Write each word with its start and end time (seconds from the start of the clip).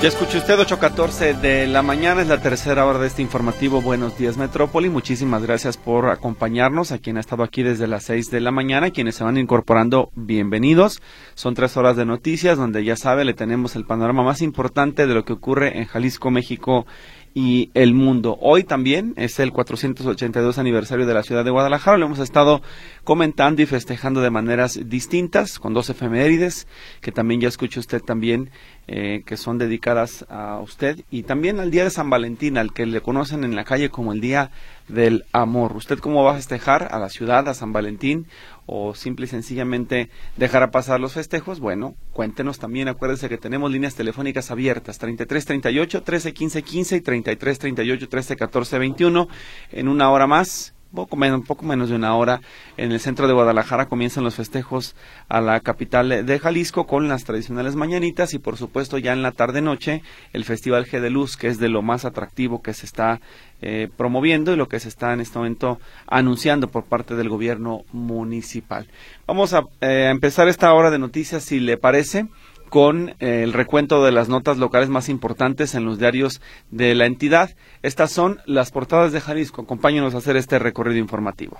Ya 0.00 0.06
escuchó 0.06 0.38
usted 0.38 0.56
8.14 0.56 1.40
de 1.40 1.66
la 1.66 1.82
mañana, 1.82 2.22
es 2.22 2.28
la 2.28 2.40
tercera 2.40 2.86
hora 2.86 3.00
de 3.00 3.08
este 3.08 3.20
informativo 3.20 3.82
Buenos 3.82 4.16
Días 4.16 4.36
Metrópoli. 4.36 4.88
Muchísimas 4.88 5.42
gracias 5.42 5.76
por 5.76 6.10
acompañarnos, 6.10 6.92
a 6.92 6.98
quien 6.98 7.16
ha 7.16 7.20
estado 7.20 7.42
aquí 7.42 7.64
desde 7.64 7.88
las 7.88 8.04
6 8.04 8.30
de 8.30 8.40
la 8.40 8.52
mañana, 8.52 8.92
quienes 8.92 9.16
se 9.16 9.24
van 9.24 9.38
incorporando, 9.38 10.12
bienvenidos. 10.14 11.02
Son 11.34 11.54
tres 11.54 11.76
horas 11.76 11.96
de 11.96 12.06
noticias 12.06 12.56
donde 12.56 12.84
ya 12.84 12.94
sabe, 12.94 13.24
le 13.24 13.34
tenemos 13.34 13.74
el 13.74 13.86
panorama 13.86 14.22
más 14.22 14.40
importante 14.40 15.08
de 15.08 15.14
lo 15.14 15.24
que 15.24 15.32
ocurre 15.32 15.78
en 15.78 15.86
Jalisco, 15.86 16.30
México 16.30 16.86
y 17.34 17.70
el 17.74 17.94
mundo. 17.94 18.38
Hoy 18.40 18.64
también 18.64 19.14
es 19.16 19.38
el 19.38 19.52
482 19.52 20.58
aniversario 20.58 21.06
de 21.06 21.14
la 21.14 21.22
ciudad 21.22 21.44
de 21.44 21.50
Guadalajara. 21.50 21.98
Lo 21.98 22.06
hemos 22.06 22.18
estado 22.18 22.62
comentando 23.04 23.62
y 23.62 23.66
festejando 23.66 24.20
de 24.20 24.30
maneras 24.30 24.78
distintas, 24.84 25.58
con 25.58 25.74
dos 25.74 25.90
efemérides, 25.90 26.66
que 27.00 27.12
también 27.12 27.40
ya 27.40 27.48
escuchó 27.48 27.80
usted 27.80 28.02
también, 28.02 28.50
eh, 28.86 29.22
que 29.24 29.36
son 29.36 29.58
dedicadas 29.58 30.24
a 30.28 30.58
usted, 30.60 31.04
y 31.10 31.22
también 31.22 31.60
al 31.60 31.70
Día 31.70 31.84
de 31.84 31.90
San 31.90 32.10
Valentín, 32.10 32.58
al 32.58 32.72
que 32.72 32.86
le 32.86 33.00
conocen 33.00 33.44
en 33.44 33.54
la 33.54 33.64
calle 33.64 33.90
como 33.90 34.12
el 34.12 34.20
Día 34.20 34.50
del 34.88 35.24
Amor. 35.32 35.76
¿Usted 35.76 35.98
cómo 35.98 36.24
va 36.24 36.32
a 36.32 36.36
festejar 36.36 36.88
a 36.90 36.98
la 36.98 37.08
ciudad, 37.08 37.48
a 37.48 37.54
San 37.54 37.72
Valentín? 37.72 38.26
O 38.70 38.94
simple 38.94 39.24
y 39.24 39.28
sencillamente 39.28 40.10
dejar 40.36 40.70
pasar 40.70 41.00
los 41.00 41.14
festejos, 41.14 41.58
bueno, 41.58 41.96
cuéntenos 42.12 42.58
también, 42.58 42.88
acuérdense 42.88 43.30
que 43.30 43.38
tenemos 43.38 43.72
líneas 43.72 43.94
telefónicas 43.94 44.50
abiertas, 44.50 44.98
33 44.98 45.44
38 45.46 46.02
13 46.02 46.34
15 46.34 46.62
15 46.62 46.96
y 46.96 47.00
33 47.00 47.58
38 47.58 48.08
13 48.08 48.36
14 48.36 48.78
21. 48.78 49.28
En 49.72 49.88
una 49.88 50.10
hora 50.10 50.26
más 50.26 50.74
poco 50.94 51.16
menos, 51.16 51.44
poco 51.46 51.64
menos 51.64 51.88
de 51.88 51.96
una 51.96 52.14
hora 52.14 52.40
en 52.76 52.92
el 52.92 53.00
centro 53.00 53.26
de 53.26 53.34
Guadalajara 53.34 53.86
comienzan 53.86 54.24
los 54.24 54.34
festejos 54.34 54.94
a 55.28 55.40
la 55.40 55.60
capital 55.60 56.24
de 56.24 56.38
Jalisco 56.38 56.86
con 56.86 57.08
las 57.08 57.24
tradicionales 57.24 57.76
mañanitas 57.76 58.34
y 58.34 58.38
por 58.38 58.56
supuesto 58.56 58.98
ya 58.98 59.12
en 59.12 59.22
la 59.22 59.32
tarde 59.32 59.60
noche 59.60 60.02
el 60.32 60.44
Festival 60.44 60.86
G 60.86 61.00
de 61.00 61.10
Luz 61.10 61.36
que 61.36 61.48
es 61.48 61.58
de 61.58 61.68
lo 61.68 61.82
más 61.82 62.04
atractivo 62.04 62.62
que 62.62 62.74
se 62.74 62.86
está 62.86 63.20
eh, 63.60 63.88
promoviendo 63.96 64.52
y 64.52 64.56
lo 64.56 64.68
que 64.68 64.80
se 64.80 64.88
está 64.88 65.12
en 65.12 65.20
este 65.20 65.38
momento 65.38 65.78
anunciando 66.06 66.68
por 66.68 66.84
parte 66.84 67.16
del 67.16 67.28
gobierno 67.28 67.82
municipal. 67.92 68.86
Vamos 69.26 69.52
a 69.52 69.64
eh, 69.80 70.08
empezar 70.10 70.48
esta 70.48 70.72
hora 70.72 70.90
de 70.90 70.98
noticias 70.98 71.44
si 71.44 71.60
le 71.60 71.76
parece 71.76 72.28
con 72.68 73.10
eh, 73.20 73.42
el 73.42 73.52
recuento 73.52 74.04
de 74.04 74.12
las 74.12 74.28
notas 74.28 74.58
locales 74.58 74.88
más 74.88 75.08
importantes 75.08 75.74
en 75.74 75.84
los 75.84 75.98
diarios 75.98 76.40
de 76.70 76.94
la 76.94 77.06
entidad. 77.06 77.50
Estas 77.82 78.12
son 78.12 78.40
las 78.46 78.70
portadas 78.70 79.12
de 79.12 79.20
Jalisco. 79.20 79.62
Acompáñenos 79.62 80.14
a 80.14 80.18
hacer 80.18 80.36
este 80.36 80.58
recorrido 80.58 80.98
informativo. 80.98 81.58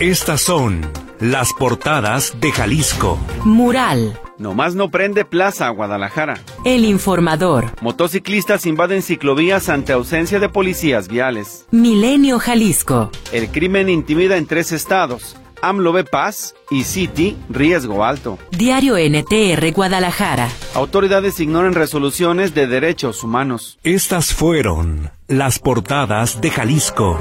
Estas 0.00 0.40
son 0.40 0.80
las 1.20 1.52
portadas 1.52 2.40
de 2.40 2.50
Jalisco. 2.50 3.18
Mural. 3.44 4.18
Nomás 4.38 4.74
no 4.74 4.90
prende 4.90 5.26
Plaza, 5.26 5.68
Guadalajara. 5.68 6.40
El 6.64 6.86
informador. 6.86 7.66
Motociclistas 7.82 8.64
invaden 8.64 9.02
ciclovías 9.02 9.68
ante 9.68 9.92
ausencia 9.92 10.40
de 10.40 10.48
policías 10.48 11.08
viales. 11.08 11.66
Milenio 11.70 12.38
Jalisco. 12.38 13.10
El 13.32 13.50
crimen 13.50 13.90
intimida 13.90 14.38
en 14.38 14.46
tres 14.46 14.72
estados. 14.72 15.36
AMLO 15.62 15.92
ve 15.92 16.04
paz 16.04 16.54
y 16.70 16.84
City 16.84 17.36
riesgo 17.48 18.04
alto. 18.04 18.38
Diario 18.50 18.96
NTR 18.96 19.72
Guadalajara. 19.72 20.48
Autoridades 20.74 21.40
ignoran 21.40 21.74
resoluciones 21.74 22.54
de 22.54 22.66
derechos 22.66 23.22
humanos. 23.24 23.78
Estas 23.82 24.32
fueron 24.32 25.10
las 25.28 25.58
portadas 25.58 26.40
de 26.40 26.50
Jalisco. 26.50 27.18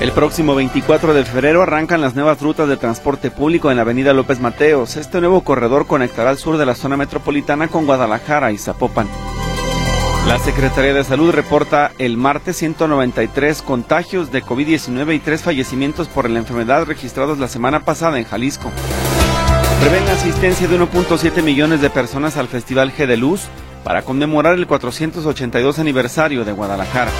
El 0.00 0.12
próximo 0.12 0.54
24 0.54 1.12
de 1.12 1.26
febrero 1.26 1.60
arrancan 1.60 2.00
las 2.00 2.14
nuevas 2.14 2.40
rutas 2.40 2.66
de 2.66 2.78
transporte 2.78 3.30
público 3.30 3.70
en 3.70 3.76
la 3.76 3.82
avenida 3.82 4.14
López 4.14 4.40
Mateos. 4.40 4.96
Este 4.96 5.20
nuevo 5.20 5.42
corredor 5.44 5.86
conectará 5.86 6.30
al 6.30 6.38
sur 6.38 6.56
de 6.56 6.64
la 6.64 6.74
zona 6.74 6.96
metropolitana 6.96 7.68
con 7.68 7.84
Guadalajara 7.84 8.50
y 8.50 8.56
Zapopan. 8.56 9.08
La 10.26 10.38
Secretaría 10.38 10.94
de 10.94 11.02
Salud 11.02 11.32
reporta 11.32 11.92
el 11.98 12.16
martes 12.16 12.56
193 12.58 13.62
contagios 13.62 14.30
de 14.30 14.44
COVID-19 14.44 15.16
y 15.16 15.18
tres 15.18 15.42
fallecimientos 15.42 16.08
por 16.08 16.28
la 16.28 16.38
enfermedad 16.38 16.84
registrados 16.84 17.38
la 17.38 17.48
semana 17.48 17.80
pasada 17.80 18.18
en 18.18 18.24
Jalisco. 18.24 18.70
Prevén 19.80 20.04
la 20.04 20.12
asistencia 20.12 20.68
de 20.68 20.78
1.7 20.78 21.42
millones 21.42 21.80
de 21.80 21.90
personas 21.90 22.36
al 22.36 22.48
Festival 22.48 22.92
G 22.92 23.06
de 23.06 23.16
Luz 23.16 23.48
para 23.82 24.02
conmemorar 24.02 24.54
el 24.54 24.66
482 24.66 25.78
aniversario 25.78 26.44
de 26.44 26.52
Guadalajara. 26.52 27.10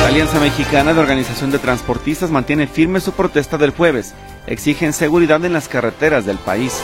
La 0.00 0.08
Alianza 0.08 0.40
Mexicana 0.40 0.94
de 0.94 1.00
Organización 1.00 1.50
de 1.50 1.58
Transportistas 1.58 2.30
mantiene 2.30 2.66
firme 2.66 3.00
su 3.00 3.12
protesta 3.12 3.58
del 3.58 3.70
jueves. 3.70 4.14
Exigen 4.46 4.94
seguridad 4.94 5.44
en 5.44 5.52
las 5.52 5.68
carreteras 5.68 6.24
del 6.24 6.38
país. 6.38 6.80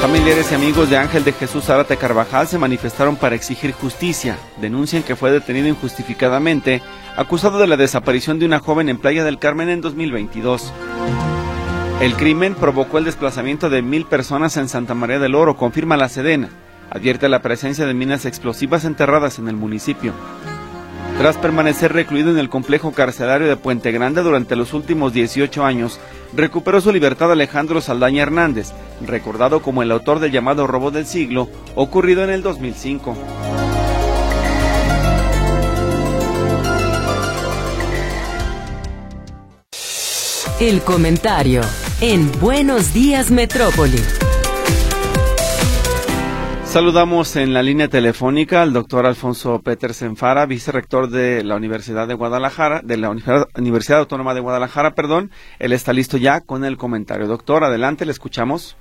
Familiares 0.00 0.52
y 0.52 0.54
amigos 0.54 0.90
de 0.90 0.96
Ángel 0.96 1.24
de 1.24 1.32
Jesús 1.32 1.64
Zárate 1.64 1.96
Carvajal 1.96 2.46
se 2.46 2.56
manifestaron 2.56 3.16
para 3.16 3.34
exigir 3.34 3.72
justicia. 3.72 4.38
Denuncian 4.60 5.02
que 5.02 5.16
fue 5.16 5.32
detenido 5.32 5.66
injustificadamente, 5.66 6.80
acusado 7.16 7.58
de 7.58 7.66
la 7.66 7.76
desaparición 7.76 8.38
de 8.38 8.46
una 8.46 8.60
joven 8.60 8.88
en 8.88 8.98
Playa 8.98 9.24
del 9.24 9.40
Carmen 9.40 9.68
en 9.68 9.80
2022. 9.80 10.72
El 12.00 12.14
crimen 12.14 12.54
provocó 12.54 12.98
el 12.98 13.06
desplazamiento 13.06 13.70
de 13.70 13.82
mil 13.82 14.04
personas 14.04 14.56
en 14.56 14.68
Santa 14.68 14.94
María 14.94 15.18
del 15.18 15.34
Oro, 15.34 15.56
confirma 15.56 15.96
la 15.96 16.08
Sedena. 16.08 16.48
Advierte 16.90 17.28
la 17.28 17.42
presencia 17.42 17.84
de 17.84 17.92
minas 17.92 18.24
explosivas 18.24 18.84
enterradas 18.84 19.40
en 19.40 19.48
el 19.48 19.56
municipio. 19.56 20.12
Tras 21.18 21.36
permanecer 21.36 21.92
recluido 21.92 22.30
en 22.30 22.38
el 22.38 22.48
complejo 22.48 22.92
carcelario 22.92 23.48
de 23.48 23.56
Puente 23.56 23.90
Grande 23.90 24.22
durante 24.22 24.54
los 24.54 24.72
últimos 24.72 25.12
18 25.12 25.64
años, 25.64 25.98
recuperó 26.32 26.80
su 26.80 26.92
libertad 26.92 27.32
Alejandro 27.32 27.80
Saldaña 27.80 28.22
Hernández, 28.22 28.70
recordado 29.04 29.60
como 29.60 29.82
el 29.82 29.90
autor 29.90 30.20
del 30.20 30.30
llamado 30.30 30.68
robo 30.68 30.92
del 30.92 31.06
siglo, 31.06 31.48
ocurrido 31.74 32.22
en 32.22 32.30
el 32.30 32.42
2005. 32.44 33.16
El 40.60 40.80
comentario 40.82 41.62
en 42.00 42.30
Buenos 42.40 42.94
Días 42.94 43.32
Metrópoli. 43.32 44.27
Saludamos 46.68 47.34
en 47.36 47.54
la 47.54 47.62
línea 47.62 47.88
telefónica 47.88 48.60
al 48.60 48.74
doctor 48.74 49.06
Alfonso 49.06 49.62
Petersen 49.64 50.16
Fara, 50.16 50.44
vicerrector 50.44 51.08
de 51.08 51.42
la 51.42 51.56
Universidad 51.56 52.06
de 52.06 52.12
Guadalajara, 52.12 52.82
de 52.84 52.98
la 52.98 53.08
Universidad 53.08 54.00
Autónoma 54.00 54.34
de 54.34 54.40
Guadalajara, 54.40 54.90
perdón. 54.90 55.30
Él 55.58 55.72
está 55.72 55.94
listo 55.94 56.18
ya 56.18 56.42
con 56.42 56.66
el 56.66 56.76
comentario. 56.76 57.26
Doctor, 57.26 57.64
adelante, 57.64 58.04
le 58.04 58.12
escuchamos. 58.12 58.76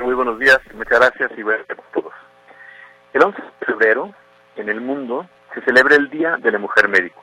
Muy 0.00 0.14
buenos 0.14 0.38
días, 0.38 0.60
muchas 0.76 1.00
gracias 1.00 1.32
y 1.36 1.42
buenas 1.42 1.68
a 1.70 1.74
todos. 1.92 2.12
El 3.12 3.24
11 3.24 3.42
de 3.42 3.66
febrero, 3.66 4.14
en 4.54 4.68
el 4.68 4.80
mundo, 4.80 5.26
se 5.54 5.60
celebra 5.62 5.96
el 5.96 6.08
Día 6.08 6.36
de 6.40 6.52
la 6.52 6.60
Mujer 6.60 6.88
Médico, 6.88 7.20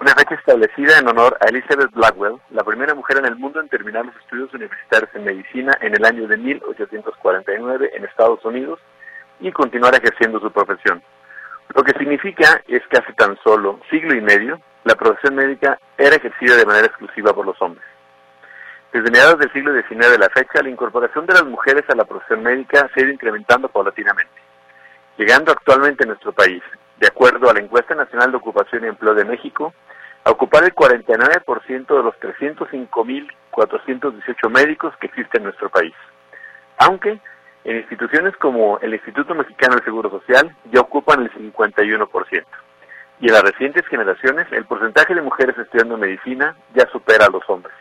una 0.00 0.12
fecha 0.12 0.34
establecida 0.34 0.98
en 0.98 1.06
honor 1.06 1.38
a 1.40 1.50
Elizabeth 1.50 1.92
Blackwell, 1.92 2.40
la 2.50 2.64
primera 2.64 2.96
mujer 2.96 3.18
en 3.18 3.26
el 3.26 3.36
mundo 3.36 3.60
en 3.60 3.68
terminar 3.68 4.04
los 4.04 4.16
estudios 4.16 4.52
universitarios 4.52 5.08
en 5.14 5.22
medicina 5.22 5.72
en 5.80 5.94
el 5.94 6.04
año 6.04 6.26
de 6.26 6.36
1849 6.36 7.92
en 7.94 8.04
Estados 8.04 8.44
Unidos 8.44 8.80
y 9.40 9.52
continuar 9.52 9.94
ejerciendo 9.94 10.40
su 10.40 10.50
profesión. 10.50 11.02
Lo 11.74 11.82
que 11.82 11.98
significa 11.98 12.62
es 12.68 12.82
que 12.88 12.98
hace 12.98 13.12
tan 13.14 13.36
solo 13.42 13.80
siglo 13.90 14.14
y 14.14 14.20
medio 14.20 14.60
la 14.84 14.94
profesión 14.94 15.34
médica 15.34 15.76
era 15.96 16.16
ejercida 16.16 16.56
de 16.56 16.66
manera 16.66 16.86
exclusiva 16.86 17.32
por 17.32 17.46
los 17.46 17.56
hombres. 17.60 17.84
Desde 18.92 19.10
mediados 19.10 19.38
del 19.38 19.50
siglo 19.52 19.72
XIX 19.72 20.10
de 20.10 20.18
la 20.18 20.28
fecha, 20.28 20.62
la 20.62 20.68
incorporación 20.68 21.24
de 21.26 21.32
las 21.34 21.44
mujeres 21.44 21.82
a 21.88 21.96
la 21.96 22.04
profesión 22.04 22.42
médica 22.42 22.88
se 22.94 23.00
ha 23.00 23.02
ido 23.02 23.12
incrementando 23.12 23.68
paulatinamente, 23.68 24.32
llegando 25.18 25.50
actualmente 25.50 26.04
en 26.04 26.10
nuestro 26.10 26.30
país, 26.32 26.62
de 26.98 27.08
acuerdo 27.08 27.50
a 27.50 27.54
la 27.54 27.60
encuesta 27.60 27.96
nacional 27.96 28.30
de 28.30 28.36
ocupación 28.36 28.84
y 28.84 28.88
empleo 28.88 29.14
de 29.14 29.24
México, 29.24 29.72
a 30.22 30.30
ocupar 30.30 30.64
el 30.64 30.74
49% 30.74 31.86
de 31.86 32.02
los 32.02 32.14
305.418 32.20 34.50
médicos 34.50 34.94
que 34.98 35.06
existen 35.06 35.40
en 35.40 35.46
nuestro 35.46 35.70
país. 35.70 35.94
Aunque 36.78 37.20
en 37.64 37.78
instituciones 37.78 38.36
como 38.36 38.78
el 38.80 38.92
Instituto 38.92 39.34
Mexicano 39.34 39.76
del 39.76 39.84
Seguro 39.84 40.10
Social 40.10 40.54
ya 40.70 40.80
ocupan 40.80 41.22
el 41.22 41.32
51%. 41.32 42.44
Y 43.20 43.28
en 43.28 43.32
las 43.32 43.42
recientes 43.42 43.86
generaciones 43.86 44.46
el 44.52 44.66
porcentaje 44.66 45.14
de 45.14 45.22
mujeres 45.22 45.56
estudiando 45.56 45.96
medicina 45.96 46.54
ya 46.74 46.86
supera 46.92 47.26
a 47.26 47.30
los 47.30 47.42
hombres. 47.48 47.74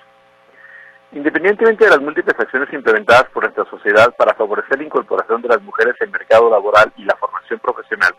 Independientemente 1.11 1.83
de 1.83 1.91
las 1.91 2.01
múltiples 2.01 2.39
acciones 2.39 2.71
implementadas 2.73 3.25
por 3.33 3.43
nuestra 3.43 3.65
sociedad 3.65 4.15
para 4.15 4.33
favorecer 4.33 4.77
la 4.77 4.85
incorporación 4.85 5.41
de 5.41 5.49
las 5.49 5.61
mujeres 5.61 5.95
el 5.99 6.09
mercado 6.09 6.49
laboral 6.49 6.91
y 6.97 7.03
la 7.03 7.15
formación 7.17 7.59
profesional, 7.59 8.13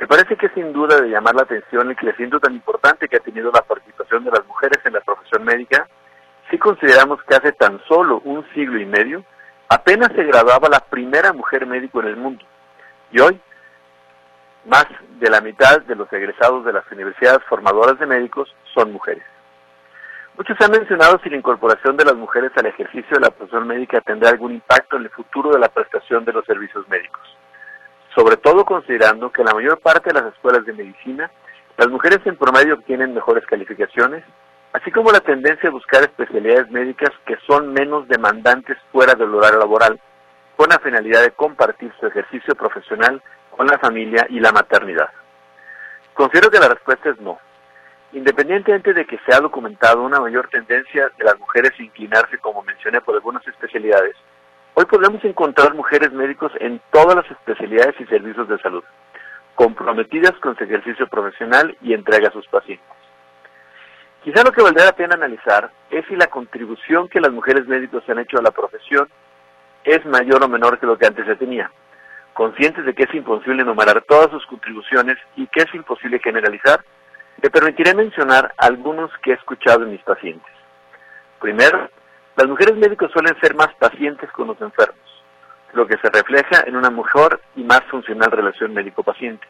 me 0.00 0.06
parece 0.06 0.36
que 0.36 0.48
sin 0.50 0.72
duda 0.72 1.00
de 1.00 1.08
llamar 1.08 1.34
la 1.34 1.42
atención 1.42 1.88
el 1.88 1.96
crecimiento 1.96 2.40
tan 2.40 2.54
importante 2.54 3.08
que 3.08 3.16
ha 3.16 3.20
tenido 3.20 3.50
la 3.52 3.62
participación 3.62 4.24
de 4.24 4.30
las 4.30 4.44
mujeres 4.46 4.78
en 4.84 4.94
la 4.94 5.00
profesión 5.00 5.44
médica, 5.44 5.88
si 6.50 6.58
consideramos 6.58 7.22
que 7.22 7.34
hace 7.34 7.52
tan 7.52 7.80
solo 7.86 8.20
un 8.24 8.46
siglo 8.54 8.78
y 8.80 8.86
medio 8.86 9.24
apenas 9.68 10.12
se 10.14 10.24
graduaba 10.24 10.68
la 10.68 10.80
primera 10.80 11.32
mujer 11.32 11.66
médico 11.66 12.00
en 12.00 12.08
el 12.08 12.16
mundo. 12.16 12.44
Y 13.10 13.20
hoy, 13.20 13.40
más 14.64 14.86
de 15.20 15.30
la 15.30 15.40
mitad 15.40 15.80
de 15.82 15.94
los 15.94 16.12
egresados 16.12 16.64
de 16.64 16.72
las 16.72 16.90
universidades 16.90 17.42
formadoras 17.48 17.98
de 17.98 18.06
médicos 18.06 18.54
son 18.74 18.92
mujeres. 18.92 19.24
Muchos 20.36 20.60
han 20.60 20.70
mencionado 20.70 21.18
si 21.22 21.30
la 21.30 21.36
incorporación 21.36 21.96
de 21.96 22.04
las 22.04 22.14
mujeres 22.14 22.52
al 22.56 22.66
ejercicio 22.66 23.16
de 23.16 23.20
la 23.20 23.30
profesión 23.30 23.66
médica 23.66 24.02
tendrá 24.02 24.30
algún 24.30 24.52
impacto 24.52 24.96
en 24.96 25.04
el 25.04 25.10
futuro 25.10 25.50
de 25.50 25.58
la 25.58 25.68
prestación 25.68 26.26
de 26.26 26.32
los 26.34 26.44
servicios 26.44 26.86
médicos. 26.88 27.22
Sobre 28.14 28.36
todo 28.36 28.64
considerando 28.64 29.30
que 29.30 29.40
en 29.40 29.46
la 29.46 29.54
mayor 29.54 29.78
parte 29.80 30.12
de 30.12 30.20
las 30.20 30.34
escuelas 30.34 30.64
de 30.66 30.74
medicina, 30.74 31.30
las 31.78 31.88
mujeres 31.88 32.20
en 32.26 32.36
promedio 32.36 32.74
obtienen 32.74 33.14
mejores 33.14 33.46
calificaciones, 33.46 34.24
así 34.72 34.90
como 34.90 35.10
la 35.10 35.20
tendencia 35.20 35.68
a 35.68 35.72
buscar 35.72 36.02
especialidades 36.02 36.70
médicas 36.70 37.10
que 37.24 37.36
son 37.46 37.72
menos 37.72 38.06
demandantes 38.08 38.76
fuera 38.92 39.14
del 39.14 39.34
horario 39.34 39.58
laboral, 39.58 40.00
con 40.56 40.68
la 40.70 40.78
finalidad 40.78 41.22
de 41.22 41.32
compartir 41.32 41.92
su 42.00 42.06
ejercicio 42.06 42.54
profesional 42.54 43.22
con 43.50 43.66
la 43.66 43.78
familia 43.78 44.26
y 44.28 44.40
la 44.40 44.52
maternidad. 44.52 45.10
Considero 46.14 46.50
que 46.50 46.58
la 46.58 46.68
respuesta 46.68 47.10
es 47.10 47.20
no. 47.20 47.38
Independientemente 48.12 48.94
de 48.94 49.04
que 49.04 49.18
se 49.26 49.34
ha 49.34 49.40
documentado 49.40 50.02
una 50.02 50.20
mayor 50.20 50.48
tendencia 50.48 51.10
de 51.18 51.24
las 51.24 51.38
mujeres 51.38 51.72
a 51.78 51.82
inclinarse, 51.82 52.38
como 52.38 52.62
mencioné, 52.62 53.00
por 53.00 53.14
algunas 53.14 53.46
especialidades, 53.46 54.16
hoy 54.74 54.84
podemos 54.86 55.22
encontrar 55.24 55.74
mujeres 55.74 56.12
médicos 56.12 56.52
en 56.60 56.80
todas 56.90 57.16
las 57.16 57.30
especialidades 57.30 57.94
y 58.00 58.06
servicios 58.06 58.48
de 58.48 58.58
salud, 58.58 58.84
comprometidas 59.54 60.32
con 60.40 60.56
su 60.56 60.64
ejercicio 60.64 61.06
profesional 61.08 61.76
y 61.82 61.92
entrega 61.92 62.28
a 62.28 62.32
sus 62.32 62.46
pacientes. 62.48 62.86
Quizá 64.26 64.42
lo 64.42 64.50
que 64.50 64.60
valdría 64.60 64.86
la 64.86 64.96
pena 64.96 65.14
analizar 65.14 65.70
es 65.88 66.04
si 66.06 66.16
la 66.16 66.26
contribución 66.26 67.08
que 67.08 67.20
las 67.20 67.30
mujeres 67.30 67.64
médicos 67.68 68.02
han 68.08 68.18
hecho 68.18 68.36
a 68.38 68.42
la 68.42 68.50
profesión 68.50 69.08
es 69.84 70.04
mayor 70.04 70.42
o 70.42 70.48
menor 70.48 70.80
que 70.80 70.86
lo 70.86 70.98
que 70.98 71.06
antes 71.06 71.24
se 71.26 71.36
tenía. 71.36 71.70
Conscientes 72.34 72.84
de 72.84 72.92
que 72.92 73.04
es 73.04 73.14
imposible 73.14 73.62
enumerar 73.62 74.02
todas 74.02 74.28
sus 74.32 74.44
contribuciones 74.46 75.16
y 75.36 75.46
que 75.46 75.60
es 75.60 75.72
imposible 75.76 76.18
generalizar, 76.18 76.84
me 77.40 77.50
permitiré 77.50 77.94
mencionar 77.94 78.52
algunos 78.58 79.12
que 79.22 79.30
he 79.30 79.34
escuchado 79.34 79.84
en 79.84 79.92
mis 79.92 80.02
pacientes. 80.02 80.52
Primero, 81.40 81.88
las 82.34 82.48
mujeres 82.48 82.74
médicos 82.74 83.12
suelen 83.12 83.40
ser 83.40 83.54
más 83.54 83.72
pacientes 83.78 84.28
con 84.32 84.48
los 84.48 84.60
enfermos, 84.60 85.22
lo 85.72 85.86
que 85.86 85.98
se 85.98 86.10
refleja 86.10 86.64
en 86.66 86.74
una 86.74 86.90
mejor 86.90 87.40
y 87.54 87.62
más 87.62 87.84
funcional 87.92 88.32
relación 88.32 88.74
médico-paciente. 88.74 89.46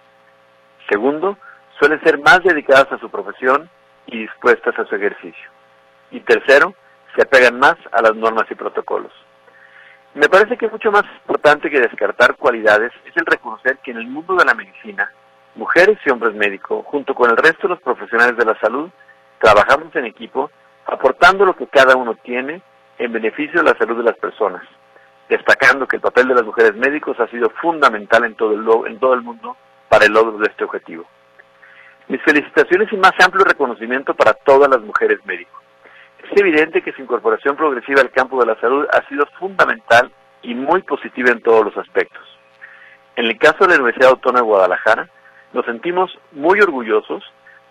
Segundo, 0.90 1.38
suelen 1.78 1.98
ser 2.02 2.18
más 2.18 2.42
dedicadas 2.42 2.92
a 2.92 2.98
su 2.98 3.08
profesión 3.08 3.70
y 4.06 4.18
dispuestas 4.18 4.78
a 4.78 4.84
su 4.86 4.94
ejercicio. 4.94 5.50
Y 6.10 6.20
tercero, 6.20 6.74
se 7.14 7.22
apegan 7.22 7.58
más 7.58 7.76
a 7.92 8.02
las 8.02 8.14
normas 8.14 8.46
y 8.50 8.54
protocolos. 8.54 9.12
Me 10.14 10.28
parece 10.28 10.56
que 10.56 10.68
mucho 10.68 10.90
más 10.90 11.04
importante 11.20 11.70
que 11.70 11.80
descartar 11.80 12.36
cualidades 12.36 12.92
es 13.04 13.16
el 13.16 13.26
reconocer 13.26 13.78
que 13.78 13.90
en 13.90 13.98
el 13.98 14.06
mundo 14.06 14.34
de 14.34 14.44
la 14.44 14.54
medicina 14.54 15.10
mujeres 15.56 15.98
y 16.04 16.10
hombres 16.10 16.34
médicos, 16.34 16.84
junto 16.86 17.14
con 17.14 17.30
el 17.30 17.36
resto 17.36 17.62
de 17.62 17.74
los 17.74 17.82
profesionales 17.82 18.36
de 18.36 18.44
la 18.44 18.58
salud, 18.60 18.90
trabajamos 19.40 19.94
en 19.96 20.04
equipo, 20.04 20.50
aportando 20.86 21.44
lo 21.44 21.56
que 21.56 21.66
cada 21.66 21.96
uno 21.96 22.14
tiene 22.14 22.62
en 22.98 23.12
beneficio 23.12 23.62
de 23.62 23.70
la 23.70 23.78
salud 23.78 23.96
de 23.96 24.04
las 24.04 24.16
personas, 24.18 24.62
destacando 25.28 25.86
que 25.86 25.96
el 25.96 26.02
papel 26.02 26.28
de 26.28 26.34
las 26.34 26.44
mujeres 26.44 26.74
médicos 26.76 27.18
ha 27.20 27.26
sido 27.28 27.50
fundamental 27.50 28.24
en 28.24 28.34
todo 28.34 28.52
el, 28.52 28.90
en 28.90 28.98
todo 28.98 29.14
el 29.14 29.22
mundo 29.22 29.56
para 29.88 30.06
el 30.06 30.12
logro 30.12 30.38
de 30.38 30.46
este 30.46 30.64
objetivo. 30.64 31.06
Mis 32.08 32.22
felicitaciones 32.22 32.92
y 32.92 32.96
más 32.96 33.12
amplio 33.22 33.44
reconocimiento 33.44 34.14
para 34.14 34.32
todas 34.32 34.70
las 34.70 34.80
mujeres 34.80 35.18
médicos. 35.24 35.60
Es 36.22 36.40
evidente 36.40 36.82
que 36.82 36.92
su 36.92 37.02
incorporación 37.02 37.56
progresiva 37.56 38.00
al 38.00 38.10
campo 38.10 38.40
de 38.40 38.46
la 38.46 38.60
salud 38.60 38.86
ha 38.92 39.06
sido 39.08 39.26
fundamental 39.38 40.10
y 40.42 40.54
muy 40.54 40.82
positiva 40.82 41.30
en 41.30 41.40
todos 41.40 41.64
los 41.64 41.76
aspectos. 41.76 42.22
En 43.16 43.26
el 43.26 43.38
caso 43.38 43.64
de 43.64 43.68
la 43.68 43.74
Universidad 43.76 44.10
Autónoma 44.10 44.40
de 44.40 44.46
Guadalajara, 44.46 45.08
nos 45.52 45.64
sentimos 45.64 46.16
muy 46.32 46.60
orgullosos 46.60 47.24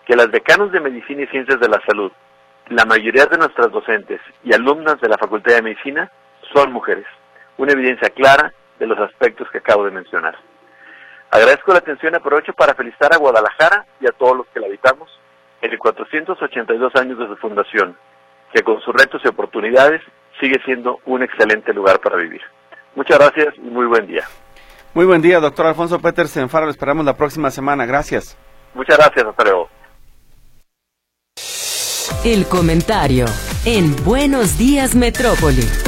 que 0.06 0.16
las 0.16 0.30
decanos 0.30 0.72
de 0.72 0.80
Medicina 0.80 1.22
y 1.22 1.26
Ciencias 1.28 1.60
de 1.60 1.68
la 1.68 1.80
Salud, 1.86 2.12
la 2.68 2.84
mayoría 2.84 3.26
de 3.26 3.38
nuestras 3.38 3.70
docentes 3.70 4.20
y 4.42 4.52
alumnas 4.52 5.00
de 5.00 5.08
la 5.08 5.18
Facultad 5.18 5.54
de 5.54 5.62
Medicina 5.62 6.10
son 6.52 6.72
mujeres, 6.72 7.06
una 7.58 7.72
evidencia 7.72 8.10
clara 8.10 8.52
de 8.78 8.86
los 8.86 8.98
aspectos 8.98 9.48
que 9.50 9.58
acabo 9.58 9.84
de 9.84 9.92
mencionar. 9.92 10.36
Agradezco 11.30 11.72
la 11.72 11.78
atención 11.78 12.14
y 12.14 12.16
aprovecho 12.16 12.52
para 12.52 12.74
felicitar 12.74 13.12
a 13.12 13.18
Guadalajara 13.18 13.86
y 14.00 14.06
a 14.06 14.12
todos 14.12 14.36
los 14.38 14.46
que 14.48 14.60
la 14.60 14.66
habitamos 14.66 15.08
en 15.60 15.72
el 15.72 15.78
482 15.78 16.94
años 16.96 17.18
de 17.18 17.26
su 17.26 17.36
fundación, 17.36 17.96
que 18.52 18.62
con 18.62 18.80
sus 18.80 18.94
retos 18.94 19.20
y 19.24 19.28
oportunidades 19.28 20.02
sigue 20.40 20.60
siendo 20.64 21.00
un 21.04 21.22
excelente 21.22 21.72
lugar 21.72 22.00
para 22.00 22.16
vivir. 22.16 22.42
Muchas 22.94 23.18
gracias 23.18 23.54
y 23.56 23.68
muy 23.68 23.86
buen 23.86 24.06
día. 24.06 24.24
Muy 24.94 25.04
buen 25.04 25.20
día, 25.20 25.40
doctor 25.40 25.66
Alfonso 25.66 26.00
Petersen 26.00 26.48
Faro. 26.48 26.66
Lo 26.66 26.70
esperamos 26.70 27.04
la 27.04 27.16
próxima 27.16 27.50
semana. 27.50 27.84
Gracias. 27.84 28.38
Muchas 28.74 28.96
gracias. 28.96 29.26
Hasta 29.26 29.44
luego. 29.44 29.68
El 32.24 32.46
comentario 32.46 33.26
en 33.66 33.94
Buenos 34.04 34.58
Días 34.58 34.94
Metrópoli. 34.94 35.85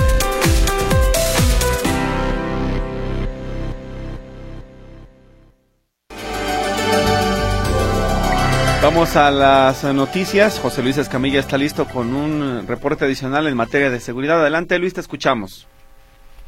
Vamos 8.80 9.16
a 9.16 9.32
las 9.32 9.82
noticias. 9.82 10.60
José 10.60 10.84
Luis 10.84 10.98
Escamilla 10.98 11.40
está 11.40 11.58
listo 11.58 11.84
con 11.84 12.14
un 12.14 12.64
reporte 12.69 13.04
adicional 13.04 13.48
en 13.48 13.56
materia 13.56 13.90
de 13.90 13.98
seguridad. 13.98 14.40
Adelante, 14.40 14.78
Luis, 14.78 14.94
te 14.94 15.00
escuchamos. 15.00 15.69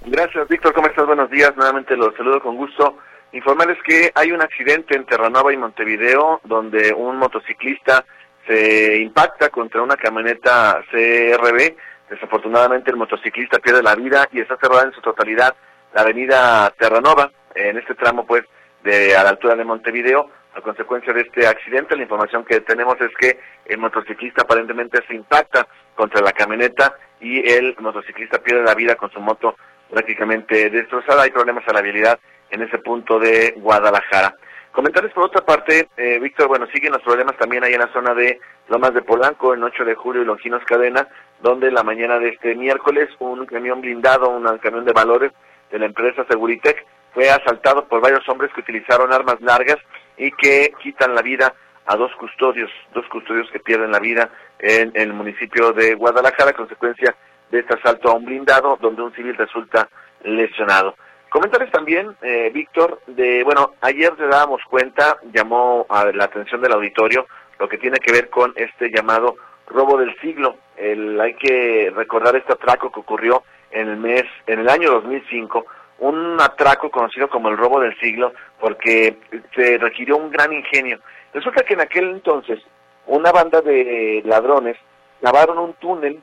Gracias, 0.06 0.46
Víctor. 0.48 0.72
¿Cómo 0.72 0.86
estás? 0.86 1.06
Buenos 1.06 1.28
días. 1.28 1.52
Nuevamente 1.56 1.96
los 1.96 2.14
saludo 2.16 2.40
con 2.40 2.56
gusto. 2.56 2.98
Informarles 3.32 3.78
que 3.84 4.12
hay 4.14 4.30
un 4.30 4.40
accidente 4.40 4.96
en 4.96 5.06
Terranova 5.06 5.52
y 5.52 5.56
Montevideo 5.56 6.40
donde 6.44 6.92
un 6.92 7.16
motociclista 7.16 8.04
se 8.46 8.98
impacta 8.98 9.50
contra 9.50 9.82
una 9.82 9.96
camioneta 9.96 10.84
CRB. 10.90 11.74
Desafortunadamente 12.08 12.92
el 12.92 12.96
motociclista 12.96 13.58
pierde 13.58 13.82
la 13.82 13.96
vida 13.96 14.28
y 14.32 14.40
está 14.40 14.56
cerrada 14.56 14.84
en 14.84 14.92
su 14.92 15.00
totalidad 15.00 15.54
la 15.94 16.02
avenida 16.02 16.72
Terranova, 16.78 17.30
en 17.56 17.76
este 17.76 17.94
tramo 17.96 18.24
pues 18.24 18.44
de 18.84 19.16
a 19.16 19.24
la 19.24 19.30
altura 19.30 19.56
de 19.56 19.64
Montevideo. 19.64 20.30
A 20.54 20.60
consecuencia 20.60 21.12
de 21.12 21.22
este 21.22 21.46
accidente, 21.46 21.96
la 21.96 22.02
información 22.02 22.44
que 22.44 22.60
tenemos 22.60 23.00
es 23.00 23.10
que 23.18 23.38
el 23.66 23.78
motociclista 23.78 24.42
aparentemente 24.42 24.98
se 25.06 25.14
impacta 25.14 25.66
contra 25.94 26.20
la 26.20 26.32
camioneta 26.32 26.94
y 27.20 27.48
el 27.48 27.76
motociclista 27.78 28.42
pierde 28.42 28.64
la 28.64 28.74
vida 28.74 28.96
con 28.96 29.10
su 29.10 29.20
moto 29.20 29.54
prácticamente 29.88 30.70
destrozada. 30.70 31.22
Hay 31.22 31.30
problemas 31.30 31.66
a 31.68 31.72
la 31.72 31.78
habilidad 31.78 32.18
en 32.50 32.62
ese 32.62 32.78
punto 32.78 33.18
de 33.18 33.54
Guadalajara. 33.58 34.34
Comentarles 34.72 35.12
por 35.12 35.24
otra 35.24 35.44
parte, 35.44 35.88
eh, 35.96 36.18
Víctor, 36.20 36.48
bueno, 36.48 36.66
siguen 36.72 36.92
los 36.92 37.02
problemas 37.02 37.36
también 37.36 37.64
ahí 37.64 37.74
en 37.74 37.80
la 37.80 37.92
zona 37.92 38.14
de 38.14 38.40
Lomas 38.68 38.94
de 38.94 39.02
Polanco, 39.02 39.52
en 39.52 39.64
8 39.64 39.84
de 39.84 39.94
julio 39.96 40.22
y 40.22 40.24
Longinos 40.24 40.64
Cadena, 40.64 41.08
donde 41.40 41.72
la 41.72 41.82
mañana 41.82 42.18
de 42.18 42.28
este 42.28 42.54
miércoles 42.54 43.08
un 43.18 43.46
camión 43.46 43.80
blindado, 43.80 44.30
un 44.30 44.58
camión 44.58 44.84
de 44.84 44.92
valores 44.92 45.32
de 45.72 45.78
la 45.78 45.86
empresa 45.86 46.24
Seguritec, 46.28 46.86
fue 47.12 47.28
asaltado 47.30 47.86
por 47.88 48.00
varios 48.00 48.28
hombres 48.28 48.52
que 48.54 48.60
utilizaron 48.60 49.12
armas 49.12 49.40
largas 49.40 49.78
y 50.20 50.30
que 50.32 50.72
quitan 50.82 51.14
la 51.14 51.22
vida 51.22 51.54
a 51.86 51.96
dos 51.96 52.14
custodios, 52.16 52.70
dos 52.94 53.06
custodios 53.08 53.50
que 53.50 53.58
pierden 53.58 53.90
la 53.90 53.98
vida 53.98 54.30
en, 54.58 54.92
el 54.94 55.14
municipio 55.14 55.72
de 55.72 55.94
Guadalajara, 55.94 56.50
a 56.50 56.54
consecuencia 56.54 57.16
de 57.50 57.60
este 57.60 57.74
asalto 57.74 58.10
a 58.10 58.14
un 58.14 58.26
blindado 58.26 58.78
donde 58.80 59.02
un 59.02 59.14
civil 59.14 59.34
resulta 59.36 59.88
lesionado. 60.22 60.94
Comentarles 61.30 61.70
también, 61.72 62.14
eh, 62.20 62.50
Víctor, 62.52 63.00
de, 63.06 63.42
bueno, 63.44 63.72
ayer 63.80 64.14
te 64.16 64.26
dábamos 64.26 64.60
cuenta, 64.68 65.16
llamó 65.32 65.86
a 65.88 66.04
la 66.12 66.24
atención 66.24 66.60
del 66.60 66.72
auditorio 66.72 67.26
lo 67.58 67.68
que 67.68 67.78
tiene 67.78 67.98
que 67.98 68.12
ver 68.12 68.28
con 68.28 68.52
este 68.56 68.90
llamado 68.90 69.36
robo 69.66 69.96
del 69.96 70.14
siglo. 70.20 70.56
El, 70.76 71.18
hay 71.20 71.34
que 71.34 71.90
recordar 71.94 72.36
este 72.36 72.52
atraco 72.52 72.92
que 72.92 73.00
ocurrió 73.00 73.42
en 73.70 73.88
el 73.88 73.96
mes, 73.96 74.24
en 74.46 74.58
el 74.60 74.68
año 74.68 74.90
2005, 74.90 75.64
un 76.00 76.40
atraco 76.40 76.90
conocido 76.90 77.28
como 77.28 77.48
el 77.48 77.56
robo 77.56 77.80
del 77.80 77.98
siglo, 77.98 78.32
porque 78.58 79.16
se 79.54 79.78
requirió 79.78 80.16
un 80.16 80.30
gran 80.30 80.52
ingenio. 80.52 80.98
Resulta 81.32 81.62
que 81.62 81.74
en 81.74 81.80
aquel 81.80 82.10
entonces 82.10 82.60
una 83.06 83.30
banda 83.32 83.60
de 83.60 84.22
ladrones 84.24 84.76
cavaron 85.22 85.58
un 85.58 85.74
túnel 85.74 86.20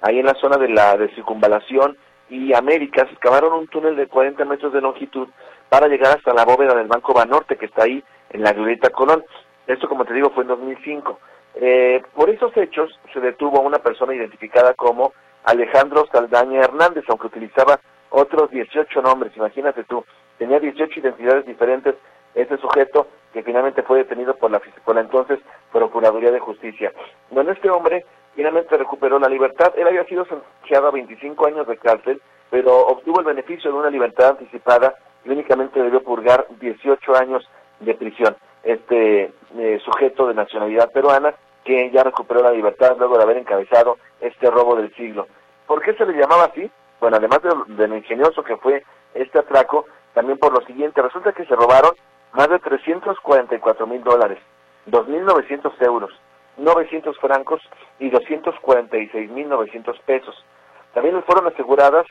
ahí 0.00 0.18
en 0.18 0.26
la 0.26 0.34
zona 0.34 0.56
de 0.56 0.68
la 0.68 0.96
de 0.96 1.14
circunvalación 1.14 1.96
y 2.28 2.52
Américas, 2.54 3.08
excavaron 3.10 3.52
un 3.52 3.66
túnel 3.66 3.96
de 3.96 4.06
40 4.06 4.44
metros 4.44 4.72
de 4.72 4.80
longitud 4.80 5.28
para 5.68 5.88
llegar 5.88 6.16
hasta 6.16 6.32
la 6.32 6.44
bóveda 6.44 6.74
del 6.74 6.86
Banco 6.86 7.12
Banorte, 7.12 7.56
que 7.56 7.66
está 7.66 7.84
ahí 7.84 8.02
en 8.30 8.42
la 8.42 8.52
Glorieta 8.52 8.90
Colón. 8.90 9.24
Esto, 9.66 9.88
como 9.88 10.04
te 10.04 10.14
digo, 10.14 10.30
fue 10.30 10.44
en 10.44 10.48
2005. 10.48 11.18
Eh, 11.56 12.02
por 12.14 12.30
esos 12.30 12.56
hechos 12.56 12.98
se 13.12 13.20
detuvo 13.20 13.58
a 13.58 13.62
una 13.62 13.78
persona 13.78 14.14
identificada 14.14 14.74
como 14.74 15.12
Alejandro 15.44 16.06
Saldaña 16.12 16.60
Hernández, 16.60 17.04
aunque 17.08 17.26
utilizaba 17.26 17.80
otros 18.10 18.50
18 18.50 19.02
nombres, 19.02 19.36
imagínate 19.36 19.84
tú, 19.84 20.04
tenía 20.38 20.60
18 20.60 21.00
identidades 21.00 21.46
diferentes 21.46 21.94
este 22.34 22.56
sujeto 22.58 23.06
que 23.32 23.42
finalmente 23.42 23.82
fue 23.82 23.98
detenido 23.98 24.34
por 24.34 24.50
la, 24.50 24.60
por 24.84 24.94
la 24.94 25.00
entonces 25.02 25.38
Procuraduría 25.72 26.30
de 26.30 26.40
Justicia. 26.40 26.92
Bueno, 27.30 27.52
este 27.52 27.70
hombre 27.70 28.04
finalmente 28.34 28.76
recuperó 28.76 29.18
la 29.18 29.28
libertad. 29.28 29.72
Él 29.76 29.86
había 29.86 30.04
sido 30.04 30.24
sentenciado 30.24 30.88
a 30.88 30.92
25 30.92 31.46
años 31.46 31.66
de 31.66 31.76
cárcel, 31.76 32.20
pero 32.50 32.86
obtuvo 32.86 33.20
el 33.20 33.26
beneficio 33.26 33.70
de 33.70 33.78
una 33.78 33.90
libertad 33.90 34.30
anticipada 34.30 34.94
y 35.24 35.30
únicamente 35.30 35.82
debió 35.82 36.02
purgar 36.02 36.46
18 36.60 37.16
años 37.16 37.48
de 37.80 37.94
prisión. 37.94 38.36
Este 38.62 39.32
eh, 39.56 39.80
sujeto 39.84 40.26
de 40.26 40.34
nacionalidad 40.34 40.90
peruana 40.90 41.34
que 41.64 41.90
ya 41.90 42.02
recuperó 42.02 42.42
la 42.42 42.52
libertad 42.52 42.96
luego 42.98 43.16
de 43.16 43.22
haber 43.22 43.36
encabezado 43.36 43.98
este 44.20 44.50
robo 44.50 44.76
del 44.76 44.94
siglo. 44.94 45.26
¿Por 45.66 45.82
qué 45.82 45.94
se 45.94 46.04
le 46.04 46.14
llamaba 46.14 46.44
así? 46.44 46.70
Bueno, 47.00 47.16
además 47.16 47.40
de, 47.42 47.88
lo 47.88 47.96
ingenioso 47.96 48.44
que 48.44 48.58
fue 48.58 48.84
este 49.14 49.38
atraco, 49.38 49.86
también 50.12 50.38
por 50.38 50.52
lo 50.52 50.64
siguiente, 50.66 51.00
resulta 51.00 51.32
que 51.32 51.46
se 51.46 51.56
robaron 51.56 51.92
más 52.32 52.48
de 52.48 52.58
344 52.58 53.86
mil 53.86 54.04
dólares, 54.04 54.38
2.900 54.86 55.72
euros, 55.80 56.12
900 56.58 57.18
francos 57.18 57.62
y 57.98 58.10
246.900 58.10 60.00
pesos. 60.02 60.44
También 60.92 61.16
les 61.16 61.24
fueron 61.24 61.46
aseguradas 61.46 62.06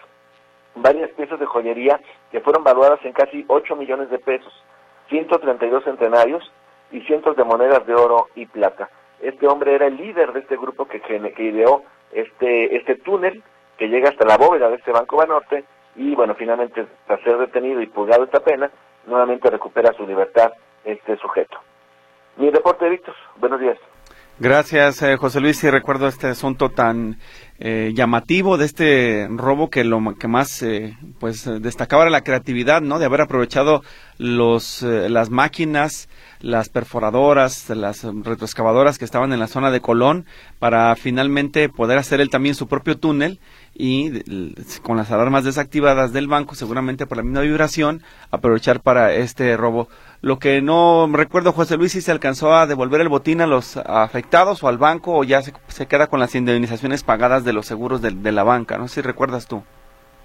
varias 0.76 1.12
piezas 1.12 1.40
de 1.40 1.46
joyería 1.46 2.00
que 2.32 2.42
fueron 2.42 2.64
valuadas 2.64 3.00
en 3.04 3.14
casi 3.14 3.46
8 3.48 3.76
millones 3.76 4.10
de 4.10 4.18
pesos, 4.18 4.54
132 5.10 5.84
centenarios 5.84 6.52
y 6.92 7.02
cientos 7.02 7.36
de 7.36 7.44
monedas 7.44 7.86
de 7.86 7.94
oro 7.94 8.28
y 8.36 8.48
plata. 8.48 8.90
Este 9.22 9.48
hombre 9.48 9.76
era 9.76 9.88
el 9.88 9.98
líder 9.98 10.34
de 10.34 10.40
este 10.40 10.58
grupo 10.58 10.88
que, 10.88 11.02
que 11.02 11.44
ideó 11.44 11.84
este, 12.12 12.76
este 12.76 12.96
túnel 12.96 13.44
que 13.80 13.88
llega 13.88 14.10
hasta 14.10 14.26
la 14.26 14.38
bóveda 14.38 14.70
de 14.70 14.76
este 14.76 14.92
Banco 14.92 15.16
Banorte 15.16 15.64
y 15.96 16.14
bueno, 16.14 16.36
finalmente 16.36 16.86
tras 17.08 17.22
ser 17.22 17.38
detenido 17.38 17.82
y 17.82 17.88
purgado 17.88 18.26
esta 18.26 18.42
pena, 18.42 18.70
nuevamente 19.08 19.50
recupera 19.50 19.94
su 19.94 20.06
libertad 20.06 20.52
este 20.84 21.18
sujeto. 21.18 21.58
Mi 22.36 22.52
reporte, 22.52 22.88
Víctor. 22.90 23.16
Buenos 23.38 23.60
días. 23.60 23.78
Gracias, 24.38 25.02
eh, 25.02 25.18
José 25.18 25.40
Luis. 25.40 25.64
Y 25.64 25.70
recuerdo 25.70 26.08
este 26.08 26.28
asunto 26.28 26.70
tan 26.70 27.18
eh, 27.60 27.92
llamativo 27.94 28.58
de 28.58 28.66
este 28.66 29.28
robo 29.30 29.70
que 29.70 29.84
lo 29.84 30.16
que 30.16 30.28
más 30.28 30.62
eh, 30.64 30.98
pues 31.20 31.50
destacaba 31.62 32.04
era 32.04 32.12
la 32.12 32.24
creatividad, 32.24 32.82
¿no? 32.82 33.00
De 33.00 33.06
haber 33.06 33.22
aprovechado 33.22 33.84
los 34.18 34.82
las 34.82 35.30
máquinas, 35.30 36.10
las 36.42 36.70
perforadoras, 36.70 37.70
las 37.70 38.04
retroexcavadoras 38.04 38.98
que 38.98 39.06
estaban 39.06 39.34
en 39.34 39.40
la 39.40 39.48
zona 39.48 39.72
de 39.72 39.82
Colón 39.82 40.26
para 40.60 40.96
finalmente 40.96 41.70
poder 41.70 41.98
hacer 41.98 42.22
él 42.22 42.30
también 42.30 42.56
su 42.56 42.68
propio 42.68 42.98
túnel 42.98 43.40
y 43.74 44.12
con 44.82 44.98
las 44.98 45.10
alarmas 45.12 45.46
desactivadas 45.46 46.12
del 46.12 46.28
banco, 46.28 46.54
seguramente 46.56 47.06
por 47.06 47.18
la 47.18 47.24
misma 47.24 47.42
vibración, 47.42 48.04
aprovechar 48.30 48.82
para 48.82 49.14
este 49.14 49.56
robo. 49.56 49.88
Lo 50.22 50.38
que 50.38 50.62
no 50.62 51.10
recuerdo, 51.14 51.54
José 51.54 51.78
Luis, 51.78 51.94
si 51.94 52.02
se 52.02 52.12
alcanzó 52.12 52.54
a 52.54 52.68
devolver 52.68 53.00
el 53.00 53.08
botín 53.08 53.40
a 53.40 53.48
los 53.48 53.78
afectados 53.78 54.62
o 54.64 54.68
al 54.68 54.78
banco 54.78 55.18
o 55.18 55.24
ya 55.24 55.42
se, 55.42 55.88
queda 55.88 56.08
con 56.08 56.20
las 56.20 56.36
indemnizaciones 56.36 57.04
pagadas 57.04 57.46
de 57.46 57.49
los 57.54 57.66
seguros 57.66 58.02
de, 58.02 58.32
la 58.32 58.44
banca. 58.44 58.78
No 58.78 58.88
sé 58.88 58.96
si 58.96 59.02
recuerdas 59.02 59.48
tú. 59.48 59.64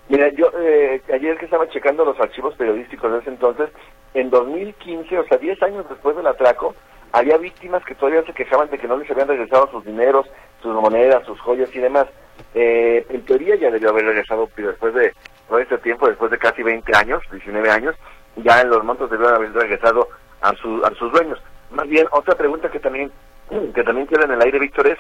Mira, 0.09 0.29
yo 0.35 0.51
eh, 0.59 1.01
ayer 1.13 1.39
que 1.39 1.47
estaba 1.47 1.69
checando 1.69 2.05
los 2.05 2.19
archivos 2.21 2.55
periodísticos 2.57 3.11
de 3.11 3.19
ese 3.19 3.31
entonces, 3.31 3.71
en 4.13 4.31
2015, 4.31 5.19
o 5.19 5.25
sea, 5.25 5.39
10 5.39 5.63
años 5.63 5.87
después 5.89 6.15
del 6.17 6.27
atraco, 6.27 6.75
había 7.13 7.39
víctimas 7.39 7.85
que 7.85 7.95
todavía 7.95 8.23
se 8.25 8.35
quejaban 8.35 8.69
de 8.71 8.79
que 8.79 8.89
no 8.89 8.97
les 8.97 9.11
habían 9.11 9.29
regresado 9.29 9.71
sus 9.71 9.85
dineros, 9.85 10.27
sus 10.61 10.75
monedas, 10.75 11.25
sus 11.25 11.41
joyas 11.41 11.75
y 11.75 11.79
demás. 11.79 12.07
Eh, 12.55 13.07
en 13.09 13.25
teoría 13.25 13.57
ya 13.57 13.71
debió 13.71 13.91
haber 13.91 14.05
regresado 14.05 14.49
después 14.57 14.95
de 14.95 15.15
todo 15.49 15.59
este 15.59 15.79
tiempo, 15.79 16.09
después 16.09 16.31
de 16.31 16.39
casi 16.39 16.63
20 16.63 16.97
años, 16.97 17.23
19 17.31 17.71
años, 17.71 17.95
ya 18.37 18.61
en 18.61 18.69
los 18.69 18.85
montos 18.85 19.11
debió 19.11 19.29
haber 19.29 19.53
regresado 19.53 20.09
a, 20.41 20.55
su, 20.57 20.85
a 20.85 20.91
sus 20.95 21.13
dueños. 21.13 21.41
Más 21.71 21.89
bien, 21.89 22.07
otra 22.11 22.35
pregunta 22.35 22.71
que 22.71 22.81
también 22.81 23.11
que 23.75 23.83
también 23.83 24.07
queda 24.07 24.25
en 24.25 24.33
el 24.33 24.43
aire, 24.43 24.59
Víctor, 24.59 24.87
es 24.87 24.99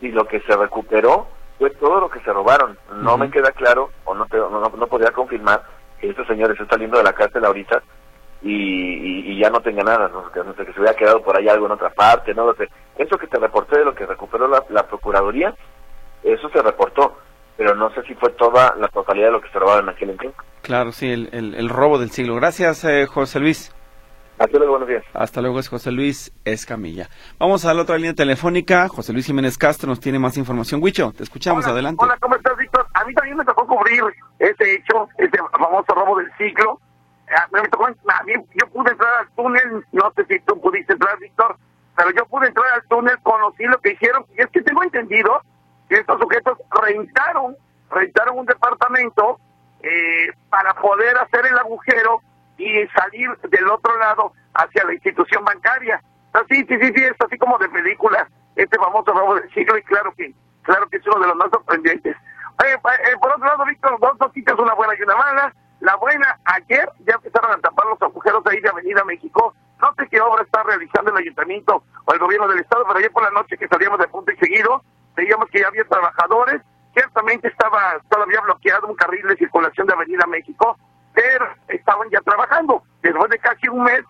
si 0.00 0.10
lo 0.10 0.26
que 0.26 0.40
se 0.40 0.56
recuperó 0.56 1.26
fue 1.58 1.70
todo 1.70 2.00
lo 2.00 2.10
que 2.10 2.20
se 2.20 2.32
robaron. 2.32 2.78
No 3.02 3.16
me 3.16 3.30
queda 3.30 3.50
claro, 3.52 3.90
o 4.04 4.14
no, 4.14 4.26
no, 4.30 4.60
no 4.68 4.86
podría 4.86 5.10
confirmar 5.12 5.62
que 6.00 6.10
estos 6.10 6.26
señores 6.26 6.52
están 6.54 6.68
saliendo 6.68 6.98
de 6.98 7.04
la 7.04 7.12
cárcel 7.12 7.44
ahorita 7.44 7.82
y, 8.42 9.32
y, 9.32 9.38
ya 9.38 9.50
no 9.50 9.60
tenga 9.60 9.82
nada, 9.82 10.08
¿no? 10.08 10.30
Que, 10.30 10.40
que 10.64 10.72
se 10.72 10.80
hubiera 10.80 10.96
quedado 10.96 11.22
por 11.22 11.36
ahí 11.36 11.48
algo 11.48 11.66
en 11.66 11.72
otra 11.72 11.90
parte, 11.90 12.34
no 12.34 12.46
lo 12.46 12.54
sé. 12.54 12.68
Eso 12.98 13.18
que 13.18 13.26
te 13.26 13.38
reporté 13.38 13.78
de 13.78 13.84
lo 13.84 13.94
que 13.94 14.06
recuperó 14.06 14.46
la, 14.46 14.62
la 14.70 14.86
Procuraduría, 14.86 15.54
eso 16.22 16.48
se 16.50 16.62
reportó, 16.62 17.16
pero 17.56 17.74
no 17.74 17.90
sé 17.90 18.02
si 18.02 18.14
fue 18.14 18.30
toda 18.30 18.74
la 18.78 18.88
totalidad 18.88 19.26
de 19.26 19.32
lo 19.32 19.40
que 19.40 19.50
se 19.50 19.58
robaron 19.58 19.84
en 19.84 19.94
aquel 19.94 20.10
entonces. 20.10 20.40
Claro, 20.62 20.92
sí, 20.92 21.10
el, 21.10 21.28
el, 21.32 21.68
robo 21.68 21.98
del 21.98 22.10
siglo. 22.10 22.34
Gracias, 22.34 22.84
eh, 22.84 23.06
José 23.06 23.40
Luis. 23.40 23.74
Hasta 24.38 24.58
luego, 24.58 24.72
buenos 24.72 24.88
días. 24.88 25.04
Hasta 25.14 25.40
luego, 25.40 25.58
es 25.58 25.68
José 25.68 25.90
Luis 25.90 26.32
Escamilla. 26.44 27.08
Vamos 27.38 27.64
a 27.64 27.72
la 27.72 27.82
otra 27.82 27.96
línea 27.96 28.14
telefónica. 28.14 28.88
José 28.88 29.12
Luis 29.14 29.26
Jiménez 29.26 29.56
Castro 29.56 29.88
nos 29.88 30.00
tiene 30.00 30.18
más 30.18 30.36
información. 30.36 30.82
Huicho, 30.82 31.12
te 31.16 31.22
escuchamos, 31.22 31.66
adelante. 31.66 32.04
Hola, 32.04 32.18
¿cómo 32.20 32.36
estás, 32.36 32.56
Víctor? 32.58 32.86
A 32.92 33.04
mí 33.04 33.14
también 33.14 33.38
me 33.38 33.44
tocó 33.44 33.66
cubrir 33.66 34.02
ese 34.38 34.74
hecho, 34.74 35.08
ese 35.16 35.38
famoso 35.52 35.94
robo 35.94 36.18
del 36.18 36.30
siglo. 36.36 36.78
Ah, 37.34 37.48
me 37.50 37.66
tocó, 37.68 37.86
a 37.86 38.22
mí, 38.24 38.34
yo 38.54 38.68
pude 38.68 38.90
entrar 38.90 39.12
al 39.20 39.28
túnel, 39.34 39.84
no 39.92 40.12
sé 40.14 40.24
si 40.26 40.38
tú 40.40 40.60
pudiste 40.60 40.92
entrar, 40.92 41.18
Víctor, 41.18 41.56
pero 41.96 42.10
yo 42.12 42.24
pude 42.26 42.46
entrar 42.46 42.66
al 42.74 42.86
túnel, 42.88 43.18
conocí 43.22 43.64
lo 43.64 43.78
que 43.78 43.92
hicieron, 43.92 44.24
y 44.36 44.42
es 44.42 44.46
que 44.48 44.62
tengo 44.62 44.84
entendido 44.84 45.40
que 45.88 45.96
estos 45.96 46.20
sujetos 46.20 46.56
rentaron, 46.70 47.56
rentaron 47.90 48.38
un 48.38 48.46
departamento 48.46 49.40
eh, 49.82 50.30
para 50.50 50.74
poder 50.74 51.16
hacer 51.18 51.46
el 51.46 51.58
agujero 51.58 52.20
y 52.58 52.86
salir 52.88 53.30
del 53.48 53.68
otro 53.68 53.96
lado 53.98 54.32
hacia 54.54 54.84
la 54.84 54.94
institución 54.94 55.44
bancaria. 55.44 56.02
Así, 56.32 56.64
sí, 56.66 56.78
sí, 56.80 56.92
sí, 56.94 57.04
es 57.04 57.16
así 57.18 57.38
como 57.38 57.58
de 57.58 57.68
película, 57.68 58.28
este 58.56 58.78
famoso 58.78 59.12
robo 59.12 59.36
del 59.36 59.52
siglo, 59.52 59.76
y 59.78 59.82
claro 59.82 60.12
que, 60.16 60.32
claro 60.62 60.88
que 60.88 60.98
es 60.98 61.06
uno 61.06 61.20
de 61.20 61.28
los 61.28 61.36
más 61.36 61.50
sorprendentes. 61.50 62.16
Eh, 62.64 62.76
por 63.20 63.32
otro 63.32 63.46
lado, 63.46 63.64
Víctor, 63.64 63.98
dos 64.00 64.18
noticias, 64.18 64.58
una 64.58 64.74
buena 64.74 64.94
y 64.98 65.02
una 65.02 65.16
mala. 65.16 65.54
La 65.80 65.94
buena, 65.96 66.38
ayer 66.44 66.88
ya 67.06 67.14
empezaron 67.14 67.52
a 67.52 67.58
tapar 67.58 67.86
los 67.86 68.00
agujeros 68.00 68.42
ahí 68.46 68.60
de 68.60 68.68
Avenida 68.68 69.04
México. 69.04 69.54
No 69.80 69.92
sé 69.94 70.08
qué 70.08 70.20
obra 70.20 70.42
está 70.42 70.62
realizando 70.62 71.10
el 71.10 71.18
ayuntamiento 71.18 71.84
o 72.04 72.12
el 72.12 72.18
gobierno 72.18 72.48
del 72.48 72.60
estado, 72.60 72.84
pero 72.86 72.98
ayer 72.98 73.12
por 73.12 73.22
la 73.22 73.30
noche 73.30 73.58
que 73.58 73.68
salíamos 73.68 73.98
de 73.98 74.08
punto 74.08 74.32
y 74.32 74.36
seguido, 74.36 74.82
veíamos 75.14 75.50
que 75.50 75.60
ya 75.60 75.68
había 75.68 75.84
trabajadores, 75.84 76.62
ciertamente 76.94 77.48
estaba 77.48 78.00
todavía 78.08 78.40
bloqueado 78.40 78.86
un 78.86 78.96
carril 78.96 79.26
de 79.28 79.36
circulación 79.36 79.86
de 79.86 79.92
Avenida 79.92 80.26
México, 80.26 80.78
estaban 81.68 82.08
ya 82.10 82.20
trabajando. 82.20 82.82
Después 83.02 83.30
de 83.30 83.38
casi 83.38 83.68
un 83.68 83.84
mes, 83.84 84.02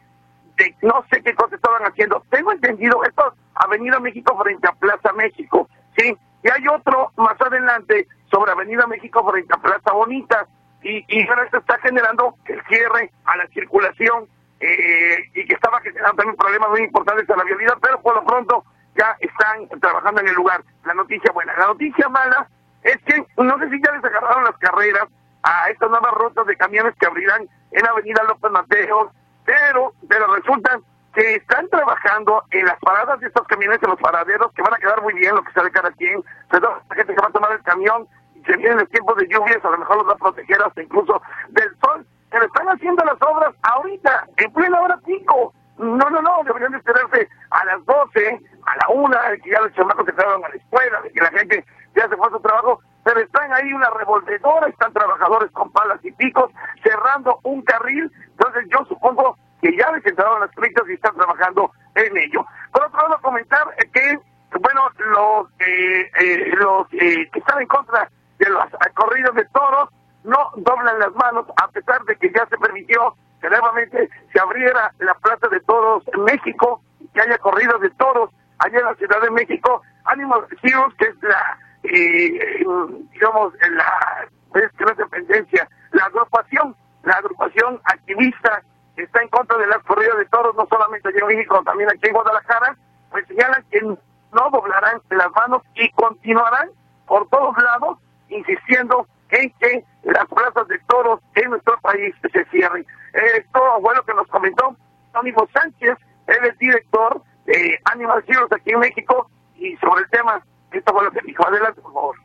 de 0.57 0.75
no 0.83 1.05
sé 1.11 1.23
qué 1.23 1.35
cosas 1.35 1.55
estaban 1.55 1.83
haciendo. 1.83 2.23
Tengo 2.31 2.53
entendido, 2.53 3.03
esto 3.05 3.35
Avenida 3.55 4.01
México 4.01 4.37
frente 4.43 4.69
a 4.69 4.73
Plaza 4.73 5.13
México, 5.13 5.69
¿sí? 5.97 6.17
Y 6.43 6.51
hay 6.51 6.69
otro 6.69 7.11
más 7.17 7.41
adelante 7.41 8.07
sobre 8.31 8.53
Avenida 8.53 8.87
México 8.87 9.29
frente 9.31 9.53
a 9.55 9.61
Plaza 9.61 9.93
Bonita. 9.93 10.47
Y, 10.83 11.05
y 11.09 11.29
ahora 11.29 11.45
esto 11.45 11.59
está 11.59 11.79
generando 11.79 12.35
el 12.47 12.63
cierre 12.69 13.11
a 13.25 13.37
la 13.37 13.47
circulación 13.49 14.29
eh, 14.61 15.19
y 15.35 15.45
que 15.45 15.55
estaba 15.55 15.81
generando 15.81 16.17
también 16.17 16.37
problemas 16.37 16.71
muy 16.71 16.81
importantes 16.83 17.29
a 17.29 17.37
la 17.37 17.45
vialidad, 17.45 17.77
pero 17.83 18.01
por 18.01 18.15
lo 18.15 18.25
pronto 18.25 18.65
ya 18.97 19.17
están 19.21 19.69
trabajando 19.81 20.21
en 20.21 20.29
el 20.29 20.35
lugar. 20.35 20.63
La 20.85 20.95
noticia 20.95 21.33
buena. 21.33 21.53
La 21.59 21.67
noticia 21.67 22.09
mala 22.09 22.49
es 22.83 22.97
que 23.05 23.25
no 23.37 23.59
sé 23.59 23.71
si 23.71 23.83
ya 23.83 23.93
les 23.93 24.05
agarraron 24.05 24.45
las 24.45 24.57
carreras 24.59 25.09
a 25.47 25.71
estas 25.71 25.88
nuevas 25.88 26.12
rutas 26.15 26.45
de 26.47 26.57
camiones 26.57 26.95
que 26.99 27.07
abrirán 27.07 27.49
en 27.71 27.87
Avenida 27.87 28.23
López 28.25 28.50
Mateos, 28.50 29.12
pero, 29.45 29.93
pero 30.09 30.35
resulta 30.35 30.81
que 31.15 31.37
están 31.37 31.69
trabajando 31.69 32.43
en 32.50 32.67
las 32.67 32.79
paradas 32.81 33.21
de 33.21 33.29
estos 33.29 33.47
camiones, 33.47 33.81
en 33.83 33.91
los 33.91 34.00
paraderos, 34.00 34.53
que 34.53 34.62
van 34.62 34.75
a 34.75 34.79
quedar 34.79 35.00
muy 35.03 35.15
bien 35.15 35.37
lo 35.37 35.43
que 35.45 35.53
sea 35.53 35.62
de 35.62 35.71
cada 35.71 35.93
quien, 35.93 36.23
pero 36.50 36.83
la 36.91 36.97
gente 36.97 37.15
que 37.15 37.23
va 37.23 37.29
a 37.29 37.33
tomar 37.33 37.53
el 37.53 37.62
camión 37.62 38.09
y 38.35 38.43
se 38.43 38.57
vienen 38.57 38.79
los 38.79 38.91
tiempos 38.91 39.17
de 39.17 39.29
lluvias, 39.29 39.65
a 39.65 39.71
lo 39.71 39.79
mejor 39.79 39.97
los 39.99 40.09
va 40.09 40.12
a 40.12 40.17
proteger 40.17 40.61
hasta 40.61 40.83
incluso 40.83 41.23
del 41.50 41.71
sol, 41.81 42.05
pero 42.31 42.45
están 42.45 42.69
haciendo 42.69 43.05
las 43.05 43.23
obras 43.23 43.55
ahorita, 43.62 44.26
en 44.37 44.53
plena 44.53 44.81
hora 44.81 44.99
pico. 45.07 45.55
No, 45.79 46.11
no, 46.11 46.23
no, 46.23 46.43
deberían 46.45 46.73
de 46.73 46.79
esperarse 46.79 47.29
a 47.50 47.65
las 47.67 47.85
12, 47.85 48.41
a 48.67 48.76
la 48.76 48.95
1, 48.95 49.17
que 49.45 49.50
ya 49.50 49.61
los 49.61 49.73
chamacos 49.75 50.07
se 50.07 50.12
quedaron 50.12 50.45
a 50.45 50.49
la 50.49 50.57
escuela, 50.57 51.00
de 51.03 51.12
que 51.12 51.21
la 51.21 51.31
gente 51.31 51.65
ya 51.95 52.09
se 52.09 52.17
fue 52.17 52.26
a 52.26 52.31
su 52.31 52.41
trabajo, 52.41 52.81
pero 53.07 53.21
están 53.21 53.53
ahí 53.53 53.73
una 53.73 53.89
revolvedora, 53.91 54.67
están 54.67 54.93
trabajadores 54.93 55.53
con 55.53 55.71
palas 55.71 56.05
y 56.05 56.11
picos 56.11 56.51
cerrando 56.83 57.39
un 57.45 57.63
carril, 57.63 58.11
entonces 58.31 58.67
yo 58.69 58.85
supongo 58.87 59.39
que 59.63 59.77
ya 59.77 59.93
les 59.93 60.05
entraron 60.05 60.41
las 60.41 60.51
prisas 60.51 60.83
y 60.89 60.95
están 60.95 61.15
trabajando 61.15 61.71
en 61.95 62.17
ello. 62.17 62.45
Por 62.73 62.85
otro 62.85 63.03
lado, 63.03 63.21
comentar 63.23 63.63
que, 63.93 64.19
bueno, 64.59 64.91
los, 64.99 65.49
eh, 65.61 66.11
eh, 66.19 66.51
los 66.57 66.93
eh, 66.95 67.31
que 67.33 67.39
están 67.39 67.63
en 67.63 67.69
contra 67.69 68.11
de 68.41 68.51
los 68.51 68.65
corridos 68.97 69.37
de 69.37 69.45
toros 69.55 69.89
no 70.25 70.51
doblan 70.57 70.99
las 70.99 71.15
manos, 71.15 71.47
a 71.63 71.69
pesar 71.69 72.03
de 72.07 72.17
que 72.17 72.33
ya 72.33 72.45
se 72.47 72.59
permitió 72.59 73.15
que 73.41 73.49
nuevamente 73.49 74.11
se 74.33 74.41
abriera 74.41 74.91
la 74.99 75.15
Plaza 75.15 75.47
de 75.47 75.61
Toros 75.61 76.03
en 76.13 76.25
México, 76.25 76.83
que 77.15 77.21
haya 77.21 77.39
corridos 77.39 77.81
de 77.83 77.91
toros 77.91 78.31
allá 78.59 78.81
en 78.81 78.85
la 78.85 78.95
Ciudad 78.97 79.21
de 79.23 79.31
México. 79.31 79.83
Ánimo 80.07 80.43
Heroes, 80.63 80.95
que 80.99 81.07
es 81.07 81.23
la, 81.23 81.59
eh, 81.88 82.64
digamos, 83.12 83.52
la, 83.71 84.28
no 84.55 84.61
es 84.61 84.97
dependencia, 84.97 85.69
la 85.93 86.05
agrupación, 86.05 86.75
la 87.05 87.14
agrupación 87.14 87.81
activista 87.85 88.62
que 88.95 89.02
está 89.02 89.23
en 89.23 89.28
contra 89.28 89.59
de 89.59 89.66
las 89.66 89.83
corridas 89.85 90.16
de 90.16 90.25
toros, 90.26 90.55
no 90.57 90.66
solamente 90.69 91.09
allá 91.09 91.19
en 91.21 91.26
México, 91.26 91.62
también 91.64 91.90
aquí 91.90 92.09
en 92.09 92.14
Guadalajara, 92.14 92.76
pues 93.11 93.26
señalan 93.28 93.64
que 93.71 93.81
no 93.83 94.50
doblarán 94.50 95.00
las 95.11 95.31
manos 95.33 95.62
y 95.75 95.90
continuarán 95.93 96.71
por 97.07 97.28
todos 97.28 97.57
lados 97.62 97.99
insistiendo 98.28 99.07
en 99.31 99.50
que 99.61 99.85
las 100.05 100.26
plazas 100.26 100.66
de 100.69 100.78
toros 100.88 101.21
en 101.35 101.50
nuestro 101.50 101.78
país 101.81 102.14
se 102.33 102.45
cierren. 102.47 102.87
Esto 103.12 103.61
fue 103.81 103.95
lo 103.95 104.05
que 104.05 104.14
nos 104.14 104.26
comentó 104.28 104.76
Tónico 105.12 105.49
Sánchez, 105.52 105.97
él 106.26 106.45
es 106.45 106.59
director 106.59 107.23
de 107.45 107.78
Animal 107.85 108.25
Heroes 108.26 108.52
aquí 108.52 108.73
en 108.73 108.81
México, 108.81 109.31
y 109.59 109.76
sobre 109.76 110.02
el 110.02 110.11
tema. 110.11 110.43
Esto 110.76 110.92
fue 110.92 111.04
lo 111.04 111.11
que 111.11 111.21
dijo. 111.23 111.47
Adelante, 111.47 111.80
por 111.80 111.92
favor. 111.92 112.16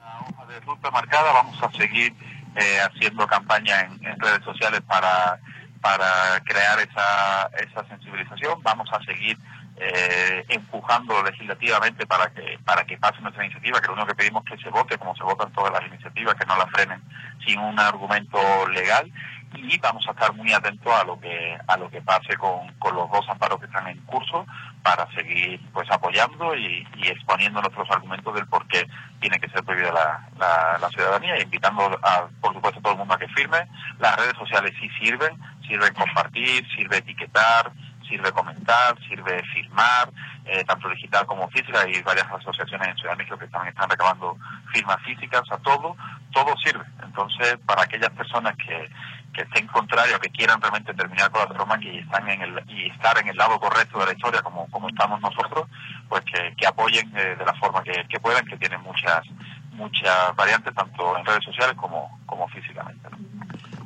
La 0.00 0.20
hoja 0.20 0.46
de 0.46 0.60
ruta 0.60 0.90
marcada, 0.90 1.32
vamos 1.32 1.60
a 1.62 1.70
seguir 1.72 2.14
eh, 2.54 2.80
haciendo 2.80 3.26
campaña 3.26 3.80
en, 3.80 4.06
en, 4.06 4.20
redes 4.20 4.44
sociales 4.44 4.80
para, 4.82 5.38
para 5.80 6.40
crear 6.44 6.78
esa, 6.78 7.50
esa 7.58 7.88
sensibilización. 7.88 8.62
Vamos 8.62 8.88
a 8.92 9.02
seguir 9.04 9.36
eh, 9.80 10.44
empujando 10.48 11.22
legislativamente 11.22 12.06
para 12.06 12.30
que 12.32 12.58
para 12.64 12.84
que 12.84 12.98
pase 12.98 13.20
nuestra 13.20 13.44
iniciativa, 13.44 13.80
que 13.80 13.86
lo 13.88 13.94
único 13.94 14.08
que 14.08 14.14
pedimos 14.16 14.44
es 14.46 14.56
que 14.56 14.62
se 14.64 14.70
vote 14.70 14.98
como 14.98 15.14
se 15.16 15.22
votan 15.22 15.52
todas 15.52 15.72
las 15.72 15.86
iniciativas, 15.86 16.34
que 16.34 16.46
no 16.46 16.56
la 16.56 16.66
frenen 16.66 17.02
sin 17.44 17.58
un 17.60 17.78
argumento 17.78 18.40
legal 18.68 19.10
y 19.54 19.78
vamos 19.78 20.06
a 20.06 20.10
estar 20.10 20.32
muy 20.34 20.52
atentos 20.52 20.92
a 20.92 21.04
lo 21.04 21.18
que 21.20 21.56
a 21.66 21.76
lo 21.76 21.88
que 21.90 22.02
pase 22.02 22.36
con, 22.36 22.72
con 22.78 22.94
los 22.94 23.10
dos 23.10 23.28
amparos 23.28 23.60
que 23.60 23.66
están 23.66 23.86
en 23.86 23.98
curso 24.02 24.44
para 24.82 25.10
seguir 25.12 25.60
pues 25.72 25.90
apoyando 25.90 26.54
y, 26.56 26.86
y 26.96 27.08
exponiendo 27.08 27.60
nuestros 27.60 27.90
argumentos 27.90 28.34
del 28.34 28.46
por 28.46 28.66
qué 28.68 28.86
tiene 29.20 29.38
que 29.38 29.48
ser 29.50 29.64
prohibida 29.64 29.92
la, 29.92 30.28
la, 30.38 30.78
la 30.80 30.88
ciudadanía 30.90 31.40
invitando 31.40 31.98
a, 32.02 32.28
por 32.40 32.54
supuesto 32.54 32.78
a 32.78 32.82
todo 32.82 32.92
el 32.92 32.98
mundo 32.98 33.14
a 33.14 33.18
que 33.18 33.28
firme. 33.28 33.58
Las 33.98 34.16
redes 34.16 34.34
sociales 34.38 34.72
sí 34.80 34.88
sirven, 35.00 35.36
sirven 35.66 35.92
compartir, 35.94 36.66
sirve 36.76 36.98
etiquetar, 36.98 37.72
sirve 38.08 38.32
comentar, 38.32 38.98
sirve 39.08 39.42
firmar, 39.52 40.10
eh, 40.44 40.64
tanto 40.64 40.88
digital 40.88 41.26
como 41.26 41.48
física. 41.48 41.80
Hay 41.80 42.00
varias 42.02 42.26
asociaciones 42.30 42.88
en 42.88 42.96
Ciudad 42.96 43.12
de 43.12 43.18
México 43.18 43.38
que 43.38 43.48
también 43.48 43.74
están 43.74 43.90
recabando 43.90 44.36
firmas 44.72 44.96
físicas, 45.04 45.42
sea, 45.46 45.58
todo, 45.58 45.96
todo 46.32 46.54
sirve. 46.64 46.84
Entonces, 47.02 47.58
para 47.66 47.82
aquellas 47.82 48.10
personas 48.10 48.56
que, 48.56 48.88
que 49.34 49.42
estén 49.42 49.66
contrarios, 49.68 50.18
que 50.20 50.30
quieran 50.30 50.60
realmente 50.60 50.94
terminar 50.94 51.30
con 51.30 51.40
la 51.42 51.48
tauromaquia 51.48 51.92
y 51.92 51.98
están 51.98 52.28
en 52.28 52.42
el 52.42 52.62
y 52.68 52.90
estar 52.90 53.18
en 53.18 53.28
el 53.28 53.36
lado 53.36 53.58
correcto 53.60 53.98
de 54.00 54.06
la 54.06 54.12
historia 54.12 54.42
como, 54.42 54.68
como 54.70 54.88
estamos 54.88 55.20
nosotros, 55.20 55.66
pues 56.08 56.24
que, 56.24 56.54
que 56.56 56.66
apoyen 56.66 57.10
eh, 57.16 57.36
de 57.38 57.44
la 57.44 57.54
forma 57.54 57.82
que, 57.82 58.04
que 58.08 58.20
puedan, 58.20 58.44
que 58.46 58.56
tienen 58.56 58.80
muchas 58.82 59.24
muchas 59.72 60.34
variantes 60.34 60.74
tanto 60.74 61.16
en 61.16 61.24
redes 61.24 61.44
sociales 61.44 61.76
como, 61.76 62.18
como 62.26 62.48
físicamente. 62.48 63.08
¿no? 63.10 63.18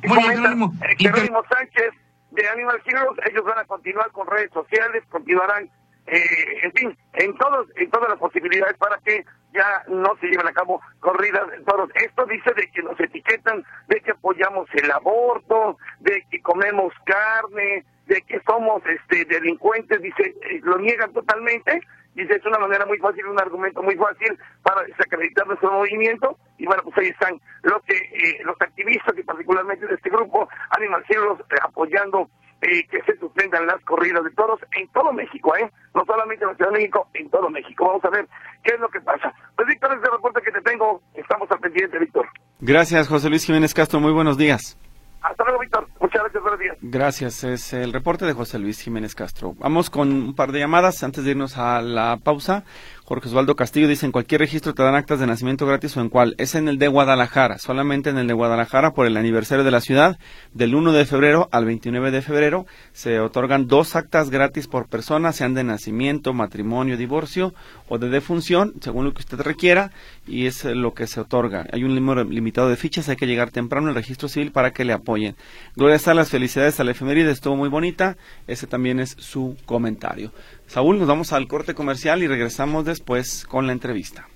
Muy 0.03 0.17
bien, 0.17 0.71
Jerónimo 0.97 1.43
Sánchez 1.47 1.93
de 2.31 2.49
Animal 2.49 2.81
Heroes, 2.83 3.19
ellos 3.29 3.45
van 3.45 3.59
a 3.59 3.65
continuar 3.65 4.11
con 4.11 4.27
redes 4.27 4.51
sociales, 4.51 5.03
continuarán, 5.09 5.69
eh, 6.07 6.59
en 6.63 6.71
fin, 6.73 6.97
en 7.13 7.35
todos, 7.37 7.67
en 7.75 7.89
todas 7.89 8.09
las 8.09 8.19
posibilidades 8.19 8.77
para 8.77 8.97
que 8.99 9.25
ya 9.53 9.83
no 9.87 10.15
se 10.19 10.27
lleven 10.27 10.47
a 10.47 10.53
cabo 10.53 10.81
corridas 10.99 11.49
de 11.51 11.59
toros. 11.59 11.89
Esto 11.95 12.25
dice 12.25 12.53
de 12.53 12.69
que 12.71 12.81
nos 12.81 12.99
etiquetan, 12.99 13.63
de 13.87 14.01
que 14.01 14.11
apoyamos 14.11 14.67
el 14.73 14.91
aborto, 14.91 15.77
de 15.99 16.25
que 16.29 16.41
comemos 16.41 16.93
carne, 17.05 17.85
de 18.07 18.21
que 18.23 18.41
somos 18.45 18.81
este 18.85 19.25
delincuentes, 19.25 20.01
dice, 20.01 20.35
eh, 20.41 20.59
lo 20.63 20.77
niegan 20.77 21.13
totalmente, 21.13 21.81
dice, 22.15 22.35
es 22.35 22.45
una 22.45 22.59
manera 22.59 22.85
muy 22.85 22.97
fácil, 22.97 23.25
un 23.27 23.39
argumento 23.39 23.81
muy 23.81 23.95
fácil 23.95 24.37
para 24.61 24.83
desacreditar 24.83 25.47
nuestro 25.47 25.71
movimiento, 25.71 26.37
y 26.57 26.65
bueno, 26.65 26.83
pues 26.83 26.97
ahí 26.97 27.07
están 27.07 27.39
los 27.61 27.81
que, 27.83 27.95
eh, 27.95 28.41
los 28.43 28.59
activistas 28.59 29.17
y 29.17 29.23
particularmente 29.23 29.87
de 29.87 29.95
este 29.95 30.09
grupo, 30.09 30.49
Animal 30.71 31.05
Heroes, 31.07 31.39
eh, 31.39 31.55
apoyando 31.61 32.29
eh, 32.63 32.87
que 32.89 33.01
se 33.03 33.17
suspendan 33.17 33.67
las 33.67 33.81
corridas 33.83 34.23
de 34.23 34.31
toros 34.31 34.59
en 34.75 34.87
todo 34.89 35.11
México, 35.13 35.55
¿eh? 35.55 35.69
No 35.93 36.03
solamente 36.05 36.43
en 36.43 36.51
la 36.51 36.55
Ciudad 36.55 36.71
de 36.71 36.77
México, 36.77 37.07
en 37.13 37.29
todo 37.29 37.49
México. 37.49 37.85
Vamos 37.87 38.05
a 38.05 38.09
ver 38.09 38.27
qué 38.63 38.73
es 38.73 38.79
lo 38.79 38.89
que 38.89 39.01
pasa. 39.01 39.33
Pues 39.55 39.67
Víctor, 39.67 39.97
ese 39.97 40.09
reporte 40.11 40.41
que 40.41 40.51
te 40.51 40.61
tengo, 40.61 41.01
estamos 41.13 41.49
al 41.51 41.59
pendiente, 41.59 41.99
Víctor. 41.99 42.27
Gracias, 42.59 43.07
José 43.07 43.29
Luis 43.29 43.45
Jiménez 43.45 43.73
Castro. 43.73 43.99
Muy 43.99 44.11
buenos 44.11 44.37
días. 44.37 44.77
Hasta 45.21 45.43
luego, 45.45 45.59
Víctor. 45.59 45.87
Muchas 46.01 46.21
gracias, 46.21 46.43
buenos 46.43 46.59
días. 46.59 46.77
Gracias, 46.81 47.43
es 47.45 47.73
el 47.73 47.93
reporte 47.93 48.25
de 48.25 48.33
José 48.33 48.59
Luis 48.59 48.81
Jiménez 48.81 49.15
Castro. 49.15 49.53
Vamos 49.57 49.89
con 49.89 50.11
un 50.11 50.35
par 50.35 50.51
de 50.51 50.59
llamadas 50.59 51.01
antes 51.03 51.23
de 51.23 51.31
irnos 51.31 51.57
a 51.57 51.81
la 51.81 52.17
pausa. 52.17 52.65
Jorge 53.05 53.27
Osvaldo 53.27 53.57
Castillo 53.57 53.89
dice, 53.89 54.05
en 54.05 54.13
cualquier 54.13 54.39
registro 54.39 54.73
te 54.73 54.81
dan 54.81 54.95
actas 54.95 55.19
de 55.19 55.27
nacimiento 55.27 55.65
gratis 55.65 55.97
o 55.97 56.01
en 56.01 56.07
cuál. 56.07 56.35
Es 56.37 56.55
en 56.55 56.69
el 56.69 56.77
de 56.77 56.87
Guadalajara, 56.87 57.57
solamente 57.57 58.09
en 58.09 58.17
el 58.17 58.27
de 58.27 58.33
Guadalajara 58.33 58.93
por 58.93 59.05
el 59.05 59.17
aniversario 59.17 59.65
de 59.65 59.71
la 59.71 59.81
ciudad. 59.81 60.17
Del 60.53 60.73
1 60.73 60.93
de 60.93 61.05
febrero 61.05 61.49
al 61.51 61.65
29 61.65 62.11
de 62.11 62.21
febrero 62.21 62.65
se 62.93 63.19
otorgan 63.19 63.67
dos 63.67 63.97
actas 63.97 64.29
gratis 64.29 64.67
por 64.67 64.87
persona, 64.87 65.33
sean 65.33 65.53
de 65.53 65.65
nacimiento, 65.65 66.31
matrimonio, 66.31 66.95
divorcio 66.95 67.53
o 67.89 67.97
de 67.97 68.07
defunción, 68.07 68.73
según 68.79 69.03
lo 69.03 69.13
que 69.13 69.19
usted 69.19 69.41
requiera, 69.41 69.91
y 70.25 70.45
es 70.45 70.63
lo 70.63 70.93
que 70.93 71.05
se 71.05 71.19
otorga. 71.19 71.67
Hay 71.73 71.83
un 71.83 71.95
número 71.95 72.23
limitado 72.23 72.69
de 72.69 72.77
fichas, 72.77 73.09
hay 73.09 73.17
que 73.17 73.27
llegar 73.27 73.51
temprano 73.51 73.89
al 73.89 73.95
registro 73.95 74.29
civil 74.29 74.53
para 74.53 74.71
que 74.71 74.85
le 74.85 74.93
apoyen. 74.93 75.35
Gloria 75.75 75.99
las 76.13 76.29
felicidades 76.29 76.79
a 76.79 76.85
la 76.85 76.91
efeméride, 76.91 77.31
estuvo 77.31 77.57
muy 77.57 77.67
bonita. 77.67 78.15
Ese 78.47 78.65
también 78.65 79.01
es 79.01 79.17
su 79.19 79.57
comentario. 79.65 80.31
Saúl, 80.73 80.97
nos 80.97 81.07
vamos 81.07 81.33
al 81.33 81.47
corte 81.47 81.75
comercial 81.75 82.23
y 82.23 82.27
regresamos 82.27 82.83
después 82.83 83.45
con 83.45 83.67
la 83.67 83.73
entrevista. 83.73 84.27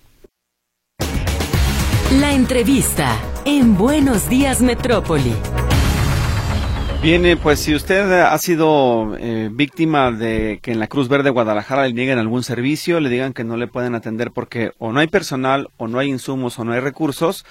La 2.19 2.31
entrevista 2.31 3.19
en 3.43 3.75
Buenos 3.75 4.29
Días 4.29 4.61
Metrópoli. 4.61 5.33
Bien, 7.01 7.39
pues 7.41 7.59
si 7.61 7.73
usted 7.73 8.11
ha 8.11 8.37
sido 8.37 9.17
eh, 9.17 9.49
víctima 9.51 10.11
de 10.11 10.59
que 10.61 10.73
en 10.73 10.79
la 10.79 10.85
Cruz 10.85 11.09
Verde 11.09 11.31
Guadalajara 11.31 11.87
le 11.87 11.93
nieguen 11.93 12.19
algún 12.19 12.43
servicio, 12.43 12.99
le 12.99 13.09
digan 13.09 13.33
que 13.33 13.43
no 13.43 13.57
le 13.57 13.65
pueden 13.65 13.95
atender 13.95 14.29
porque 14.29 14.73
o 14.77 14.91
no 14.91 14.99
hay 14.99 15.07
personal, 15.07 15.69
o 15.77 15.87
no 15.87 15.97
hay 15.97 16.09
insumos, 16.09 16.59
o 16.59 16.63
no 16.63 16.73
hay 16.73 16.81
recursos, 16.81 17.45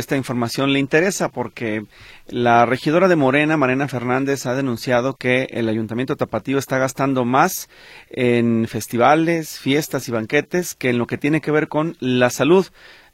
esta 0.00 0.16
información 0.16 0.72
le 0.72 0.78
interesa 0.78 1.28
porque 1.28 1.84
la 2.26 2.66
regidora 2.66 3.06
de 3.06 3.16
Morena, 3.16 3.56
Marena 3.56 3.86
Fernández, 3.86 4.46
ha 4.46 4.54
denunciado 4.54 5.14
que 5.14 5.46
el 5.50 5.68
Ayuntamiento 5.68 6.16
Tapatío 6.16 6.58
está 6.58 6.78
gastando 6.78 7.24
más 7.24 7.68
en 8.10 8.66
festivales, 8.66 9.60
fiestas 9.60 10.08
y 10.08 10.12
banquetes 10.12 10.74
que 10.74 10.90
en 10.90 10.98
lo 10.98 11.06
que 11.06 11.18
tiene 11.18 11.40
que 11.40 11.52
ver 11.52 11.68
con 11.68 11.96
la 12.00 12.30
salud 12.30 12.66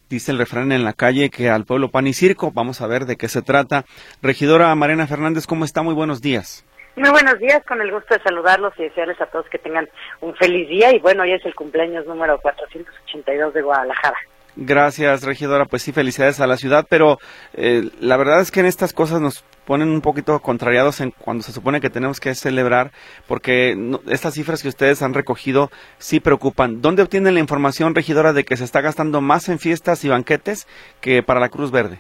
dice 0.09 0.33
el 0.33 0.39
refrán 0.39 0.73
en 0.73 0.85
la 0.85 0.93
calle 0.93 1.31
que 1.31 1.51
al 1.51 1.65
pueblo 1.65 1.91
pan 1.91 2.07
y 2.07 2.13
circo. 2.13 2.53
Vamos 2.53 2.81
a 2.81 2.87
ver 2.87 3.05
de 3.05 3.17
qué 3.17 3.29
se 3.29 3.43
trata. 3.43 3.85
Regidora 4.23 4.75
Mariana 4.75 5.07
Fernández, 5.07 5.47
¿cómo 5.47 5.65
está? 5.65 5.83
Muy 5.83 5.95
buenos 5.95 6.23
días. 6.23 6.65
Muy 6.97 7.11
buenos 7.11 7.39
días, 7.39 7.63
con 7.67 7.79
el 7.83 7.93
gusto 7.93 8.15
de 8.15 8.23
saludarlos 8.23 8.73
y 8.79 8.85
desearles 8.85 9.21
a 9.21 9.27
todos 9.27 9.47
que 9.51 9.59
tengan 9.59 9.87
un 10.23 10.35
feliz 10.35 10.67
día. 10.69 10.95
Y 10.95 10.99
bueno, 10.99 11.25
hoy 11.25 11.33
es 11.33 11.45
el 11.45 11.55
cumpleaños 11.55 12.07
número 12.07 12.41
482 12.41 13.53
de 13.53 13.63
Guadalajara. 13.63 14.17
Gracias, 14.57 15.23
regidora. 15.23 15.67
Pues 15.67 15.83
sí, 15.83 15.93
felicidades 15.93 16.41
a 16.41 16.47
la 16.47 16.57
ciudad, 16.57 16.87
pero 16.89 17.19
eh, 17.53 17.91
la 18.01 18.17
verdad 18.17 18.41
es 18.41 18.51
que 18.51 18.61
en 18.61 18.67
estas 18.67 18.95
cosas 18.95 19.21
nos 19.21 19.45
ponen 19.67 19.91
un 19.91 20.01
poquito 20.01 20.39
contrariados 20.41 21.01
en 21.01 21.11
cuando 21.11 21.43
se 21.43 21.53
supone 21.53 21.81
que 21.81 21.91
tenemos 21.91 22.21
que 22.21 22.35
celebrar, 22.35 22.91
porque 23.27 23.77
estas 24.09 24.35
cifras 24.35 24.63
que 24.63 24.69
ustedes 24.69 25.03
han 25.03 25.13
recogido 25.13 25.71
sí 25.99 26.21
preocupan. 26.21 26.81
¿Dónde 26.81 27.03
obtienen 27.03 27.35
la 27.35 27.41
información, 27.41 27.95
regidora, 27.95 28.33
de 28.33 28.45
que 28.45 28.57
se 28.57 28.65
está 28.65 28.81
gastando 28.81 29.21
más 29.21 29.49
en 29.51 29.59
fiestas 29.59 30.05
y 30.05 30.09
banquetes 30.09 30.67
que 31.01 31.23
para 31.23 31.41
la 31.41 31.51
Cruz 31.51 31.71
Verde? 31.71 31.99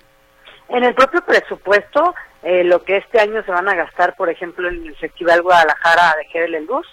En 0.69 0.83
el 0.83 0.95
propio 0.95 1.21
presupuesto, 1.27 2.15
eh, 2.43 2.65
lo 2.65 2.83
que 2.85 2.97
este 2.97 3.21
año 3.21 3.43
se 3.45 3.53
van 3.53 3.69
a 3.69 3.75
gastar, 3.75 4.15
por 4.17 4.31
ejemplo, 4.31 4.69
en 4.69 4.87
el 4.87 4.97
Festival 4.97 5.43
Guadalajara 5.43 6.15
de 6.17 6.25
Jerez 6.27 6.63
Luz, 6.67 6.87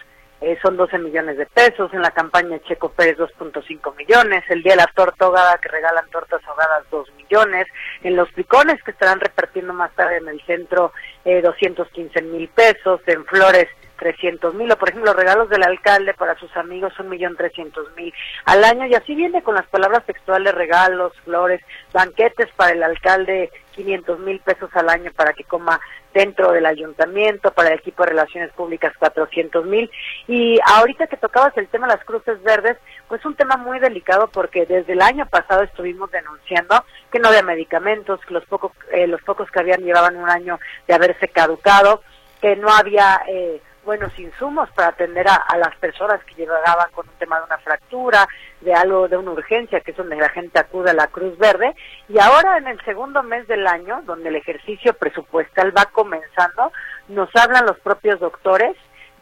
eh, 0.43 0.60
son 0.62 0.75
12 0.75 0.97
millones 0.97 1.38
de 1.38 1.45
pesos, 1.45 1.93
en 1.93 2.01
la 2.01 2.12
campaña 2.12 2.60
Checo 2.67 2.89
Pérez 2.89 3.17
2.5 3.17 3.95
millones, 3.95 4.43
el 4.49 4.62
día 4.62 4.73
de 4.73 4.82
la 4.82 4.91
torta 4.93 5.23
ahogada 5.23 5.58
que 5.58 5.69
regalan 5.69 6.10
tortas 6.10 6.41
ahogadas 6.45 6.84
2 6.91 7.13
millones, 7.15 7.65
en 8.03 8.17
los 8.17 8.29
picones 8.34 8.84
que 8.84 8.91
estarán 8.91 9.21
repartiendo 9.21 9.71
más 9.71 9.93
tarde 9.93 10.17
en 10.17 10.27
el 10.27 10.41
centro 10.41 10.91
eh, 11.23 11.41
215 11.41 12.21
mil 12.23 12.49
pesos, 12.49 12.99
en 13.08 13.23
flores 13.25 13.69
300 13.99 14.53
mil, 14.56 14.69
o 14.69 14.77
por 14.77 14.89
ejemplo 14.89 15.13
los 15.13 15.19
regalos 15.19 15.47
del 15.47 15.63
alcalde 15.63 16.13
para 16.13 16.36
sus 16.36 16.53
amigos 16.58 16.91
un 16.99 17.08
millón 17.08 17.38
trescientos 17.38 17.88
mil 17.95 18.13
al 18.43 18.65
año, 18.65 18.86
y 18.86 18.95
así 18.95 19.15
viene 19.15 19.43
con 19.43 19.56
las 19.56 19.67
palabras 19.67 20.06
textuales, 20.06 20.53
regalos, 20.53 21.13
flores, 21.23 21.62
banquetes 21.93 22.49
para 22.58 22.73
el 22.73 22.84
alcalde 22.84 23.49
500 23.75 24.19
mil 24.19 24.41
pesos 24.41 24.69
al 24.73 24.89
año 24.89 25.10
para 25.15 25.32
que 25.32 25.45
coma 25.45 25.79
dentro 26.13 26.52
del 26.52 26.65
ayuntamiento, 26.65 27.52
para 27.52 27.69
el 27.69 27.80
equipo 27.80 28.04
de 28.04 28.10
relaciones 28.10 28.52
públicas 28.54 28.93
400 28.97 29.65
mil. 29.65 29.89
Y 30.28 30.60
ahorita 30.65 31.08
que 31.08 31.17
tocabas 31.17 31.56
el 31.58 31.67
tema 31.67 31.88
de 31.88 31.95
las 31.95 32.06
cruces 32.06 32.41
verdes, 32.43 32.78
pues 33.08 33.26
un 33.26 33.36
tema 33.36 33.58
muy 33.58 33.80
delicado 33.80 34.28
porque 34.28 34.65
desde 34.65 34.93
el 34.93 35.02
año 35.02 35.26
pasado 35.28 35.63
estuvimos 35.63 36.12
denunciando 36.12 36.84
que 37.12 37.19
no 37.19 37.30
había 37.30 37.43
medicamentos, 37.43 38.19
que 38.28 38.34
los 38.34 38.45
pocos, 38.45 38.71
eh, 38.91 39.08
los 39.08 39.21
pocos 39.21 39.49
que 39.52 39.60
habían 39.60 39.82
llevaban 39.82 40.15
un 40.15 40.30
año 40.30 40.60
de 40.88 40.93
haberse 40.93 41.28
caducado, 41.28 42.02
que 42.41 42.56
no 42.56 42.69
había 42.69 43.21
eh, 43.28 43.62
buenos 43.84 44.17
insumos 44.17 44.69
para 44.72 44.89
atender 44.89 45.28
a, 45.28 45.36
a, 45.36 45.58
las 45.58 45.76
personas 45.78 46.24
que 46.26 46.36
llegaban 46.36 46.91
con 46.91 47.08
un 47.08 47.15
tema 47.15 47.39
de 47.39 47.46
una 47.46 47.58
fractura, 47.58 48.28
de 48.62 48.74
algo 48.74 49.08
de 49.08 49.17
una 49.17 49.32
urgencia, 49.32 49.82
que 49.82 49.91
es 49.91 49.98
donde 49.98 50.15
la 50.15 50.30
gente 50.30 50.60
acude 50.60 50.91
a 50.91 50.93
la 50.93 51.08
Cruz 51.08 51.38
Verde. 51.38 51.76
Y 52.10 52.19
ahora 52.19 52.58
en 52.58 52.67
el 52.67 52.84
segundo 52.86 53.24
mes 53.24 53.48
del 53.48 53.67
año, 53.67 54.02
donde 54.06 54.30
el 54.30 54.36
ejercicio 54.36 54.93
presupuestal 54.93 55.76
va 55.76 55.86
comenzando, 55.86 56.72
nos 57.08 57.30
hablan 57.36 57.65
los 57.65 57.80
propios 57.80 58.19
doctores 58.19 58.76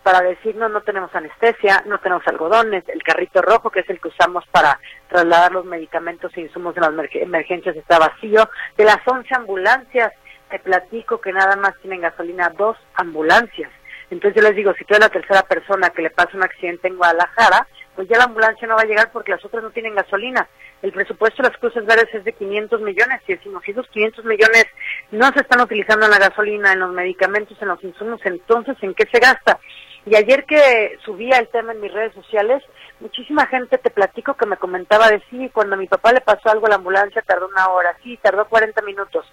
para 0.04 0.22
decirnos 0.22 0.72
no 0.72 0.82
tenemos 0.82 1.14
anestesia, 1.14 1.84
no 1.86 2.00
tenemos 2.00 2.28
algodones, 2.28 2.84
el 2.90 3.04
carrito 3.04 3.42
rojo 3.42 3.70
que 3.70 3.82
es 3.82 3.90
el 3.90 4.00
que 4.00 4.08
usamos 4.08 4.44
para 4.48 4.80
trasladar 5.08 5.52
los 5.52 5.66
medicamentos 5.66 6.36
e 6.36 6.42
insumos 6.42 6.74
de 6.74 6.82
las 6.82 6.92
emergencias 7.14 7.76
está 7.76 8.00
vacío, 8.00 8.50
de 8.78 8.86
las 8.86 8.98
11 9.06 9.36
ambulancias 9.36 10.12
te 10.50 10.60
platico 10.60 11.22
que 11.22 11.32
nada 11.32 11.56
más 11.56 11.78
tienen 11.82 12.02
gasolina 12.02 12.50
dos 12.50 12.78
ambulancias. 12.96 13.72
Entonces 14.12 14.40
yo 14.40 14.48
les 14.48 14.56
digo, 14.56 14.74
si 14.74 14.84
tú 14.86 14.94
eres 14.94 15.08
la 15.08 15.10
tercera 15.10 15.42
persona 15.44 15.90
que 15.90 16.02
le 16.02 16.12
pasa 16.12 16.36
un 16.36 16.44
accidente 16.44 16.90
en 16.90 16.98
Guadalajara, 16.98 17.66
pues 17.96 18.08
ya 18.10 18.18
la 18.18 18.26
ambulancia 18.26 18.68
no 18.68 18.76
va 18.76 18.82
a 18.82 18.86
llegar 18.86 19.10
porque 19.12 19.32
las 19.32 19.44
otras 19.44 19.64
no 19.64 19.72
tienen 19.72 19.96
gasolina. 19.96 20.48
El 20.82 20.92
presupuesto 20.92 21.42
de 21.42 21.50
las 21.50 21.58
cruces 21.58 21.86
verdes 21.86 22.14
es 22.14 22.24
de 22.24 22.34
500 22.34 22.82
millones 22.82 23.22
y 23.28 23.34
decimos, 23.34 23.64
si 23.64 23.72
esos 23.72 23.88
500 23.88 24.26
millones 24.26 24.66
no 25.12 25.32
se 25.32 25.40
están 25.40 25.62
utilizando 25.62 26.06
en 26.06 26.12
la 26.12 26.20
gasolina, 26.20 26.74
en 26.74 26.80
los 26.80 26.92
medicamentos, 26.92 27.58
en 27.62 27.70
los 27.70 27.84
insumos, 27.84 28.20
entonces 28.26 28.76
¿en 28.82 28.94
qué 28.94 29.08
se 29.12 29.20
gasta? 29.20 29.60
Y 30.06 30.16
ayer 30.16 30.46
que 30.46 30.98
subía 31.06 31.38
el 31.38 31.48
tema 31.50 31.74
en 31.74 31.80
mis 31.80 31.94
redes 31.94 32.14
sociales, 32.14 32.64
muchísima 33.00 33.46
gente 33.46 33.78
te 33.78 33.92
platico 33.92 34.34
que 34.34 34.48
me 34.48 34.58
comentaba 34.58 35.10
de 35.10 35.22
sí, 35.30 35.50
cuando 35.54 35.76
a 35.76 35.78
mi 35.78 35.88
papá 35.88 36.12
le 36.12 36.22
pasó 36.22 36.50
algo 36.50 36.68
la 36.68 36.76
ambulancia 36.76 37.22
tardó 37.22 37.48
una 37.48 37.70
hora, 37.70 37.96
sí, 38.04 38.18
tardó 38.22 38.46
40 38.46 38.82
minutos. 38.82 39.26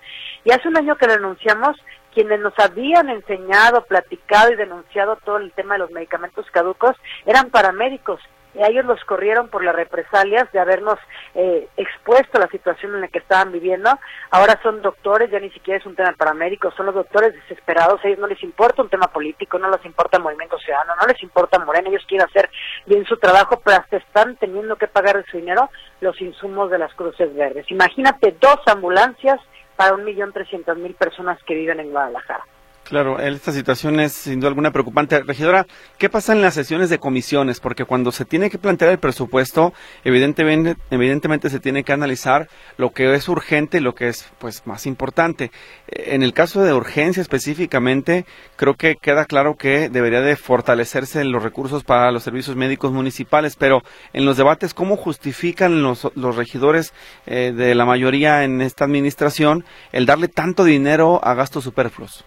Y 0.44 0.52
hace 0.52 0.68
un 0.68 0.76
año 0.76 0.96
que 0.96 1.06
denunciamos, 1.06 1.76
quienes 2.18 2.40
nos 2.40 2.58
habían 2.58 3.08
enseñado, 3.10 3.84
platicado 3.84 4.50
y 4.50 4.56
denunciado 4.56 5.14
todo 5.24 5.36
el 5.36 5.52
tema 5.52 5.74
de 5.74 5.78
los 5.78 5.92
medicamentos 5.92 6.44
caducos 6.50 6.96
eran 7.24 7.50
paramédicos 7.50 8.20
y 8.56 8.64
ellos 8.64 8.86
los 8.86 9.04
corrieron 9.04 9.46
por 9.46 9.62
las 9.62 9.72
represalias 9.72 10.50
de 10.50 10.58
habernos 10.58 10.98
eh, 11.36 11.68
expuesto 11.76 12.40
la 12.40 12.48
situación 12.48 12.92
en 12.96 13.02
la 13.02 13.06
que 13.08 13.20
estaban 13.20 13.52
viviendo. 13.52 13.88
Ahora 14.30 14.58
son 14.64 14.82
doctores, 14.82 15.30
ya 15.30 15.38
ni 15.38 15.50
siquiera 15.50 15.78
es 15.78 15.86
un 15.86 15.94
tema 15.94 16.12
paramédico, 16.18 16.72
son 16.72 16.86
los 16.86 16.94
doctores 16.96 17.34
desesperados, 17.34 18.00
a 18.02 18.08
ellos 18.08 18.18
no 18.18 18.26
les 18.26 18.42
importa 18.42 18.82
un 18.82 18.88
tema 18.88 19.06
político, 19.06 19.60
no 19.60 19.70
les 19.70 19.84
importa 19.84 20.16
el 20.16 20.24
movimiento 20.24 20.58
ciudadano, 20.58 20.94
no 21.00 21.06
les 21.06 21.22
importa 21.22 21.60
Morena, 21.60 21.88
ellos 21.88 22.04
quieren 22.08 22.26
hacer 22.26 22.50
bien 22.84 23.04
su 23.04 23.16
trabajo, 23.18 23.60
pero 23.64 23.76
hasta 23.76 23.98
están 23.98 24.34
teniendo 24.38 24.74
que 24.74 24.88
pagar 24.88 25.18
de 25.18 25.30
su 25.30 25.36
dinero 25.36 25.70
los 26.00 26.20
insumos 26.20 26.68
de 26.68 26.78
las 26.78 26.92
cruces 26.94 27.32
verdes. 27.36 27.70
Imagínate 27.70 28.34
dos 28.40 28.58
ambulancias 28.66 29.38
para 29.78 29.94
un 29.94 30.04
millón 30.04 30.32
trescientas 30.32 30.76
mil 30.76 30.92
personas 30.94 31.40
que 31.44 31.54
viven 31.54 31.78
en 31.78 31.92
Guadalajara. 31.92 32.44
Claro, 32.88 33.18
esta 33.18 33.52
situación 33.52 34.00
es 34.00 34.14
sin 34.14 34.40
duda 34.40 34.48
alguna 34.48 34.70
preocupante. 34.70 35.20
Regidora, 35.20 35.66
¿qué 35.98 36.08
pasa 36.08 36.32
en 36.32 36.40
las 36.40 36.54
sesiones 36.54 36.88
de 36.88 36.98
comisiones? 36.98 37.60
Porque 37.60 37.84
cuando 37.84 38.12
se 38.12 38.24
tiene 38.24 38.48
que 38.48 38.56
plantear 38.56 38.90
el 38.90 38.98
presupuesto, 38.98 39.74
evidentemente, 40.04 41.50
se 41.50 41.60
tiene 41.60 41.84
que 41.84 41.92
analizar 41.92 42.48
lo 42.78 42.92
que 42.92 43.12
es 43.12 43.28
urgente 43.28 43.76
y 43.76 43.80
lo 43.82 43.94
que 43.94 44.08
es 44.08 44.30
pues 44.38 44.66
más 44.66 44.86
importante. 44.86 45.50
En 45.88 46.22
el 46.22 46.32
caso 46.32 46.62
de 46.62 46.72
urgencia 46.72 47.20
específicamente, 47.20 48.24
creo 48.56 48.72
que 48.72 48.96
queda 48.96 49.26
claro 49.26 49.56
que 49.56 49.90
debería 49.90 50.22
de 50.22 50.36
fortalecerse 50.36 51.22
los 51.24 51.42
recursos 51.42 51.84
para 51.84 52.10
los 52.10 52.22
servicios 52.22 52.56
médicos 52.56 52.90
municipales, 52.90 53.56
pero 53.56 53.82
en 54.14 54.24
los 54.24 54.38
debates, 54.38 54.72
¿cómo 54.72 54.96
justifican 54.96 55.82
los, 55.82 56.10
los 56.14 56.36
regidores 56.36 56.94
eh, 57.26 57.52
de 57.54 57.74
la 57.74 57.84
mayoría 57.84 58.44
en 58.44 58.62
esta 58.62 58.86
administración 58.86 59.66
el 59.92 60.06
darle 60.06 60.28
tanto 60.28 60.64
dinero 60.64 61.20
a 61.22 61.34
gastos 61.34 61.64
superfluos? 61.64 62.24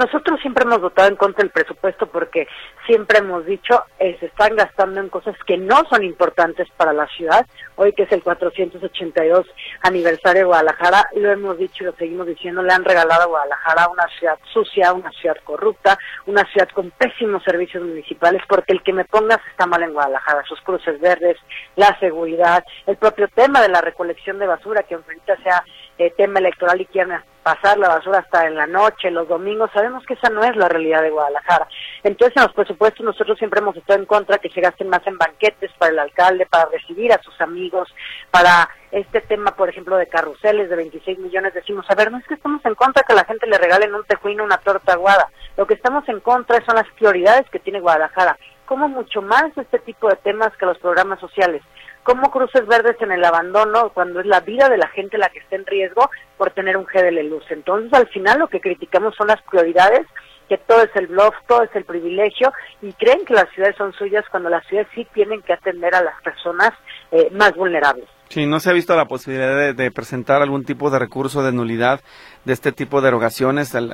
Nosotros 0.00 0.40
siempre 0.40 0.64
hemos 0.64 0.80
votado 0.80 1.10
en 1.10 1.16
contra 1.16 1.42
del 1.42 1.50
presupuesto 1.50 2.06
porque 2.06 2.48
siempre 2.86 3.18
hemos 3.18 3.44
dicho 3.44 3.84
eh, 3.98 4.16
se 4.18 4.26
están 4.26 4.56
gastando 4.56 4.98
en 4.98 5.10
cosas 5.10 5.36
que 5.46 5.58
no 5.58 5.84
son 5.90 6.02
importantes 6.04 6.66
para 6.78 6.94
la 6.94 7.06
ciudad. 7.08 7.46
Hoy 7.76 7.92
que 7.92 8.04
es 8.04 8.12
el 8.12 8.22
482 8.22 9.46
aniversario 9.82 10.40
de 10.40 10.46
Guadalajara, 10.46 11.06
lo 11.16 11.30
hemos 11.30 11.58
dicho 11.58 11.84
y 11.84 11.86
lo 11.88 11.92
seguimos 11.96 12.26
diciendo, 12.26 12.62
le 12.62 12.72
han 12.72 12.82
regalado 12.82 13.24
a 13.24 13.26
Guadalajara 13.26 13.88
una 13.88 14.06
ciudad 14.18 14.38
sucia, 14.50 14.94
una 14.94 15.10
ciudad 15.10 15.36
corrupta, 15.44 15.98
una 16.24 16.44
ciudad 16.44 16.70
con 16.70 16.90
pésimos 16.92 17.44
servicios 17.44 17.84
municipales, 17.84 18.40
porque 18.48 18.72
el 18.72 18.82
que 18.82 18.94
me 18.94 19.04
pongas 19.04 19.40
está 19.50 19.66
mal 19.66 19.82
en 19.82 19.92
Guadalajara, 19.92 20.44
sus 20.44 20.62
cruces 20.62 20.98
verdes, 20.98 21.36
la 21.76 21.94
seguridad, 22.00 22.64
el 22.86 22.96
propio 22.96 23.28
tema 23.28 23.60
de 23.60 23.68
la 23.68 23.82
recolección 23.82 24.38
de 24.38 24.46
basura, 24.46 24.82
que 24.82 24.94
ahorita 24.94 25.36
sea 25.42 25.62
eh, 25.98 26.10
tema 26.16 26.38
electoral 26.38 26.80
y 26.80 26.86
quieren 26.86 27.20
pasar 27.42 27.78
la 27.78 27.88
basura 27.88 28.18
hasta 28.18 28.46
en 28.46 28.54
la 28.54 28.66
noche, 28.66 29.10
los 29.10 29.28
domingos, 29.28 29.70
sabemos 29.72 30.04
que 30.04 30.14
esa 30.14 30.28
no 30.28 30.44
es 30.44 30.54
la 30.56 30.68
realidad 30.68 31.02
de 31.02 31.10
Guadalajara. 31.10 31.68
Entonces, 32.02 32.36
en 32.36 32.44
los 32.44 32.52
presupuestos 32.52 33.04
nosotros 33.04 33.38
siempre 33.38 33.60
hemos 33.60 33.76
estado 33.76 33.98
en 33.98 34.06
contra 34.06 34.38
que 34.38 34.50
se 34.50 34.60
gasten 34.60 34.88
más 34.88 35.06
en 35.06 35.18
banquetes 35.18 35.70
para 35.78 35.92
el 35.92 35.98
alcalde, 35.98 36.46
para 36.46 36.66
recibir 36.66 37.12
a 37.12 37.22
sus 37.22 37.40
amigos, 37.40 37.88
para 38.30 38.68
este 38.92 39.20
tema, 39.20 39.52
por 39.52 39.68
ejemplo, 39.68 39.96
de 39.96 40.08
carruseles 40.08 40.68
de 40.68 40.76
26 40.76 41.18
millones, 41.18 41.54
decimos, 41.54 41.86
a 41.88 41.94
ver, 41.94 42.10
no 42.10 42.18
es 42.18 42.26
que 42.26 42.34
estamos 42.34 42.64
en 42.64 42.74
contra 42.74 43.04
que 43.04 43.14
la 43.14 43.24
gente 43.24 43.46
le 43.46 43.58
regalen 43.58 43.94
un 43.94 44.04
tejuino, 44.04 44.44
una 44.44 44.58
torta 44.58 44.94
aguada, 44.94 45.28
lo 45.56 45.66
que 45.66 45.74
estamos 45.74 46.08
en 46.08 46.20
contra 46.20 46.64
son 46.64 46.76
las 46.76 46.88
prioridades 46.98 47.48
que 47.50 47.60
tiene 47.60 47.80
Guadalajara, 47.80 48.36
como 48.70 48.88
mucho 48.88 49.20
más 49.20 49.50
este 49.56 49.80
tipo 49.80 50.08
de 50.08 50.14
temas 50.14 50.56
que 50.56 50.64
los 50.64 50.78
programas 50.78 51.18
sociales 51.18 51.60
como 52.04 52.30
cruces 52.30 52.64
verdes 52.68 52.94
en 53.00 53.10
el 53.10 53.24
abandono 53.24 53.90
cuando 53.90 54.20
es 54.20 54.26
la 54.26 54.38
vida 54.38 54.68
de 54.68 54.78
la 54.78 54.86
gente 54.88 55.18
la 55.18 55.28
que 55.28 55.40
está 55.40 55.56
en 55.56 55.66
riesgo 55.66 56.08
por 56.38 56.52
tener 56.52 56.76
un 56.76 56.84
GDL 56.84 57.28
luz. 57.28 57.44
Entonces, 57.50 57.92
al 57.92 58.06
final 58.08 58.38
lo 58.38 58.46
que 58.46 58.60
criticamos 58.60 59.16
son 59.16 59.26
las 59.26 59.42
prioridades, 59.42 60.06
que 60.48 60.56
todo 60.56 60.82
es 60.82 60.94
el 60.94 61.08
bluff, 61.08 61.34
todo 61.48 61.64
es 61.64 61.74
el 61.74 61.84
privilegio 61.84 62.52
y 62.80 62.92
creen 62.92 63.24
que 63.24 63.34
las 63.34 63.50
ciudades 63.50 63.76
son 63.76 63.92
suyas 63.92 64.24
cuando 64.30 64.48
las 64.48 64.64
ciudades 64.68 64.88
sí 64.94 65.04
tienen 65.12 65.42
que 65.42 65.52
atender 65.52 65.92
a 65.96 66.02
las 66.02 66.20
personas 66.22 66.70
eh, 67.10 67.28
más 67.32 67.54
vulnerables. 67.56 68.08
Sí, 68.30 68.46
no 68.46 68.60
se 68.60 68.70
ha 68.70 68.72
visto 68.72 68.94
la 68.94 69.06
posibilidad 69.06 69.74
de, 69.74 69.90
presentar 69.90 70.40
algún 70.40 70.64
tipo 70.64 70.88
de 70.88 71.00
recurso 71.00 71.42
de 71.42 71.50
nulidad 71.50 72.00
de 72.44 72.52
este 72.52 72.70
tipo 72.70 73.00
de 73.00 73.08
erogaciones, 73.08 73.74
el, 73.74 73.88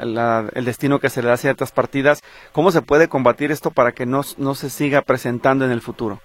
destino 0.67 0.99
que 0.99 1.09
se 1.09 1.23
le 1.23 1.29
da 1.29 1.35
a 1.35 1.39
ciertas 1.39 1.73
partidas. 1.73 2.21
¿Cómo 2.53 2.71
se 2.71 2.83
puede 2.83 3.09
combatir 3.09 3.51
esto 3.51 3.71
para 3.71 3.93
que 3.93 4.05
no, 4.05 4.21
no 4.37 4.55
se 4.55 4.69
siga 4.69 5.01
presentando 5.01 5.65
en 5.65 5.71
el 5.71 5.81
futuro? 5.81 6.21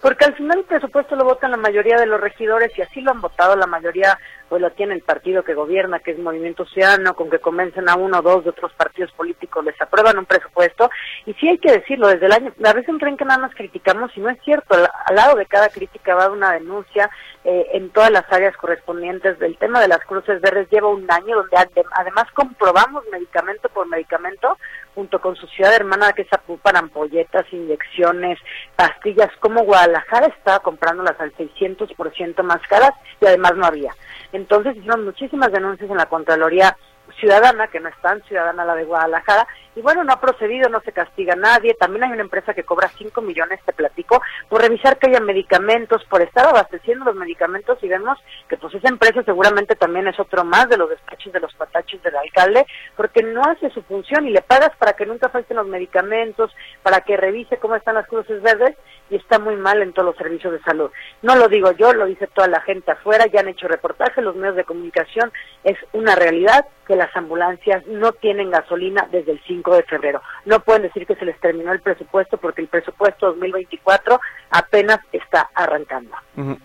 Porque 0.00 0.24
al 0.24 0.34
final 0.34 0.60
el 0.60 0.64
presupuesto 0.64 1.14
lo 1.14 1.24
votan 1.24 1.50
la 1.50 1.58
mayoría 1.58 1.96
de 1.96 2.06
los 2.06 2.18
regidores 2.18 2.72
y 2.76 2.80
así 2.80 3.02
lo 3.02 3.10
han 3.10 3.20
votado 3.20 3.54
la 3.54 3.66
mayoría, 3.66 4.18
pues 4.52 4.60
lo 4.60 4.70
tiene 4.72 4.92
el 4.92 5.00
partido 5.00 5.42
que 5.42 5.54
gobierna, 5.54 6.00
que 6.00 6.10
es 6.10 6.18
Movimiento 6.18 6.66
Ciudadano, 6.66 7.16
con 7.16 7.30
que 7.30 7.38
convencen 7.38 7.88
a 7.88 7.94
uno 7.94 8.18
o 8.18 8.20
dos 8.22 8.44
de 8.44 8.50
otros 8.50 8.70
partidos 8.74 9.10
políticos, 9.12 9.64
les 9.64 9.80
aprueban 9.80 10.18
un 10.18 10.26
presupuesto. 10.26 10.90
Y 11.24 11.32
sí 11.32 11.48
hay 11.48 11.56
que 11.56 11.72
decirlo, 11.72 12.08
desde 12.08 12.26
el 12.26 12.32
año, 12.32 12.52
a 12.62 12.72
veces 12.74 12.94
creen 13.00 13.16
que 13.16 13.24
nada 13.24 13.40
más 13.40 13.54
criticamos 13.54 14.14
y 14.14 14.20
no 14.20 14.28
es 14.28 14.38
cierto. 14.44 14.74
Al, 14.74 15.16
lado 15.16 15.36
de 15.36 15.46
cada 15.46 15.70
crítica 15.70 16.14
va 16.14 16.28
una 16.28 16.52
denuncia 16.52 17.08
eh, 17.44 17.66
en 17.72 17.88
todas 17.88 18.10
las 18.10 18.30
áreas 18.30 18.54
correspondientes 18.58 19.38
del 19.38 19.56
tema 19.56 19.80
de 19.80 19.88
las 19.88 20.04
cruces 20.04 20.38
verdes. 20.42 20.68
Lleva 20.70 20.88
un 20.88 21.10
año 21.10 21.36
donde 21.36 21.56
además 21.92 22.26
comprobamos 22.34 23.04
medicamento 23.10 23.70
por 23.70 23.88
medicamento 23.88 24.58
junto 24.94 25.18
con 25.18 25.34
su 25.34 25.46
ciudad 25.46 25.74
hermana 25.74 26.12
que 26.12 26.24
se 26.24 26.34
apupan 26.34 26.76
ampolletas, 26.76 27.50
inyecciones, 27.50 28.38
pastillas, 28.76 29.30
como 29.40 29.64
Guadalajara 29.64 30.26
estaba 30.26 30.60
comprándolas 30.60 31.18
al 31.18 31.32
600% 31.36 32.42
más 32.42 32.60
caras 32.68 32.92
y 33.18 33.24
además 33.24 33.56
no 33.56 33.64
había. 33.64 33.94
Entonces 34.32 34.76
hicieron 34.76 35.04
muchísimas 35.04 35.52
denuncias 35.52 35.90
en 35.90 35.96
la 35.96 36.06
Contraloría 36.06 36.76
ciudadana, 37.20 37.68
que 37.68 37.80
no 37.80 37.88
es 37.88 37.96
tan 38.00 38.22
ciudadana 38.24 38.64
la 38.64 38.74
de 38.74 38.84
Guadalajara, 38.84 39.46
y 39.74 39.80
bueno, 39.80 40.04
no 40.04 40.12
ha 40.12 40.20
procedido, 40.20 40.68
no 40.68 40.80
se 40.80 40.92
castiga 40.92 41.32
a 41.34 41.36
nadie. 41.36 41.74
También 41.74 42.04
hay 42.04 42.12
una 42.12 42.22
empresa 42.22 42.54
que 42.54 42.64
cobra 42.64 42.90
5 42.96 43.20
millones, 43.22 43.60
te 43.64 43.72
platico, 43.72 44.20
por 44.48 44.60
revisar 44.60 44.98
que 44.98 45.08
haya 45.08 45.20
medicamentos, 45.20 46.04
por 46.04 46.20
estar 46.22 46.46
abasteciendo 46.46 47.04
los 47.04 47.14
medicamentos 47.14 47.78
y 47.82 47.88
vemos 47.88 48.18
que 48.48 48.56
pues 48.56 48.74
esa 48.74 48.88
empresa 48.88 49.22
seguramente 49.22 49.74
también 49.74 50.08
es 50.08 50.18
otro 50.20 50.44
más 50.44 50.68
de 50.68 50.76
los 50.76 50.90
despachos 50.90 51.32
de 51.32 51.40
los 51.40 51.54
patachos 51.54 52.02
del 52.02 52.16
alcalde, 52.16 52.66
porque 52.96 53.22
no 53.22 53.42
hace 53.42 53.70
su 53.70 53.82
función 53.82 54.26
y 54.26 54.30
le 54.30 54.42
pagas 54.42 54.76
para 54.76 54.92
que 54.92 55.06
nunca 55.06 55.28
falten 55.28 55.56
los 55.56 55.66
medicamentos, 55.66 56.54
para 56.82 57.00
que 57.00 57.16
revise 57.16 57.56
cómo 57.58 57.76
están 57.76 57.94
las 57.94 58.06
cruces 58.06 58.42
verdes 58.42 58.76
y 59.10 59.16
está 59.16 59.38
muy 59.38 59.56
mal 59.56 59.82
en 59.82 59.92
todos 59.92 60.06
los 60.06 60.16
servicios 60.16 60.52
de 60.52 60.62
salud. 60.62 60.90
No 61.22 61.36
lo 61.36 61.48
digo 61.48 61.72
yo, 61.72 61.92
lo 61.92 62.06
dice 62.06 62.26
toda 62.26 62.48
la 62.48 62.60
gente 62.60 62.92
afuera, 62.92 63.26
ya 63.26 63.40
han 63.40 63.48
hecho 63.48 63.68
reportajes, 63.68 64.22
los 64.22 64.36
medios 64.36 64.56
de 64.56 64.64
comunicación, 64.64 65.32
es 65.64 65.76
una 65.92 66.14
realidad 66.14 66.66
que 66.86 66.96
las 66.96 67.14
ambulancias 67.16 67.86
no 67.86 68.12
tienen 68.12 68.50
gasolina 68.50 69.08
desde 69.10 69.32
el 69.32 69.40
5 69.46 69.61
de 69.70 69.82
febrero. 69.84 70.20
No 70.44 70.60
pueden 70.60 70.82
decir 70.82 71.06
que 71.06 71.14
se 71.14 71.24
les 71.24 71.38
terminó 71.40 71.72
el 71.72 71.80
presupuesto 71.80 72.36
porque 72.36 72.62
el 72.62 72.68
presupuesto 72.68 73.26
2024 73.26 74.20
apenas 74.50 74.98
está 75.12 75.48
arrancando. 75.54 76.16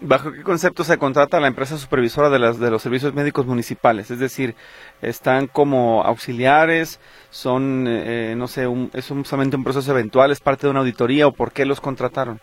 ¿Bajo 0.02 0.32
qué 0.32 0.44
concepto 0.44 0.84
se 0.84 0.98
contrata 0.98 1.40
la 1.40 1.48
empresa 1.48 1.78
supervisora 1.78 2.30
de, 2.30 2.40
las, 2.40 2.60
de 2.60 2.72
los 2.72 2.82
servicios 2.82 3.14
médicos 3.14 3.46
municipales? 3.46 4.10
Es 4.12 4.20
decir, 4.20 4.56
¿están 5.02 5.48
como 5.48 6.04
auxiliares? 6.04 7.00
¿Son, 7.30 7.86
eh, 7.88 8.34
no 8.36 8.48
sé, 8.48 8.68
un, 8.68 8.90
es 8.94 9.06
solamente 9.06 9.56
un 9.56 9.64
proceso 9.64 9.92
eventual? 9.92 10.32
¿Es 10.32 10.40
parte 10.40 10.68
de 10.68 10.72
una 10.72 10.80
auditoría 10.80 11.28
o 11.28 11.32
por 11.32 11.52
qué 11.52 11.66
los 11.66 11.82
contrataron? 11.82 12.40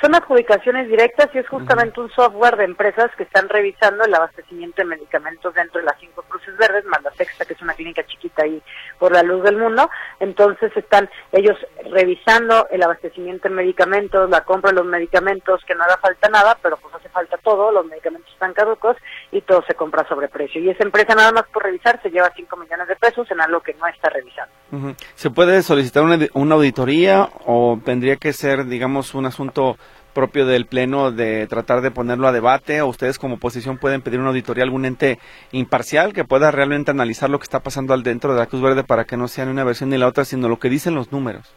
Son 0.00 0.14
adjudicaciones 0.14 0.88
directas 0.88 1.28
y 1.34 1.38
es 1.38 1.48
justamente 1.48 2.00
un 2.00 2.08
software 2.10 2.56
de 2.56 2.64
empresas 2.64 3.10
que 3.16 3.24
están 3.24 3.48
revisando 3.48 4.04
el 4.04 4.14
abastecimiento 4.14 4.80
de 4.80 4.84
medicamentos 4.84 5.52
dentro 5.54 5.80
de 5.80 5.86
las 5.86 5.98
cinco 5.98 6.22
cruces 6.28 6.56
verdes, 6.56 6.84
más 6.84 7.02
la 7.02 7.10
sexta, 7.14 7.44
que 7.44 7.54
es 7.54 7.62
una 7.62 7.74
clínica 7.74 8.06
chiquita 8.06 8.44
ahí 8.44 8.62
por 9.00 9.10
la 9.10 9.24
luz 9.24 9.42
del 9.42 9.56
mundo. 9.56 9.90
Entonces 10.20 10.70
están 10.76 11.10
ellos 11.32 11.56
revisando 11.90 12.68
el 12.70 12.80
abastecimiento 12.84 13.48
de 13.48 13.56
medicamentos, 13.56 14.30
la 14.30 14.44
compra 14.44 14.70
de 14.70 14.76
los 14.76 14.86
medicamentos, 14.86 15.64
que 15.64 15.74
no 15.74 15.82
haga 15.82 15.96
falta 15.96 16.28
nada, 16.28 16.56
pero 16.62 16.76
pues 16.76 16.94
hace 16.94 17.08
falta 17.08 17.36
todo, 17.38 17.72
los 17.72 17.86
medicamentos 17.86 18.32
están 18.32 18.54
caducos 18.54 18.96
y 19.30 19.40
todo 19.42 19.62
se 19.66 19.74
compra 19.74 20.06
sobre 20.08 20.28
precio. 20.28 20.60
Y 20.60 20.70
esa 20.70 20.84
empresa 20.84 21.14
nada 21.14 21.32
más 21.32 21.44
por 21.52 21.62
revisar 21.62 22.00
se 22.02 22.10
lleva 22.10 22.32
5 22.34 22.56
millones 22.56 22.88
de 22.88 22.96
pesos 22.96 23.30
en 23.30 23.40
algo 23.40 23.60
que 23.60 23.74
no 23.74 23.86
está 23.86 24.08
revisando. 24.08 24.94
¿Se 25.14 25.30
puede 25.30 25.62
solicitar 25.62 26.02
una, 26.02 26.18
una 26.32 26.54
auditoría 26.54 27.28
o 27.44 27.78
tendría 27.84 28.16
que 28.16 28.32
ser, 28.32 28.66
digamos, 28.66 29.14
un 29.14 29.26
asunto 29.26 29.76
propio 30.14 30.46
del 30.46 30.66
Pleno 30.66 31.12
de 31.12 31.46
tratar 31.46 31.80
de 31.80 31.90
ponerlo 31.90 32.26
a 32.26 32.32
debate 32.32 32.80
o 32.80 32.88
ustedes 32.88 33.18
como 33.18 33.36
oposición 33.36 33.78
pueden 33.78 34.02
pedir 34.02 34.18
una 34.18 34.30
auditoría 34.30 34.64
a 34.64 34.66
algún 34.66 34.84
ente 34.84 35.18
imparcial 35.52 36.12
que 36.12 36.24
pueda 36.24 36.50
realmente 36.50 36.90
analizar 36.90 37.30
lo 37.30 37.38
que 37.38 37.44
está 37.44 37.60
pasando 37.60 37.94
al 37.94 38.02
dentro 38.02 38.32
de 38.32 38.40
la 38.40 38.46
Cruz 38.46 38.62
Verde 38.62 38.82
para 38.82 39.04
que 39.04 39.16
no 39.16 39.28
sea 39.28 39.44
ni 39.44 39.52
una 39.52 39.62
versión 39.62 39.90
ni 39.90 39.98
la 39.98 40.08
otra, 40.08 40.24
sino 40.24 40.48
lo 40.48 40.58
que 40.58 40.70
dicen 40.70 40.94
los 40.96 41.12
números? 41.12 41.54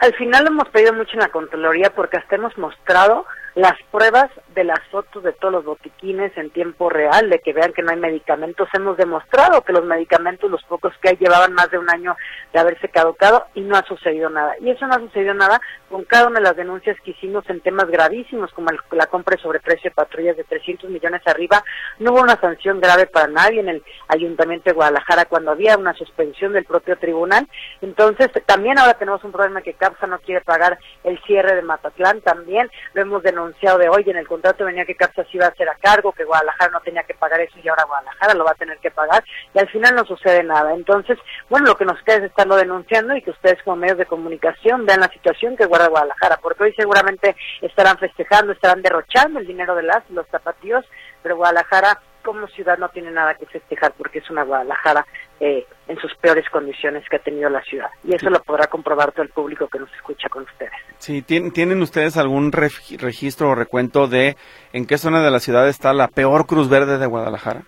Al 0.00 0.12
final 0.14 0.44
lo 0.44 0.50
hemos 0.50 0.68
pedido 0.70 0.92
mucho 0.92 1.12
en 1.12 1.20
la 1.20 1.28
Contraloría 1.28 1.90
porque 1.90 2.16
hasta 2.16 2.34
hemos 2.34 2.58
mostrado 2.58 3.26
las 3.54 3.74
pruebas 3.92 4.28
de 4.54 4.64
las 4.64 4.80
fotos 4.90 5.22
de 5.22 5.32
todos 5.32 5.52
los 5.52 5.64
botiquines 5.64 6.36
en 6.36 6.50
tiempo 6.50 6.88
real, 6.88 7.28
de 7.28 7.40
que 7.40 7.52
vean 7.52 7.72
que 7.72 7.82
no 7.82 7.90
hay 7.90 7.98
medicamentos. 7.98 8.68
Hemos 8.72 8.96
demostrado 8.96 9.62
que 9.62 9.72
los 9.72 9.84
medicamentos, 9.84 10.50
los 10.50 10.62
pocos 10.64 10.92
que 11.00 11.10
hay, 11.10 11.16
llevaban 11.16 11.52
más 11.52 11.70
de 11.70 11.78
un 11.78 11.90
año 11.90 12.16
de 12.52 12.60
haberse 12.60 12.88
caducado 12.88 13.46
y 13.54 13.60
no 13.60 13.76
ha 13.76 13.82
sucedido 13.82 14.30
nada. 14.30 14.54
Y 14.60 14.70
eso 14.70 14.86
no 14.86 14.94
ha 14.94 15.00
sucedido 15.00 15.34
nada 15.34 15.60
con 15.90 16.04
cada 16.04 16.28
una 16.28 16.40
de 16.40 16.44
las 16.44 16.56
denuncias 16.56 16.96
que 17.04 17.12
hicimos 17.12 17.48
en 17.48 17.60
temas 17.60 17.88
gravísimos, 17.88 18.52
como 18.52 18.68
la 18.92 19.06
compra 19.06 19.36
de 19.36 19.42
sobreprecio 19.42 19.90
de 19.90 19.94
patrullas 19.94 20.36
de 20.36 20.44
300 20.44 20.90
millones 20.90 21.22
arriba. 21.26 21.62
No 21.98 22.12
hubo 22.12 22.22
una 22.22 22.40
sanción 22.40 22.80
grave 22.80 23.06
para 23.06 23.28
nadie 23.28 23.60
en 23.60 23.68
el 23.68 23.82
Ayuntamiento 24.08 24.70
de 24.70 24.74
Guadalajara 24.74 25.24
cuando 25.26 25.50
había 25.50 25.76
una 25.76 25.94
suspensión 25.94 26.52
del 26.52 26.64
propio 26.64 26.96
tribunal. 26.98 27.48
Entonces, 27.80 28.30
también 28.46 28.78
ahora 28.78 28.94
tenemos 28.94 29.22
un 29.24 29.32
problema 29.32 29.62
que 29.62 29.74
CAPSA 29.74 30.06
no 30.06 30.18
quiere 30.18 30.40
pagar 30.40 30.78
el 31.02 31.20
cierre 31.24 31.54
de 31.54 31.62
Matatlán. 31.62 32.20
También 32.20 32.70
lo 32.94 33.02
hemos 33.02 33.22
denunciado 33.22 33.78
de 33.78 33.88
hoy. 33.88 34.04
En 34.06 34.16
el 34.16 34.26
contrato 34.44 34.66
venía 34.66 34.84
que 34.84 34.94
CAPSA 34.94 35.24
iba 35.32 35.46
a 35.46 35.48
hacer 35.48 35.66
a 35.70 35.74
cargo, 35.76 36.12
que 36.12 36.24
Guadalajara 36.24 36.70
no 36.70 36.80
tenía 36.80 37.02
que 37.04 37.14
pagar 37.14 37.40
eso 37.40 37.58
y 37.62 37.68
ahora 37.68 37.84
Guadalajara 37.84 38.34
lo 38.34 38.44
va 38.44 38.50
a 38.50 38.56
tener 38.56 38.76
que 38.78 38.90
pagar. 38.90 39.24
Y 39.54 39.58
al 39.58 39.68
final 39.70 39.94
no 39.94 40.04
sucede 40.04 40.42
nada. 40.42 40.74
Entonces, 40.74 41.18
bueno, 41.48 41.68
lo 41.68 41.76
que 41.76 41.86
nos 41.86 42.00
queda 42.02 42.16
es 42.16 42.24
estarlo 42.24 42.56
denunciando 42.56 43.16
y 43.16 43.22
que 43.22 43.30
ustedes 43.30 43.62
como 43.62 43.76
medios 43.76 43.96
de 43.96 44.04
comunicación 44.04 44.84
vean 44.84 45.00
la 45.00 45.08
situación 45.08 45.56
que 45.56 45.64
guarda 45.64 45.88
Guadalajara, 45.88 46.38
porque 46.42 46.64
hoy 46.64 46.74
seguramente 46.74 47.34
estarán 47.62 47.96
festejando, 47.96 48.52
estarán 48.52 48.82
derrochando 48.82 49.40
el 49.40 49.46
dinero 49.46 49.74
de 49.74 49.84
las 49.84 50.08
los 50.10 50.26
zapatillos, 50.28 50.84
pero 51.22 51.36
Guadalajara 51.36 51.98
como 52.22 52.46
ciudad 52.48 52.76
no 52.78 52.88
tiene 52.88 53.10
nada 53.10 53.34
que 53.34 53.46
festejar 53.46 53.92
porque 53.96 54.18
es 54.18 54.28
una 54.30 54.44
Guadalajara 54.44 55.06
eh, 55.40 55.66
en 55.88 55.98
sus 55.98 56.14
peores 56.16 56.48
condiciones 56.50 57.04
que 57.08 57.16
ha 57.16 57.18
tenido 57.18 57.50
la 57.50 57.62
ciudad. 57.62 57.88
Y 58.04 58.14
eso 58.14 58.30
lo 58.30 58.40
podrá 58.42 58.66
comprobar 58.66 59.12
todo 59.12 59.22
el 59.22 59.30
público 59.30 59.68
que 59.68 59.78
nos 59.78 59.92
escucha 59.94 60.28
con 60.28 60.44
ustedes. 60.44 60.72
Sí, 60.98 61.22
¿tienen 61.22 61.82
ustedes 61.82 62.16
algún 62.16 62.52
registro 62.52 63.50
o 63.50 63.54
recuento 63.54 64.06
de 64.06 64.36
en 64.72 64.86
qué 64.86 64.96
zona 64.96 65.22
de 65.22 65.30
la 65.30 65.40
ciudad 65.40 65.68
está 65.68 65.92
la 65.92 66.08
peor 66.08 66.46
Cruz 66.46 66.68
Verde 66.68 66.98
de 66.98 67.06
Guadalajara? 67.06 67.62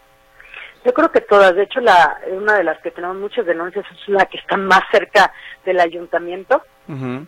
Yo 0.86 0.94
creo 0.94 1.10
que 1.10 1.20
todas. 1.20 1.56
De 1.56 1.64
hecho, 1.64 1.80
la, 1.80 2.16
una 2.30 2.54
de 2.54 2.62
las 2.62 2.80
que 2.80 2.92
tenemos 2.92 3.16
muchas 3.16 3.44
denuncias 3.44 3.84
es 3.90 4.08
la 4.08 4.24
que 4.26 4.38
está 4.38 4.56
más 4.56 4.82
cerca 4.92 5.32
del 5.64 5.80
ayuntamiento. 5.80 6.62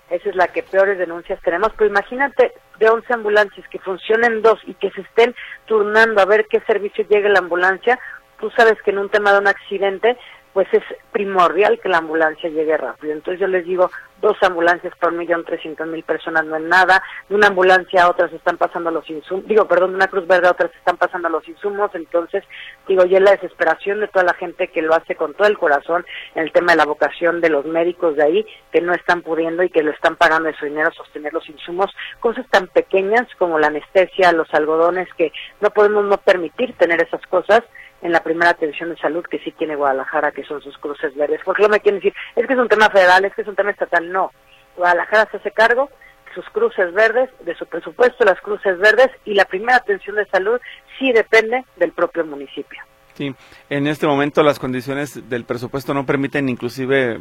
Esa 0.09 0.29
es 0.29 0.37
la 0.37 0.47
que 0.47 0.63
peores 0.63 0.97
denuncias 0.97 1.41
tenemos. 1.43 1.73
Pero 1.77 1.91
imagínate 1.91 2.53
de 2.79 2.89
11 2.89 3.13
ambulancias 3.13 3.67
que 3.69 3.81
funcionen 3.81 4.43
dos 4.43 4.61
y 4.65 4.75
que 4.75 4.91
se 4.93 5.01
estén 5.01 5.35
turnando 5.67 6.21
a 6.21 6.27
ver 6.27 6.47
qué 6.49 6.61
servicio 6.61 7.05
llegue 7.09 7.29
la 7.29 7.41
ambulancia. 7.41 7.99
Tú 8.39 8.51
sabes 8.51 8.81
que 8.83 8.91
en 8.91 8.99
un 8.99 9.09
tema 9.09 9.33
de 9.33 9.39
un 9.39 9.49
accidente 9.49 10.17
pues 10.53 10.67
es 10.73 10.83
primordial 11.13 11.79
que 11.81 11.89
la 11.89 11.99
ambulancia 11.99 12.51
llegue 12.51 12.77
rápido. 12.77 13.13
Entonces 13.13 13.41
yo 13.41 13.47
les 13.47 13.65
digo, 13.65 13.91
dos 14.21 14.37
ambulancias 14.43 14.93
por 14.97 15.13
millón 15.13 15.45
trescientos 15.45 15.87
mil 15.87 16.03
personas 16.03 16.45
no 16.47 16.57
es 16.57 16.63
nada, 16.63 17.01
de 17.29 17.37
una 17.37 17.47
ambulancia 17.47 18.03
a 18.03 18.11
otra 18.11 18.29
se 18.29 18.37
están 18.37 18.57
pasando 18.57 18.91
los 18.91 19.09
insumos, 19.09 19.47
digo, 19.47 19.67
perdón, 19.69 19.91
de 19.91 19.97
una 19.97 20.09
Cruz 20.09 20.27
Verde 20.27 20.49
a 20.49 20.51
otra 20.51 20.69
se 20.69 20.79
están 20.79 20.97
pasando 20.97 21.29
los 21.29 21.47
insumos, 21.49 21.95
entonces 21.95 22.43
digo, 22.89 23.05
y 23.07 23.15
es 23.15 23.23
la 23.23 23.33
desesperación 23.33 24.01
de 24.01 24.09
toda 24.09 24.25
la 24.25 24.35
gente 24.35 24.69
que 24.69 24.83
lo 24.83 24.95
hace 24.95 25.15
con 25.15 25.35
todo 25.35 25.47
el 25.47 25.59
corazón 25.59 26.05
en 26.35 26.43
el 26.43 26.53
tema 26.53 26.73
de 26.73 26.79
la 26.79 26.87
vocación 26.87 27.41
de 27.41 27.51
los 27.51 27.65
médicos 27.65 28.17
de 28.17 28.25
ahí, 28.25 28.47
que 28.73 28.81
no 28.81 28.93
están 28.95 29.23
pudiendo 29.23 29.63
y 29.63 29.71
que 29.71 29.83
lo 29.83 29.93
están 29.93 30.17
pagando 30.17 30.49
de 30.49 30.57
su 30.57 30.65
dinero 30.65 30.91
sostener 30.93 31.33
los 31.33 31.49
insumos, 31.49 31.95
cosas 32.19 32.47
tan 32.51 32.67
pequeñas 32.67 33.29
como 33.39 33.59
la 33.59 33.69
anestesia, 33.69 34.33
los 34.33 34.53
algodones, 34.53 35.09
que 35.15 35.33
no 35.61 35.71
podemos 35.71 36.05
no 36.05 36.17
permitir 36.19 36.77
tener 36.77 37.01
esas 37.01 37.25
cosas, 37.29 37.63
en 38.03 38.13
la 38.13 38.23
primera 38.23 38.51
atención 38.51 38.91
de 38.91 38.97
salud 38.97 39.25
que 39.25 39.39
sí 39.41 39.53
tiene 39.53 39.77
Guadalajara, 39.77 40.33
que 40.33 40.45
son 40.45 40.63
sus 40.63 40.77
cruces 40.79 41.15
verdes. 41.17 41.41
Porque 41.45 41.63
no 41.63 41.69
me 41.69 41.81
quieren 41.81 42.01
decir, 42.01 42.15
es 42.37 42.47
que 42.47 42.53
es 42.53 42.59
un 42.59 42.69
tema 42.69 42.91
federal, 42.91 43.25
es 43.25 43.35
que 43.35 43.43
es 43.43 43.49
un 43.49 43.57
tema 43.57 43.71
estatal. 43.71 44.11
No, 44.11 44.33
Guadalajara 44.77 45.29
se 45.31 45.39
hace 45.39 45.51
cargo 45.51 45.91
de 46.27 46.35
sus 46.35 46.45
cruces 46.51 46.93
verdes, 46.93 47.31
de 47.41 47.55
su 47.55 47.67
presupuesto, 47.67 48.25
las 48.25 48.41
cruces 48.41 48.79
verdes, 48.79 49.11
y 49.25 49.35
la 49.35 49.45
primera 49.45 49.77
atención 49.77 50.17
de 50.17 50.27
salud 50.27 50.61
sí 50.99 51.13
depende 51.13 51.65
del 51.77 51.93
propio 51.93 52.25
municipio. 52.25 52.81
Sí, 53.15 53.35
en 53.69 53.89
este 53.89 54.07
momento 54.07 54.45
las 54.45 54.61
condiciones 54.61 55.29
del 55.29 55.45
presupuesto 55.45 55.93
no 55.93 56.07
permiten 56.07 56.49
inclusive, 56.49 57.19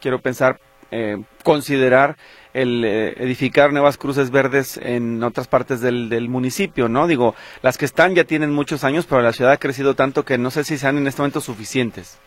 quiero 0.00 0.20
pensar, 0.20 0.60
eh, 0.92 1.22
considerar 1.42 2.16
el 2.54 2.84
eh, 2.84 3.14
edificar 3.16 3.72
nuevas 3.72 3.96
cruces 3.96 4.30
verdes 4.30 4.76
en 4.76 5.22
otras 5.24 5.48
partes 5.48 5.80
del, 5.80 6.08
del, 6.08 6.28
municipio, 6.28 6.88
¿no? 6.88 7.06
Digo, 7.06 7.34
las 7.62 7.78
que 7.78 7.86
están 7.86 8.14
ya 8.14 8.24
tienen 8.24 8.52
muchos 8.52 8.84
años, 8.84 9.06
pero 9.06 9.22
la 9.22 9.32
ciudad 9.32 9.52
ha 9.52 9.56
crecido 9.56 9.94
tanto 9.94 10.24
que 10.24 10.38
no 10.38 10.50
sé 10.50 10.64
si 10.64 10.76
sean 10.76 10.98
en 10.98 11.06
este 11.06 11.22
momento 11.22 11.40
suficientes. 11.40 12.20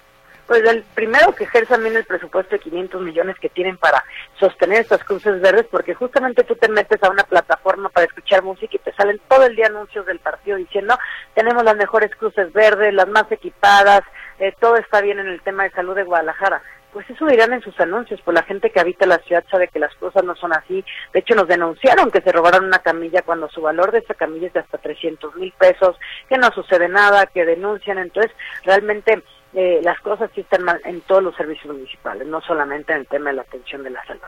Pues 0.47 0.63
el 0.63 0.84
primero 0.93 1.34
que 1.34 1.45
ejerce 1.45 1.73
también 1.73 1.95
el 1.95 2.06
presupuesto 2.06 2.56
de 2.56 2.60
500 2.60 3.01
millones 3.01 3.36
que 3.39 3.49
tienen 3.49 3.78
para 3.78 4.04
sostener 4.39 4.82
estas 4.82 5.04
cruces 5.04 5.41
verdes, 5.41 5.65
porque 5.71 5.95
justamente 5.95 6.43
tú 6.43 6.56
te 6.56 6.69
metes 6.69 7.01
a 7.01 7.10
una 7.10 7.23
plataforma 7.23 7.89
para 7.89 8.06
escuchar 8.06 8.43
música 8.43 8.75
y 8.75 8.80
te 8.80 8.93
salen 8.93 9.19
todo 9.28 9.45
el 9.45 9.56
día 9.56 9.67
anuncios 9.67 10.06
del 10.06 10.19
partido 10.19 10.58
diciendo 10.58 10.97
tenemos 11.34 11.63
las 11.63 11.75
mejores 11.75 12.15
cruces 12.15 12.54
verdes, 12.54 12.93
las 12.93 13.08
más 13.08 13.32
equipadas, 13.32 14.01
eh, 14.38 14.54
todo 14.60 14.75
está 14.75 15.01
bien 15.01 15.17
en 15.17 15.28
el 15.28 15.41
tema 15.41 15.63
de 15.63 15.71
salud 15.71 15.95
de 15.95 16.04
Guadalajara 16.04 16.62
pues 16.96 17.10
eso 17.10 17.26
dirán 17.26 17.52
en 17.52 17.60
sus 17.60 17.78
anuncios, 17.82 18.22
pues 18.24 18.34
la 18.34 18.44
gente 18.44 18.70
que 18.70 18.80
habita 18.80 19.06
la 19.06 19.18
ciudad 19.18 19.44
sabe 19.52 19.68
que 19.68 19.80
las 19.80 19.94
cosas 19.96 20.24
no 20.24 20.34
son 20.38 20.54
así. 20.54 20.82
De 21.12 21.20
hecho, 21.20 21.36
nos 21.36 21.46
denunciaron 21.46 22.10
que 22.10 22.22
se 22.22 22.32
robaron 22.32 22.64
una 22.64 22.80
camilla 22.80 23.22
cuando 23.22 23.50
su 23.50 23.60
valor 23.60 23.92
de 23.92 24.00
esa 24.00 24.14
camilla 24.14 24.48
es 24.48 24.54
de 24.54 24.62
hasta 24.62 24.78
300 24.78 25.36
mil 25.36 25.52
pesos, 25.60 25.98
que 26.30 26.38
no 26.38 26.50
sucede 26.52 26.88
nada, 26.88 27.26
que 27.26 27.44
denuncian. 27.44 27.98
Entonces, 27.98 28.32
realmente 28.64 29.22
eh, 29.54 29.82
las 29.84 30.00
cosas 30.00 30.32
sí 30.36 30.40
están 30.40 30.64
mal 30.64 30.80
en 30.86 31.02
todos 31.02 31.22
los 31.22 31.36
servicios 31.36 31.76
municipales, 31.76 32.26
no 32.28 32.40
solamente 32.40 32.94
en 32.94 33.00
el 33.00 33.08
tema 33.08 33.32
de 33.32 33.36
la 33.36 33.42
atención 33.42 33.84
de 33.84 33.90
la 33.90 34.06
salud. 34.06 34.22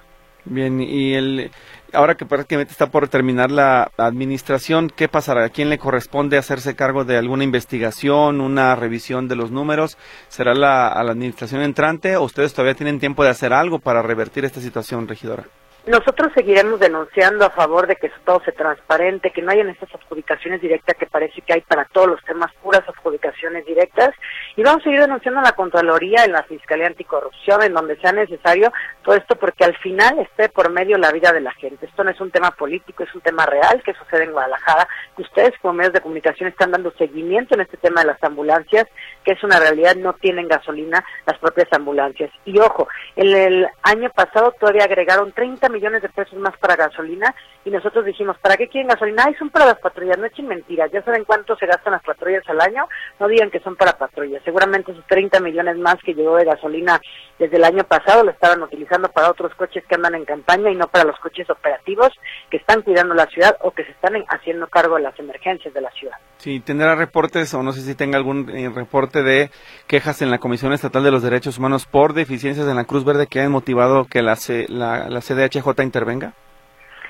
Bien, 0.50 0.82
y 0.82 1.14
el, 1.14 1.52
ahora 1.92 2.16
que 2.16 2.26
prácticamente 2.26 2.72
está 2.72 2.90
por 2.90 3.10
terminar 3.10 3.52
la 3.52 3.92
administración, 3.98 4.90
¿qué 4.96 5.10
pasará? 5.10 5.44
¿A 5.44 5.50
quién 5.50 5.70
le 5.70 5.78
corresponde 5.78 6.38
hacerse 6.38 6.76
cargo 6.76 7.04
de 7.04 7.18
alguna 7.18 7.44
investigación, 7.44 8.40
una 8.40 8.76
revisión 8.76 9.28
de 9.28 9.36
los 9.36 9.52
números? 9.52 9.98
¿Será 10.30 10.54
la, 10.54 10.88
a 10.88 11.04
la 11.04 11.12
administración 11.12 11.62
entrante 11.62 12.16
o 12.16 12.24
ustedes 12.24 12.54
todavía 12.54 12.76
tienen 12.76 13.00
tiempo 13.00 13.26
de 13.26 13.30
hacer 13.30 13.52
algo 13.52 13.80
para 13.80 14.02
revertir 14.02 14.46
esta 14.46 14.62
situación, 14.62 15.08
regidora? 15.08 15.48
Nosotros 15.88 16.34
seguiremos 16.36 16.82
denunciando 16.82 17.46
a 17.46 17.50
favor 17.50 17.88
de 17.88 17.96
que 17.96 18.12
todo 18.26 18.42
se 18.44 18.52
transparente, 18.52 19.32
que 19.32 19.42
no 19.42 19.52
hayan 19.52 19.70
estas 19.70 19.96
adjudicaciones 19.96 20.60
directas 20.60 20.98
que 20.98 21.06
parece 21.06 21.40
que 21.40 21.54
hay 21.54 21.62
para 21.62 21.86
todos 21.86 22.10
los 22.10 22.24
temas, 22.26 22.52
puras 22.62 22.84
adjudicaciones 22.90 23.66
directas, 23.66 24.14
y 24.58 24.64
vamos 24.64 24.82
a 24.82 24.84
seguir 24.84 25.00
denunciando 25.00 25.40
a 25.40 25.44
la 25.44 25.54
Contraloría, 25.54 26.26
en 26.26 26.34
la 26.34 26.44
Fiscalía 26.44 26.88
Anticorrupción, 26.88 27.64
en 27.64 27.74
donde 27.74 27.96
sea 28.02 28.12
necesario, 28.12 28.74
todo 29.02 29.16
esto 29.16 29.38
porque 29.38 29.64
al 29.64 29.78
final 29.78 30.20
esté 30.20 30.50
por 30.50 30.70
medio 30.70 30.98
la 30.98 31.14
vida 31.14 31.32
de 31.32 31.40
la 31.40 31.54
gente. 31.54 31.86
Esto 31.86 32.04
no 32.04 32.12
es 32.12 32.20
un 32.20 32.32
tema 32.32 32.52
político, 32.52 33.04
es 33.04 33.16
un 33.16 33.22
tema 33.22 33.46
real 33.46 33.82
que 33.82 33.94
sucede 33.94 34.26
en 34.26 34.34
Guadalajara, 34.34 34.90
que 35.16 35.22
ustedes 35.22 35.54
como 35.62 35.76
medios 35.76 35.94
de 35.94 36.02
comunicación 36.02 36.50
están 36.50 36.72
dando 36.72 36.92
seguimiento 36.98 37.56
en 37.56 37.62
este 37.62 37.78
tema 37.78 38.02
de 38.02 38.08
las 38.08 38.22
ambulancias, 38.22 38.88
que 39.24 39.32
es 39.32 39.42
una 39.42 39.58
realidad, 39.58 39.96
no 39.96 40.12
tienen 40.12 40.50
gasolina 40.50 41.02
las 41.26 41.38
propias 41.38 41.72
ambulancias. 41.72 42.30
Y 42.44 42.60
ojo, 42.60 42.90
en 43.16 43.34
el 43.34 43.68
año 43.84 44.10
pasado 44.10 44.54
todavía 44.60 44.84
agregaron 44.84 45.32
30 45.32 45.70
millones 45.70 45.77
de 46.02 46.10
pesos 46.10 46.40
más 46.40 46.58
para 46.58 46.76
gasolina 46.76 47.34
y 47.68 47.70
nosotros 47.70 48.06
dijimos, 48.06 48.38
¿para 48.40 48.56
qué 48.56 48.70
quieren 48.70 48.88
gasolina? 48.88 49.26
Ay, 49.28 49.36
son 49.36 49.50
para 49.50 49.66
las 49.66 49.80
patrullas, 49.80 50.18
no 50.18 50.26
echen 50.26 50.48
mentiras, 50.48 50.90
ya 50.90 51.04
saben 51.04 51.26
cuánto 51.26 51.54
se 51.58 51.66
gastan 51.66 51.92
las 51.92 52.02
patrullas 52.02 52.48
al 52.48 52.62
año, 52.62 52.88
no 53.20 53.28
digan 53.28 53.52
que 53.52 53.60
son 53.60 53.76
para 53.76 53.98
patrullas. 53.98 54.42
Seguramente 54.46 54.94
esos 54.94 55.06
30 55.08 55.42
millones 55.42 55.78
más 55.78 55.98
que 56.02 56.14
llegó 56.14 56.38
de 56.38 56.46
gasolina 56.46 57.02
desde 57.38 57.58
el 57.58 57.66
año 57.66 57.84
pasado 57.84 58.24
lo 58.24 58.32
estaban 58.32 58.64
utilizando 58.64 59.10
para 59.10 59.30
otros 59.30 59.54
coches 59.56 59.84
que 59.86 59.96
andan 59.96 60.16
en 60.16 60.24
campaña 60.24 60.72
y 60.72 60.76
no 60.76 60.88
para 60.88 61.04
los 61.04 61.20
coches 61.20 61.50
operativos 61.50 62.10
que 62.50 62.56
están 62.56 62.84
cuidando 62.84 63.14
la 63.14 63.26
ciudad 63.26 63.58
o 63.60 63.72
que 63.72 63.84
se 63.84 63.92
están 63.92 64.14
haciendo 64.30 64.68
cargo 64.68 64.96
de 64.96 65.02
las 65.02 65.20
emergencias 65.20 65.74
de 65.74 65.82
la 65.82 65.92
ciudad. 65.92 66.16
Sí, 66.38 66.62
tendrá 66.62 66.96
reportes 66.96 67.54
o 67.54 67.64
no 67.64 67.74
sé 67.74 67.82
si 67.82 67.96
tenga 67.96 68.18
algún 68.18 68.50
eh, 68.50 68.72
reporte 68.74 69.24
de 69.24 69.52
quejas 69.88 70.22
en 70.22 70.32
la 70.32 70.38
Comisión 70.38 70.72
Estatal 70.72 71.04
de 71.04 71.12
los 71.12 71.22
Derechos 71.22 71.58
Humanos 71.58 71.86
por 71.86 72.14
deficiencias 72.14 72.66
en 72.66 72.78
la 72.78 72.86
Cruz 72.86 73.04
Verde 73.04 73.28
que 73.28 73.42
han 73.42 73.52
motivado 73.52 74.06
que 74.06 74.22
la, 74.22 74.38
la, 74.70 75.10
la 75.10 75.20
CDHJ 75.20 75.84
intervenga? 75.84 76.34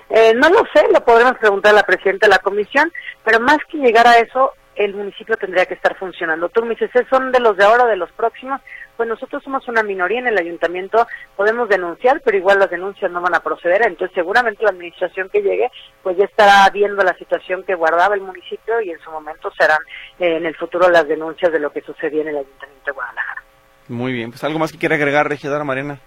Eh, 0.09 0.33
no 0.35 0.49
lo 0.49 0.63
sé, 0.73 0.87
lo 0.93 1.03
podremos 1.03 1.37
preguntar 1.37 1.73
a 1.73 1.77
la 1.77 1.83
presidenta 1.83 2.27
de 2.27 2.31
la 2.31 2.39
comisión, 2.39 2.91
pero 3.23 3.39
más 3.39 3.57
que 3.69 3.77
llegar 3.77 4.07
a 4.07 4.19
eso, 4.19 4.53
el 4.77 4.93
municipio 4.93 5.35
tendría 5.35 5.65
que 5.65 5.73
estar 5.73 5.97
funcionando. 5.97 6.49
Tú 6.49 6.63
me 6.63 6.75
dices, 6.75 6.91
¿son 7.09 7.31
de 7.31 7.39
los 7.39 7.57
de 7.57 7.65
ahora 7.65 7.85
o 7.85 7.87
de 7.87 7.97
los 7.97 8.11
próximos? 8.11 8.61
Pues 8.95 9.09
nosotros 9.09 9.43
somos 9.43 9.67
una 9.67 9.83
minoría 9.83 10.19
en 10.19 10.27
el 10.27 10.37
ayuntamiento, 10.37 11.05
podemos 11.35 11.67
denunciar, 11.67 12.21
pero 12.23 12.37
igual 12.37 12.59
las 12.59 12.69
denuncias 12.69 13.11
no 13.11 13.21
van 13.21 13.35
a 13.35 13.41
proceder, 13.41 13.85
entonces 13.85 14.15
seguramente 14.15 14.63
la 14.63 14.69
administración 14.69 15.29
que 15.29 15.41
llegue, 15.41 15.69
pues 16.01 16.17
ya 16.17 16.25
estará 16.25 16.69
viendo 16.71 17.03
la 17.03 17.15
situación 17.15 17.63
que 17.63 17.75
guardaba 17.75 18.15
el 18.15 18.21
municipio 18.21 18.79
y 18.81 18.91
en 18.91 18.99
su 18.99 19.11
momento 19.11 19.51
serán 19.57 19.79
eh, 20.19 20.37
en 20.37 20.45
el 20.45 20.55
futuro 20.55 20.89
las 20.89 21.07
denuncias 21.07 21.51
de 21.51 21.59
lo 21.59 21.71
que 21.71 21.81
sucedía 21.81 22.21
en 22.21 22.29
el 22.29 22.37
ayuntamiento 22.37 22.85
de 22.85 22.91
Guadalajara. 22.91 23.43
Muy 23.89 24.13
bien, 24.13 24.31
pues 24.31 24.43
algo 24.43 24.59
más 24.59 24.71
que 24.71 24.77
quiere 24.77 24.95
agregar, 24.95 25.27
regidora 25.27 25.63
Mariana 25.63 25.99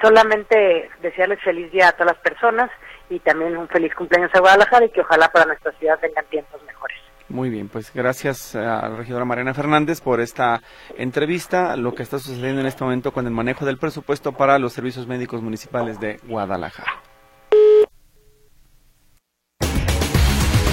solamente 0.00 0.88
desearles 1.02 1.40
feliz 1.42 1.70
día 1.72 1.88
a 1.88 1.92
todas 1.92 2.14
las 2.14 2.22
personas 2.22 2.70
y 3.10 3.18
también 3.18 3.56
un 3.56 3.68
feliz 3.68 3.94
cumpleaños 3.94 4.30
a 4.34 4.40
Guadalajara 4.40 4.86
y 4.86 4.90
que 4.90 5.00
ojalá 5.02 5.28
para 5.28 5.46
nuestra 5.46 5.72
ciudad 5.72 5.98
tengan 6.00 6.24
tiempos 6.26 6.62
mejores. 6.64 6.96
Muy 7.28 7.48
bien, 7.50 7.68
pues 7.68 7.92
gracias 7.94 8.56
a 8.56 8.88
la 8.88 8.96
regidora 8.96 9.24
Mariana 9.24 9.54
Fernández 9.54 10.00
por 10.00 10.20
esta 10.20 10.62
entrevista, 10.96 11.76
lo 11.76 11.94
que 11.94 12.02
está 12.02 12.18
sucediendo 12.18 12.60
en 12.60 12.66
este 12.66 12.82
momento 12.82 13.12
con 13.12 13.26
el 13.26 13.32
manejo 13.32 13.64
del 13.64 13.78
presupuesto 13.78 14.32
para 14.32 14.58
los 14.58 14.72
servicios 14.72 15.06
médicos 15.06 15.42
municipales 15.42 16.00
de 16.00 16.18
Guadalajara. 16.26 16.90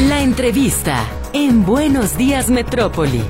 La 0.09 0.21
entrevista 0.21 1.05
en 1.33 1.65
Buenos 1.65 2.17
Días 2.17 2.49
Metrópoli. 2.49 3.23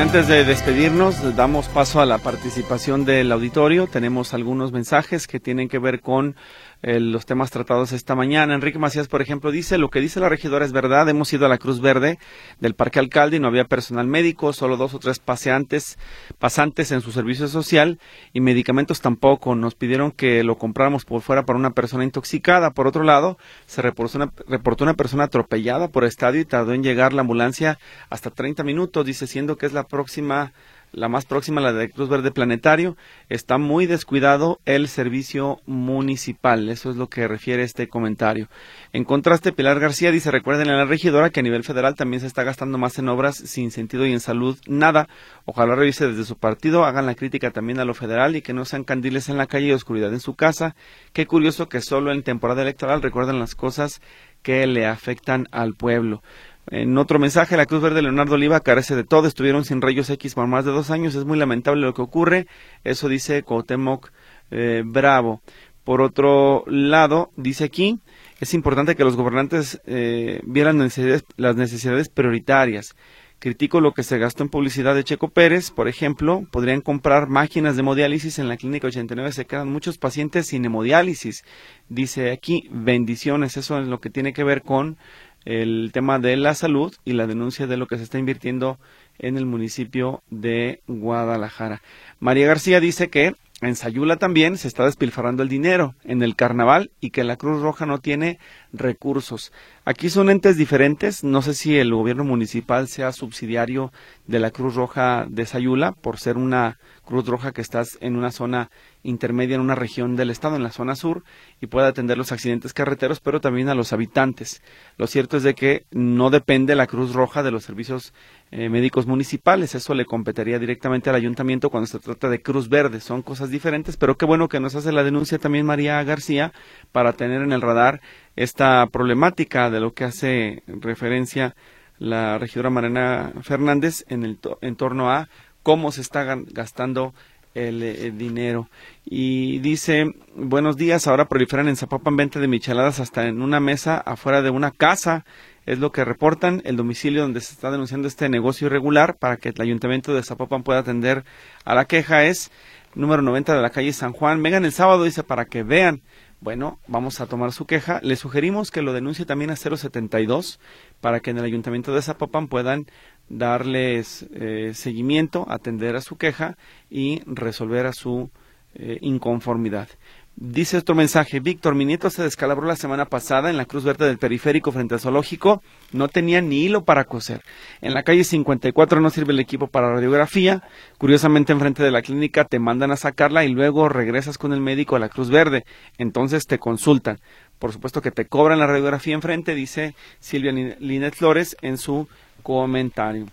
Antes 0.00 0.28
de 0.28 0.44
despedirnos, 0.44 1.36
damos 1.36 1.68
paso 1.68 2.00
a 2.00 2.06
la 2.06 2.16
participación 2.16 3.04
del 3.04 3.30
auditorio. 3.32 3.86
Tenemos 3.86 4.32
algunos 4.32 4.72
mensajes 4.72 5.26
que 5.26 5.40
tienen 5.40 5.68
que 5.68 5.78
ver 5.78 6.00
con 6.00 6.36
eh, 6.82 6.98
los 6.98 7.26
temas 7.26 7.50
tratados 7.50 7.92
esta 7.92 8.14
mañana. 8.14 8.54
Enrique 8.54 8.78
Macías, 8.78 9.08
por 9.08 9.20
ejemplo, 9.20 9.50
dice, 9.50 9.76
lo 9.76 9.90
que 9.90 10.00
dice 10.00 10.20
la 10.20 10.28
regidora 10.28 10.64
es 10.64 10.72
verdad, 10.72 11.08
hemos 11.08 11.32
ido 11.32 11.46
a 11.46 11.48
la 11.48 11.58
Cruz 11.58 11.80
Verde 11.80 12.18
del 12.58 12.74
Parque 12.74 12.98
Alcalde 12.98 13.36
y 13.36 13.40
no 13.40 13.48
había 13.48 13.64
personal 13.64 14.06
médico, 14.06 14.52
solo 14.52 14.76
dos 14.76 14.94
o 14.94 14.98
tres 14.98 15.18
paseantes, 15.18 15.98
pasantes 16.38 16.90
en 16.92 17.00
su 17.02 17.12
servicio 17.12 17.48
social 17.48 17.98
y 18.32 18.40
medicamentos 18.40 19.00
tampoco. 19.00 19.54
Nos 19.54 19.74
pidieron 19.74 20.10
que 20.10 20.42
lo 20.42 20.56
compráramos 20.56 21.04
por 21.04 21.20
fuera 21.20 21.44
para 21.44 21.58
una 21.58 21.72
persona 21.72 22.04
intoxicada. 22.04 22.70
Por 22.70 22.86
otro 22.86 23.02
lado, 23.02 23.36
se 23.66 23.82
reportó 23.82 24.18
una, 24.18 24.32
reportó 24.48 24.84
una 24.84 24.94
persona 24.94 25.24
atropellada 25.24 25.88
por 25.88 26.04
estadio 26.04 26.40
y 26.40 26.44
tardó 26.44 26.72
en 26.72 26.82
llegar 26.82 27.12
la 27.12 27.20
ambulancia 27.20 27.78
hasta 28.08 28.30
30 28.30 28.64
minutos, 28.64 29.04
dice, 29.04 29.26
siendo 29.26 29.56
que 29.56 29.66
es 29.66 29.72
la 29.72 29.84
próxima 29.84 30.52
la 30.92 31.08
más 31.08 31.24
próxima, 31.24 31.60
la 31.60 31.72
de 31.72 31.90
Cruz 31.90 32.08
Verde 32.08 32.30
Planetario, 32.30 32.96
está 33.28 33.58
muy 33.58 33.86
descuidado 33.86 34.60
el 34.64 34.88
servicio 34.88 35.60
municipal. 35.66 36.68
Eso 36.68 36.90
es 36.90 36.96
lo 36.96 37.08
que 37.08 37.28
refiere 37.28 37.62
este 37.62 37.88
comentario. 37.88 38.48
En 38.92 39.04
contraste, 39.04 39.52
Pilar 39.52 39.80
García 39.80 40.10
dice, 40.10 40.30
recuerden 40.30 40.68
a 40.68 40.76
la 40.76 40.84
regidora 40.84 41.30
que 41.30 41.40
a 41.40 41.42
nivel 41.42 41.64
federal 41.64 41.94
también 41.94 42.20
se 42.20 42.26
está 42.26 42.42
gastando 42.42 42.78
más 42.78 42.98
en 42.98 43.08
obras 43.08 43.36
sin 43.36 43.70
sentido 43.70 44.06
y 44.06 44.12
en 44.12 44.20
salud 44.20 44.58
nada. 44.66 45.08
Ojalá 45.44 45.74
revise 45.74 46.08
desde 46.08 46.24
su 46.24 46.36
partido, 46.36 46.84
hagan 46.84 47.06
la 47.06 47.14
crítica 47.14 47.50
también 47.50 47.80
a 47.80 47.84
lo 47.84 47.94
federal 47.94 48.36
y 48.36 48.42
que 48.42 48.52
no 48.52 48.64
sean 48.64 48.84
candiles 48.84 49.28
en 49.28 49.36
la 49.36 49.46
calle 49.46 49.66
y 49.66 49.72
oscuridad 49.72 50.12
en 50.12 50.20
su 50.20 50.34
casa. 50.34 50.74
Qué 51.12 51.26
curioso 51.26 51.68
que 51.68 51.80
solo 51.80 52.12
en 52.12 52.22
temporada 52.22 52.62
electoral 52.62 53.02
recuerden 53.02 53.38
las 53.38 53.54
cosas 53.54 54.00
que 54.42 54.66
le 54.66 54.86
afectan 54.86 55.46
al 55.50 55.74
pueblo. 55.74 56.22
En 56.68 56.96
otro 56.98 57.18
mensaje, 57.18 57.56
la 57.56 57.66
Cruz 57.66 57.82
Verde 57.82 58.02
Leonardo 58.02 58.34
Oliva 58.34 58.60
carece 58.60 58.94
de 58.94 59.04
todo. 59.04 59.26
Estuvieron 59.26 59.64
sin 59.64 59.80
rayos 59.80 60.10
X 60.10 60.34
por 60.34 60.46
más 60.46 60.64
de 60.64 60.70
dos 60.70 60.90
años. 60.90 61.14
Es 61.14 61.24
muy 61.24 61.38
lamentable 61.38 61.82
lo 61.82 61.94
que 61.94 62.02
ocurre. 62.02 62.46
Eso 62.84 63.08
dice 63.08 63.42
Cuauhtémoc 63.42 64.10
eh, 64.50 64.82
Bravo. 64.84 65.40
Por 65.84 66.02
otro 66.02 66.64
lado, 66.66 67.30
dice 67.36 67.64
aquí, 67.64 67.98
es 68.38 68.54
importante 68.54 68.94
que 68.94 69.04
los 69.04 69.16
gobernantes 69.16 69.80
eh, 69.86 70.40
vieran 70.44 70.78
las 70.78 71.56
necesidades 71.56 72.08
prioritarias. 72.08 72.94
Critico 73.40 73.80
lo 73.80 73.94
que 73.94 74.02
se 74.02 74.18
gastó 74.18 74.42
en 74.42 74.50
publicidad 74.50 74.94
de 74.94 75.02
Checo 75.02 75.28
Pérez, 75.28 75.70
por 75.70 75.88
ejemplo, 75.88 76.46
podrían 76.50 76.82
comprar 76.82 77.26
máquinas 77.26 77.74
de 77.74 77.80
hemodiálisis 77.80 78.38
en 78.38 78.48
la 78.48 78.58
clínica 78.58 78.88
89, 78.88 79.32
se 79.32 79.46
quedan 79.46 79.72
muchos 79.72 79.96
pacientes 79.96 80.48
sin 80.48 80.62
hemodiálisis. 80.66 81.42
Dice 81.88 82.32
aquí, 82.32 82.68
bendiciones, 82.70 83.56
eso 83.56 83.80
es 83.80 83.88
lo 83.88 83.98
que 83.98 84.10
tiene 84.10 84.34
que 84.34 84.44
ver 84.44 84.60
con 84.60 84.98
el 85.44 85.90
tema 85.92 86.18
de 86.18 86.36
la 86.36 86.54
salud 86.54 86.94
y 87.04 87.12
la 87.12 87.26
denuncia 87.26 87.66
de 87.66 87.76
lo 87.76 87.86
que 87.86 87.96
se 87.96 88.02
está 88.02 88.18
invirtiendo 88.18 88.78
en 89.18 89.36
el 89.36 89.46
municipio 89.46 90.22
de 90.30 90.82
Guadalajara. 90.86 91.82
María 92.18 92.46
García 92.46 92.80
dice 92.80 93.10
que 93.10 93.34
en 93.62 93.76
Sayula 93.76 94.16
también 94.16 94.56
se 94.56 94.68
está 94.68 94.86
despilfarrando 94.86 95.42
el 95.42 95.50
dinero 95.50 95.94
en 96.04 96.22
el 96.22 96.34
carnaval 96.34 96.90
y 96.98 97.10
que 97.10 97.24
la 97.24 97.36
Cruz 97.36 97.60
Roja 97.60 97.84
no 97.84 97.98
tiene 97.98 98.38
recursos. 98.72 99.52
Aquí 99.84 100.08
son 100.08 100.30
entes 100.30 100.56
diferentes. 100.56 101.24
No 101.24 101.42
sé 101.42 101.52
si 101.52 101.76
el 101.76 101.92
gobierno 101.92 102.24
municipal 102.24 102.88
sea 102.88 103.12
subsidiario 103.12 103.92
de 104.26 104.40
la 104.40 104.50
Cruz 104.50 104.76
Roja 104.76 105.26
de 105.28 105.44
Sayula 105.44 105.92
por 105.92 106.18
ser 106.18 106.38
una 106.38 106.78
Cruz 107.04 107.26
Roja 107.26 107.52
que 107.52 107.60
está 107.60 107.82
en 108.00 108.16
una 108.16 108.30
zona 108.30 108.70
intermedia 109.02 109.54
en 109.54 109.60
una 109.60 109.74
región 109.74 110.16
del 110.16 110.30
estado, 110.30 110.56
en 110.56 110.62
la 110.62 110.72
zona 110.72 110.94
sur, 110.94 111.24
y 111.60 111.66
puede 111.66 111.88
atender 111.88 112.18
los 112.18 112.32
accidentes 112.32 112.72
carreteros, 112.72 113.20
pero 113.20 113.40
también 113.40 113.68
a 113.68 113.74
los 113.74 113.92
habitantes. 113.92 114.62
Lo 114.96 115.06
cierto 115.06 115.36
es 115.36 115.42
de 115.42 115.54
que 115.54 115.84
no 115.90 116.30
depende 116.30 116.74
la 116.74 116.86
Cruz 116.86 117.12
Roja 117.12 117.42
de 117.42 117.50
los 117.50 117.64
servicios 117.64 118.12
eh, 118.50 118.68
médicos 118.68 119.06
municipales, 119.06 119.74
eso 119.74 119.94
le 119.94 120.04
competiría 120.04 120.58
directamente 120.58 121.10
al 121.10 121.16
ayuntamiento 121.16 121.70
cuando 121.70 121.86
se 121.86 121.98
trata 121.98 122.28
de 122.28 122.42
Cruz 122.42 122.68
Verde, 122.68 123.00
son 123.00 123.22
cosas 123.22 123.50
diferentes, 123.50 123.96
pero 123.96 124.16
qué 124.16 124.26
bueno 124.26 124.48
que 124.48 124.60
nos 124.60 124.74
hace 124.74 124.92
la 124.92 125.04
denuncia 125.04 125.38
también 125.38 125.66
María 125.66 126.02
García 126.02 126.52
para 126.92 127.12
tener 127.12 127.42
en 127.42 127.52
el 127.52 127.60
radar 127.60 128.00
esta 128.36 128.86
problemática 128.86 129.70
de 129.70 129.80
lo 129.80 129.92
que 129.92 130.04
hace 130.04 130.62
referencia 130.66 131.54
la 131.98 132.38
regidora 132.38 132.70
Mariana 132.70 133.32
Fernández 133.42 134.04
en, 134.08 134.24
el 134.24 134.38
en 134.62 134.74
torno 134.74 135.10
a 135.10 135.28
cómo 135.62 135.92
se 135.92 136.00
está 136.00 136.24
gastando 136.46 137.14
el, 137.54 138.16
dinero. 138.16 138.68
Y 139.04 139.58
dice, 139.60 140.14
buenos 140.34 140.76
días, 140.76 141.06
ahora 141.06 141.28
proliferan 141.28 141.68
en 141.68 141.76
Zapopan 141.76 142.16
venta 142.16 142.40
de 142.40 142.48
micheladas 142.48 143.00
hasta 143.00 143.26
en 143.26 143.42
una 143.42 143.60
mesa 143.60 143.98
afuera 143.98 144.42
de 144.42 144.50
una 144.50 144.70
casa. 144.70 145.24
Es 145.66 145.78
lo 145.78 145.92
que 145.92 146.04
reportan 146.04 146.62
el 146.64 146.76
domicilio 146.76 147.22
donde 147.22 147.40
se 147.40 147.52
está 147.52 147.70
denunciando 147.70 148.08
este 148.08 148.28
negocio 148.28 148.66
irregular 148.66 149.16
para 149.18 149.36
que 149.36 149.50
el 149.50 149.60
ayuntamiento 149.60 150.14
de 150.14 150.22
Zapopan 150.22 150.62
pueda 150.62 150.80
atender 150.80 151.24
a 151.64 151.74
la 151.74 151.84
queja. 151.84 152.24
Es 152.24 152.50
número 152.94 153.22
90 153.22 153.54
de 153.54 153.62
la 153.62 153.70
calle 153.70 153.92
San 153.92 154.12
Juan. 154.12 154.42
Vengan 154.42 154.64
el 154.64 154.72
sábado, 154.72 155.04
dice, 155.04 155.22
para 155.22 155.44
que 155.44 155.62
vean. 155.62 156.02
Bueno, 156.40 156.78
vamos 156.86 157.20
a 157.20 157.26
tomar 157.26 157.52
su 157.52 157.66
queja. 157.66 158.00
Le 158.02 158.16
sugerimos 158.16 158.70
que 158.70 158.80
lo 158.80 158.94
denuncie 158.94 159.26
también 159.26 159.50
a 159.50 159.56
072 159.56 160.58
para 161.00 161.20
que 161.20 161.30
en 161.30 161.38
el 161.38 161.44
ayuntamiento 161.44 161.94
de 161.94 162.00
Zapopan 162.00 162.48
puedan 162.48 162.86
darles 163.30 164.26
eh, 164.34 164.72
seguimiento, 164.74 165.46
atender 165.48 165.96
a 165.96 166.02
su 166.02 166.16
queja 166.16 166.58
y 166.90 167.22
resolver 167.24 167.86
a 167.86 167.92
su 167.92 168.30
eh, 168.74 168.98
inconformidad. 169.00 169.88
Dice 170.36 170.78
otro 170.78 170.94
mensaje, 170.94 171.38
Víctor, 171.40 171.74
mi 171.74 171.84
nieto 171.84 172.08
se 172.08 172.22
descalabró 172.22 172.66
la 172.66 172.76
semana 172.76 173.04
pasada 173.04 173.50
en 173.50 173.58
la 173.58 173.66
Cruz 173.66 173.84
Verde 173.84 174.06
del 174.06 174.16
Periférico 174.16 174.72
frente 174.72 174.94
al 174.94 175.00
zoológico, 175.00 175.62
no 175.92 176.08
tenía 176.08 176.40
ni 176.40 176.62
hilo 176.62 176.84
para 176.84 177.04
coser. 177.04 177.42
En 177.82 177.92
la 177.92 178.04
calle 178.04 178.24
54 178.24 179.00
no 179.00 179.10
sirve 179.10 179.34
el 179.34 179.40
equipo 179.40 179.66
para 179.66 179.92
radiografía, 179.92 180.62
curiosamente 180.96 181.52
enfrente 181.52 181.82
de 181.82 181.90
la 181.90 182.00
clínica 182.00 182.44
te 182.44 182.58
mandan 182.58 182.90
a 182.90 182.96
sacarla 182.96 183.44
y 183.44 183.52
luego 183.52 183.90
regresas 183.90 184.38
con 184.38 184.54
el 184.54 184.60
médico 184.60 184.96
a 184.96 185.00
la 185.00 185.10
Cruz 185.10 185.28
Verde, 185.28 185.64
entonces 185.98 186.46
te 186.46 186.58
consultan. 186.58 187.18
Por 187.58 187.72
supuesto 187.72 188.00
que 188.00 188.10
te 188.10 188.24
cobran 188.24 188.60
la 188.60 188.66
radiografía 188.66 189.14
enfrente, 189.14 189.54
dice 189.54 189.94
Silvia 190.20 190.52
Linet 190.52 191.14
Flores 191.16 191.54
en 191.60 191.76
su 191.76 192.08
comentario. 192.40 193.26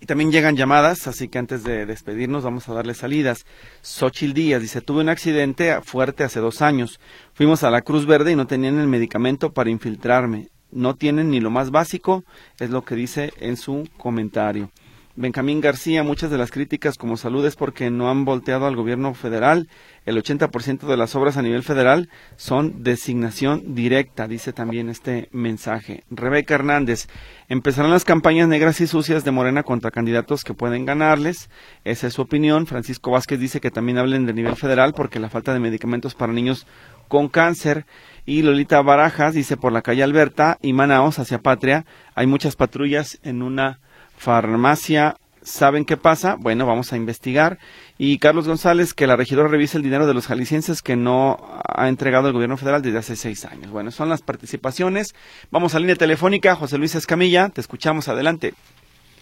Y 0.00 0.06
también 0.06 0.32
llegan 0.32 0.56
llamadas, 0.56 1.06
así 1.06 1.28
que 1.28 1.38
antes 1.38 1.62
de 1.62 1.84
despedirnos 1.84 2.42
vamos 2.42 2.66
a 2.68 2.72
darle 2.72 2.94
salidas. 2.94 3.44
Xochil 3.82 4.32
Díaz 4.32 4.62
dice, 4.62 4.80
tuve 4.80 5.02
un 5.02 5.10
accidente 5.10 5.78
fuerte 5.82 6.24
hace 6.24 6.40
dos 6.40 6.62
años. 6.62 6.98
Fuimos 7.34 7.64
a 7.64 7.70
la 7.70 7.82
Cruz 7.82 8.06
Verde 8.06 8.32
y 8.32 8.36
no 8.36 8.46
tenían 8.46 8.78
el 8.78 8.86
medicamento 8.86 9.52
para 9.52 9.68
infiltrarme. 9.68 10.48
No 10.72 10.94
tienen 10.94 11.30
ni 11.30 11.40
lo 11.40 11.50
más 11.50 11.70
básico, 11.70 12.24
es 12.58 12.70
lo 12.70 12.82
que 12.82 12.94
dice 12.94 13.34
en 13.40 13.58
su 13.58 13.88
comentario. 13.98 14.70
Benjamín 15.16 15.60
García, 15.60 16.02
muchas 16.02 16.30
de 16.30 16.38
las 16.38 16.50
críticas 16.50 16.96
como 16.96 17.18
salud 17.18 17.44
es 17.44 17.54
porque 17.54 17.90
no 17.90 18.08
han 18.08 18.24
volteado 18.24 18.66
al 18.66 18.76
gobierno 18.76 19.12
federal. 19.12 19.68
El 20.06 20.16
80% 20.16 20.86
de 20.86 20.96
las 20.96 21.14
obras 21.14 21.36
a 21.36 21.42
nivel 21.42 21.62
federal 21.62 22.08
son 22.36 22.82
designación 22.82 23.74
directa, 23.74 24.26
dice 24.26 24.52
también 24.52 24.88
este 24.88 25.28
mensaje. 25.30 26.04
Rebeca 26.10 26.54
Hernández, 26.54 27.06
empezarán 27.48 27.90
las 27.90 28.04
campañas 28.04 28.48
negras 28.48 28.80
y 28.80 28.86
sucias 28.86 29.24
de 29.24 29.30
Morena 29.30 29.62
contra 29.62 29.90
candidatos 29.90 30.42
que 30.42 30.54
pueden 30.54 30.86
ganarles. 30.86 31.50
Esa 31.84 32.06
es 32.06 32.14
su 32.14 32.22
opinión. 32.22 32.66
Francisco 32.66 33.10
Vázquez 33.10 33.38
dice 33.38 33.60
que 33.60 33.70
también 33.70 33.98
hablen 33.98 34.24
de 34.24 34.32
nivel 34.32 34.56
federal 34.56 34.94
porque 34.94 35.20
la 35.20 35.28
falta 35.28 35.52
de 35.52 35.60
medicamentos 35.60 36.14
para 36.14 36.32
niños 36.32 36.66
con 37.08 37.28
cáncer. 37.28 37.84
Y 38.24 38.42
Lolita 38.42 38.80
Barajas 38.80 39.34
dice 39.34 39.56
por 39.56 39.72
la 39.72 39.82
calle 39.82 40.02
Alberta 40.02 40.58
y 40.62 40.72
Manaos 40.72 41.18
hacia 41.18 41.42
Patria 41.42 41.84
hay 42.14 42.26
muchas 42.26 42.56
patrullas 42.56 43.18
en 43.22 43.42
una 43.42 43.80
farmacia 44.16 45.16
saben 45.42 45.84
qué 45.84 45.96
pasa, 45.96 46.36
bueno, 46.38 46.66
vamos 46.66 46.92
a 46.92 46.96
investigar. 46.96 47.58
Y 47.98 48.18
Carlos 48.18 48.46
González, 48.46 48.94
que 48.94 49.06
la 49.06 49.16
regidora 49.16 49.48
revise 49.48 49.76
el 49.76 49.82
dinero 49.82 50.06
de 50.06 50.14
los 50.14 50.26
jaliscienses 50.26 50.82
que 50.82 50.96
no 50.96 51.38
ha 51.66 51.88
entregado 51.88 52.28
el 52.28 52.34
gobierno 52.34 52.56
federal 52.56 52.82
desde 52.82 52.98
hace 52.98 53.16
seis 53.16 53.44
años. 53.44 53.70
Bueno, 53.70 53.90
son 53.90 54.08
las 54.08 54.22
participaciones. 54.22 55.14
Vamos 55.50 55.74
a 55.74 55.80
línea 55.80 55.96
telefónica, 55.96 56.54
José 56.54 56.78
Luis 56.78 56.94
Escamilla, 56.94 57.48
te 57.48 57.60
escuchamos, 57.60 58.08
adelante. 58.08 58.54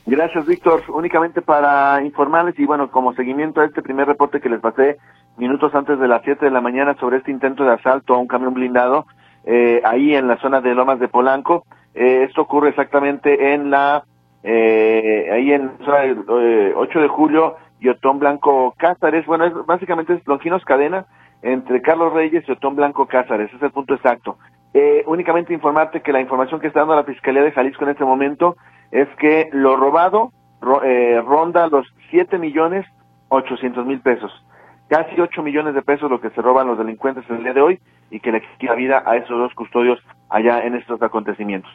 Gracias, 0.07 0.47
Víctor. 0.47 0.85
Únicamente 0.89 1.43
para 1.43 2.03
informarles 2.03 2.59
y 2.59 2.65
bueno, 2.65 2.91
como 2.91 3.13
seguimiento 3.13 3.61
a 3.61 3.67
este 3.67 3.83
primer 3.83 4.07
reporte 4.07 4.41
que 4.41 4.49
les 4.49 4.61
pasé 4.61 4.97
minutos 5.37 5.75
antes 5.75 5.99
de 5.99 6.09
las 6.09 6.23
siete 6.25 6.47
de 6.47 6.51
la 6.51 6.61
mañana 6.61 6.97
sobre 6.99 7.19
este 7.19 7.31
intento 7.31 7.65
de 7.65 7.75
asalto 7.75 8.15
a 8.15 8.19
un 8.19 8.27
camión 8.27 8.55
blindado 8.55 9.07
eh, 9.45 9.81
ahí 9.85 10.15
en 10.15 10.27
la 10.27 10.39
zona 10.39 10.61
de 10.61 10.75
Lomas 10.75 10.99
de 10.99 11.09
Polanco. 11.09 11.65
Eh, 11.95 12.25
esto 12.29 12.43
ocurre 12.43 12.71
exactamente 12.71 13.53
en 13.53 13.71
la 13.71 14.05
eh, 14.51 15.29
ahí 15.31 15.53
en 15.53 15.73
el 15.87 16.73
8 16.75 17.01
de 17.01 17.09
julio 17.09 17.57
y 17.81 17.89
Otón 17.91 18.19
Blanco 18.19 18.75
Cázares. 18.79 19.27
Bueno, 19.27 19.45
es, 19.45 19.53
básicamente 19.67 20.15
es 20.15 20.27
Longinos 20.27 20.65
Cadena 20.65 21.05
entre 21.43 21.83
Carlos 21.83 22.15
Reyes 22.15 22.49
y 22.49 22.53
Otón 22.53 22.75
Blanco 22.75 23.07
Cázares, 23.07 23.49
ese 23.49 23.57
es 23.57 23.63
el 23.63 23.71
punto 23.73 23.93
exacto. 23.93 24.39
Eh, 24.73 25.05
únicamente 25.07 25.53
informarte 25.53 26.01
que 26.01 26.13
la 26.13 26.23
información 26.23 26.61
que 26.61 26.69
está 26.69 26.81
dando 26.81 26.97
la 26.97 27.05
Fiscalía 27.05 27.43
de 27.43 27.53
Jalisco 27.53 27.85
en 27.85 27.91
este 27.91 28.07
momento 28.07 28.57
es 28.91 29.07
que 29.19 29.51
lo 29.53 29.77
robado 29.77 30.33
eh, 30.83 31.23
ronda 31.27 31.69
los 31.69 31.87
7 32.11 32.39
millones 32.39 32.87
800 33.29 33.85
mil 33.85 34.01
pesos. 34.01 34.33
Casi 34.89 35.21
8 35.21 35.43
millones 35.43 35.75
de 35.75 35.83
pesos 35.83 36.11
lo 36.11 36.23
que 36.23 36.31
se 36.31 36.41
roban 36.41 36.67
los 36.67 36.79
delincuentes 36.79 37.25
en 37.29 37.37
el 37.37 37.43
día 37.45 37.53
de 37.53 37.61
hoy 37.61 37.81
y 38.11 38.21
que 38.21 38.33
le 38.33 38.41
quita 38.59 38.75
vida 38.75 39.03
a 39.05 39.17
esos 39.17 39.39
dos 39.39 39.53
custodios 39.53 40.01
allá 40.31 40.63
en 40.63 40.75
estos 40.75 41.03
acontecimientos. 41.03 41.71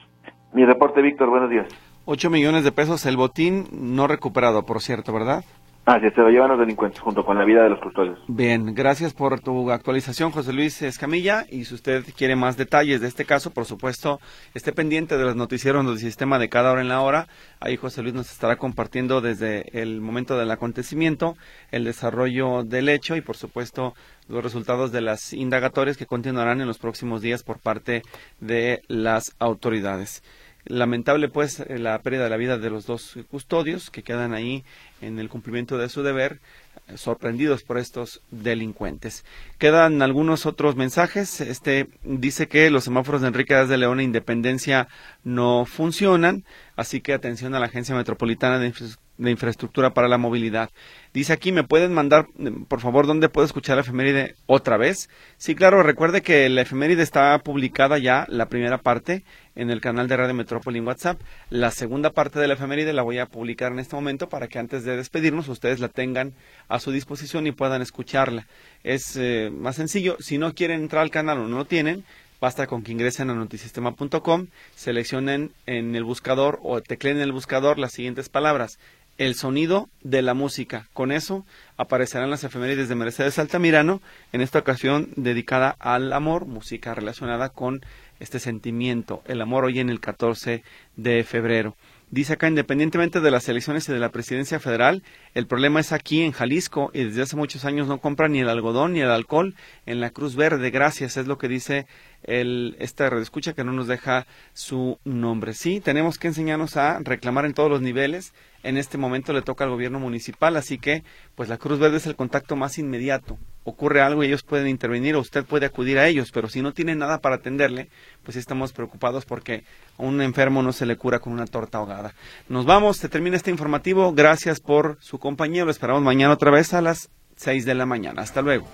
Mi 0.54 0.66
reporte, 0.66 1.04
Víctor, 1.04 1.30
buenos 1.30 1.52
días. 1.52 1.93
8 2.06 2.30
millones 2.30 2.64
de 2.64 2.72
pesos 2.72 3.06
el 3.06 3.18
botín 3.18 3.68
no 3.72 4.08
recuperado, 4.08 4.66
por 4.66 4.82
cierto, 4.82 5.14
¿verdad? 5.14 5.44
Ah, 5.86 6.00
sí, 6.00 6.10
se 6.16 6.22
lo 6.22 6.30
llevan 6.30 6.50
los 6.50 6.60
delincuentes 6.60 7.02
junto 7.02 7.26
con 7.26 7.38
la 7.38 7.44
vida 7.44 7.64
de 7.64 7.70
los 7.70 7.80
custodios. 7.80 8.18
Bien, 8.30 8.74
gracias 8.74 9.14
por 9.14 9.42
tu 9.42 9.70
actualización, 9.70 10.32
José 10.32 10.54
Luis 10.54 10.82
Escamilla. 10.82 11.46
Y 11.50 11.66
si 11.66 11.76
usted 11.76 12.06
quiere 12.16 12.38
más 12.38 12.56
detalles 12.56 13.02
de 13.02 13.08
este 13.10 13.26
caso, 13.26 13.52
por 13.52 13.66
supuesto, 13.66 14.22
esté 14.54 14.72
pendiente 14.72 15.18
de 15.18 15.26
los 15.26 15.36
noticieros 15.36 15.86
del 15.86 15.98
sistema 15.98 16.40
de 16.40 16.48
cada 16.48 16.72
hora 16.72 16.80
en 16.80 16.88
la 16.88 17.02
hora. 17.02 17.28
Ahí 17.60 17.76
José 17.76 18.02
Luis 18.02 18.14
nos 18.14 18.32
estará 18.32 18.56
compartiendo 18.56 19.20
desde 19.20 19.82
el 19.82 20.00
momento 20.00 20.38
del 20.38 20.52
acontecimiento, 20.52 21.36
el 21.72 21.84
desarrollo 21.84 22.64
del 22.64 22.88
hecho 22.88 23.18
y, 23.18 23.22
por 23.22 23.36
supuesto, 23.36 23.94
los 24.30 24.42
resultados 24.42 24.94
de 24.94 25.02
las 25.02 25.34
indagatorias 25.34 25.98
que 25.98 26.06
continuarán 26.06 26.62
en 26.62 26.68
los 26.68 26.78
próximos 26.78 27.22
días 27.22 27.44
por 27.44 27.60
parte 27.60 28.04
de 28.40 28.84
las 28.88 29.36
autoridades. 29.38 30.24
Lamentable, 30.66 31.28
pues, 31.28 31.60
eh, 31.60 31.78
la 31.78 32.00
pérdida 32.00 32.24
de 32.24 32.30
la 32.30 32.38
vida 32.38 32.58
de 32.58 32.70
los 32.70 32.86
dos 32.86 33.16
custodios 33.30 33.90
que 33.90 34.02
quedan 34.02 34.34
ahí 34.34 34.64
en 35.02 35.20
el 35.20 35.28
cumplimiento 35.28 35.78
de 35.78 35.90
su 35.90 36.04
deber, 36.04 36.40
eh, 36.88 36.98
sorprendidos 36.98 37.64
por 37.64 37.78
estos 37.78 38.22
delincuentes. 38.32 39.26
Quedan 39.58 40.02
algunos 40.02 40.46
otros 40.46 40.78
mensajes. 40.78 41.42
Este 41.42 41.90
dice 42.04 42.48
que 42.48 42.70
los 42.70 42.86
semáforos 42.86 43.22
de 43.22 43.28
Enrique 43.28 43.54
de 43.54 43.78
León 43.78 44.00
e 44.00 44.04
Independencia 44.04 44.88
no 45.26 45.66
funcionan, 45.66 46.46
así 46.78 47.02
que 47.02 47.14
atención 47.14 47.56
a 47.56 47.60
la 47.60 47.66
Agencia 47.66 47.96
Metropolitana 47.96 48.58
de, 48.58 48.74
de 49.18 49.32
Infraestructura 49.32 49.94
para 49.94 50.08
la 50.08 50.18
Movilidad. 50.18 50.70
Dice 51.14 51.34
aquí, 51.34 51.52
¿me 51.52 51.64
pueden 51.64 51.94
mandar, 51.94 52.28
por 52.68 52.80
favor, 52.80 53.06
dónde 53.06 53.30
puedo 53.30 53.46
escuchar 53.46 53.76
la 53.76 53.82
efeméride 53.82 54.36
otra 54.48 54.78
vez? 54.78 55.10
Sí, 55.38 55.54
claro, 55.54 55.84
recuerde 55.84 56.22
que 56.22 56.50
la 56.50 56.62
efeméride 56.62 57.04
está 57.04 57.38
publicada 57.40 58.00
ya, 58.00 58.26
la 58.30 58.48
primera 58.48 58.80
parte, 58.80 59.24
en 59.56 59.70
el 59.70 59.82
canal 59.82 60.08
de 60.08 60.18
Radio 60.18 60.34
Metrópoli 60.34 60.80
en 60.80 60.88
WhatsApp. 60.88 61.22
La 61.50 61.70
segunda 61.70 62.12
parte 62.12 62.40
de 62.40 62.48
la 62.48 62.56
efeméride 62.56 62.94
la 62.94 63.04
voy 63.04 63.20
a 63.20 63.28
publicar 63.28 63.72
en 63.72 63.80
este 63.80 63.96
momento 63.96 64.30
para 64.30 64.48
que 64.48 64.58
antes 64.58 64.84
de 64.84 64.98
despedirnos 64.98 65.48
ustedes 65.48 65.80
la 65.80 65.90
tengan 65.90 66.34
a 66.68 66.80
su 66.80 66.92
disposición 66.92 67.46
y 67.46 67.52
puedan 67.52 67.82
escucharla. 67.84 68.48
Es 68.84 69.16
eh, 69.16 69.52
más 69.52 69.76
sencillo, 69.76 70.18
si 70.20 70.40
no 70.40 70.54
quieren 70.56 70.82
entrar 70.82 71.04
al 71.04 71.12
canal 71.12 71.38
o 71.38 71.48
no 71.48 71.58
lo 71.58 71.66
tienen, 71.66 72.04
basta 72.42 72.68
con 72.68 72.84
que 72.84 72.92
ingresen 72.92 73.30
a 73.30 73.36
notisistema.com, 73.36 74.48
seleccionen 74.76 75.52
en 75.66 75.96
el 75.96 76.04
buscador 76.04 76.60
o 76.62 76.82
tecleen 76.82 77.18
en 77.18 77.24
el 77.24 77.32
buscador 77.32 77.80
las 77.80 77.94
siguientes 77.94 78.28
palabras 78.28 78.80
el 79.18 79.36
sonido 79.36 79.90
de 80.02 80.22
la 80.22 80.34
música. 80.34 80.88
Con 80.94 81.12
eso 81.12 81.46
aparecerán 81.78 82.30
las 82.30 82.44
efemérides 82.44 82.90
de 82.90 82.96
Mercedes 82.96 83.40
Altamirano, 83.40 84.02
en 84.32 84.42
esta 84.42 84.60
ocasión 84.60 85.10
dedicada 85.16 85.76
al 85.80 86.14
amor, 86.14 86.46
música 86.46 86.94
relacionada 86.94 87.50
con 87.50 87.82
este 88.20 88.40
sentimiento, 88.40 89.22
el 89.28 89.42
amor 89.42 89.66
hoy 89.66 89.80
en 89.80 89.90
el 89.90 90.00
14 90.00 90.64
de 90.96 91.24
febrero. 91.24 91.76
Dice 92.14 92.34
acá, 92.34 92.48
independientemente 92.48 93.22
de 93.22 93.32
las 93.32 93.50
elecciones 93.50 93.90
y 93.90 93.92
de 93.92 93.98
la 93.98 94.12
presidencia 94.12 94.60
federal, 94.60 95.02
el 95.34 95.48
problema 95.48 95.80
es 95.80 95.92
aquí 95.92 96.22
en 96.22 96.32
Jalisco 96.32 96.92
y 96.94 97.06
desde 97.06 97.24
hace 97.24 97.36
muchos 97.36 97.66
años 97.66 97.88
no 97.88 97.98
compran 97.98 98.34
ni 98.34 98.42
el 98.42 98.50
algodón 98.50 98.94
ni 98.94 99.02
el 99.02 99.10
alcohol 99.10 99.56
en 99.88 100.00
la 100.00 100.12
Cruz 100.12 100.36
Verde. 100.36 100.70
Gracias, 100.70 101.18
es 101.18 101.26
lo 101.26 101.40
que 101.40 101.48
dice 101.48 101.88
el, 102.22 102.76
esta 102.78 103.08
escucha 103.18 103.54
que 103.54 103.64
no 103.64 103.74
nos 103.74 103.88
deja 103.88 104.28
su 104.54 105.00
nombre. 105.04 105.56
Sí, 105.56 105.80
tenemos 105.80 106.20
que 106.20 106.28
enseñarnos 106.28 106.78
a 106.78 107.00
reclamar 107.00 107.46
en 107.46 107.56
todos 107.56 107.72
los 107.72 107.82
niveles. 107.82 108.32
En 108.64 108.78
este 108.78 108.98
momento 108.98 109.34
le 109.34 109.42
toca 109.42 109.66
al 109.66 109.70
gobierno 109.70 110.00
municipal, 110.00 110.56
así 110.56 110.78
que 110.78 111.04
pues 111.36 111.50
la 111.50 111.58
Cruz 111.58 111.80
Verde 111.80 111.98
es 111.98 112.08
el 112.08 112.16
contacto 112.16 112.56
más 112.56 112.78
inmediato. 112.78 113.38
Ocurre 113.66 114.02
algo 114.02 114.24
y 114.24 114.28
ellos 114.28 114.44
pueden 114.44 114.68
intervenir 114.68 115.16
o 115.16 115.20
usted 115.20 115.46
puede 115.46 115.66
acudir 115.66 116.00
a 116.00 116.08
ellos, 116.08 116.32
pero 116.32 116.50
si 116.50 116.62
no 116.62 116.74
tiene 116.74 116.96
nada 116.96 117.20
para 117.20 117.36
atenderle, 117.36 117.90
pues 118.24 118.38
estamos 118.38 118.74
preocupados 118.74 119.26
porque 119.26 119.64
a 119.98 120.04
un 120.04 120.22
enfermo 120.22 120.64
no 120.64 120.72
se 120.72 120.86
le 120.86 120.96
cura 120.96 121.20
con 121.20 121.34
una 121.34 121.46
torta 121.46 121.78
ahogada. 121.78 122.14
Nos 122.48 122.66
vamos, 122.66 122.98
se 122.98 123.10
termina 123.10 123.36
este 123.36 123.52
informativo. 123.52 124.14
Gracias 124.14 124.60
por 124.60 124.98
su 125.02 125.20
compañía. 125.20 125.66
Lo 125.66 125.72
esperamos 125.72 126.02
mañana 126.02 126.34
otra 126.34 126.52
vez 126.52 126.74
a 126.74 126.82
las 126.82 127.10
6 127.36 127.66
de 127.66 127.76
la 127.76 127.86
mañana. 127.86 128.22
Hasta 128.22 128.42
luego. 128.42 128.68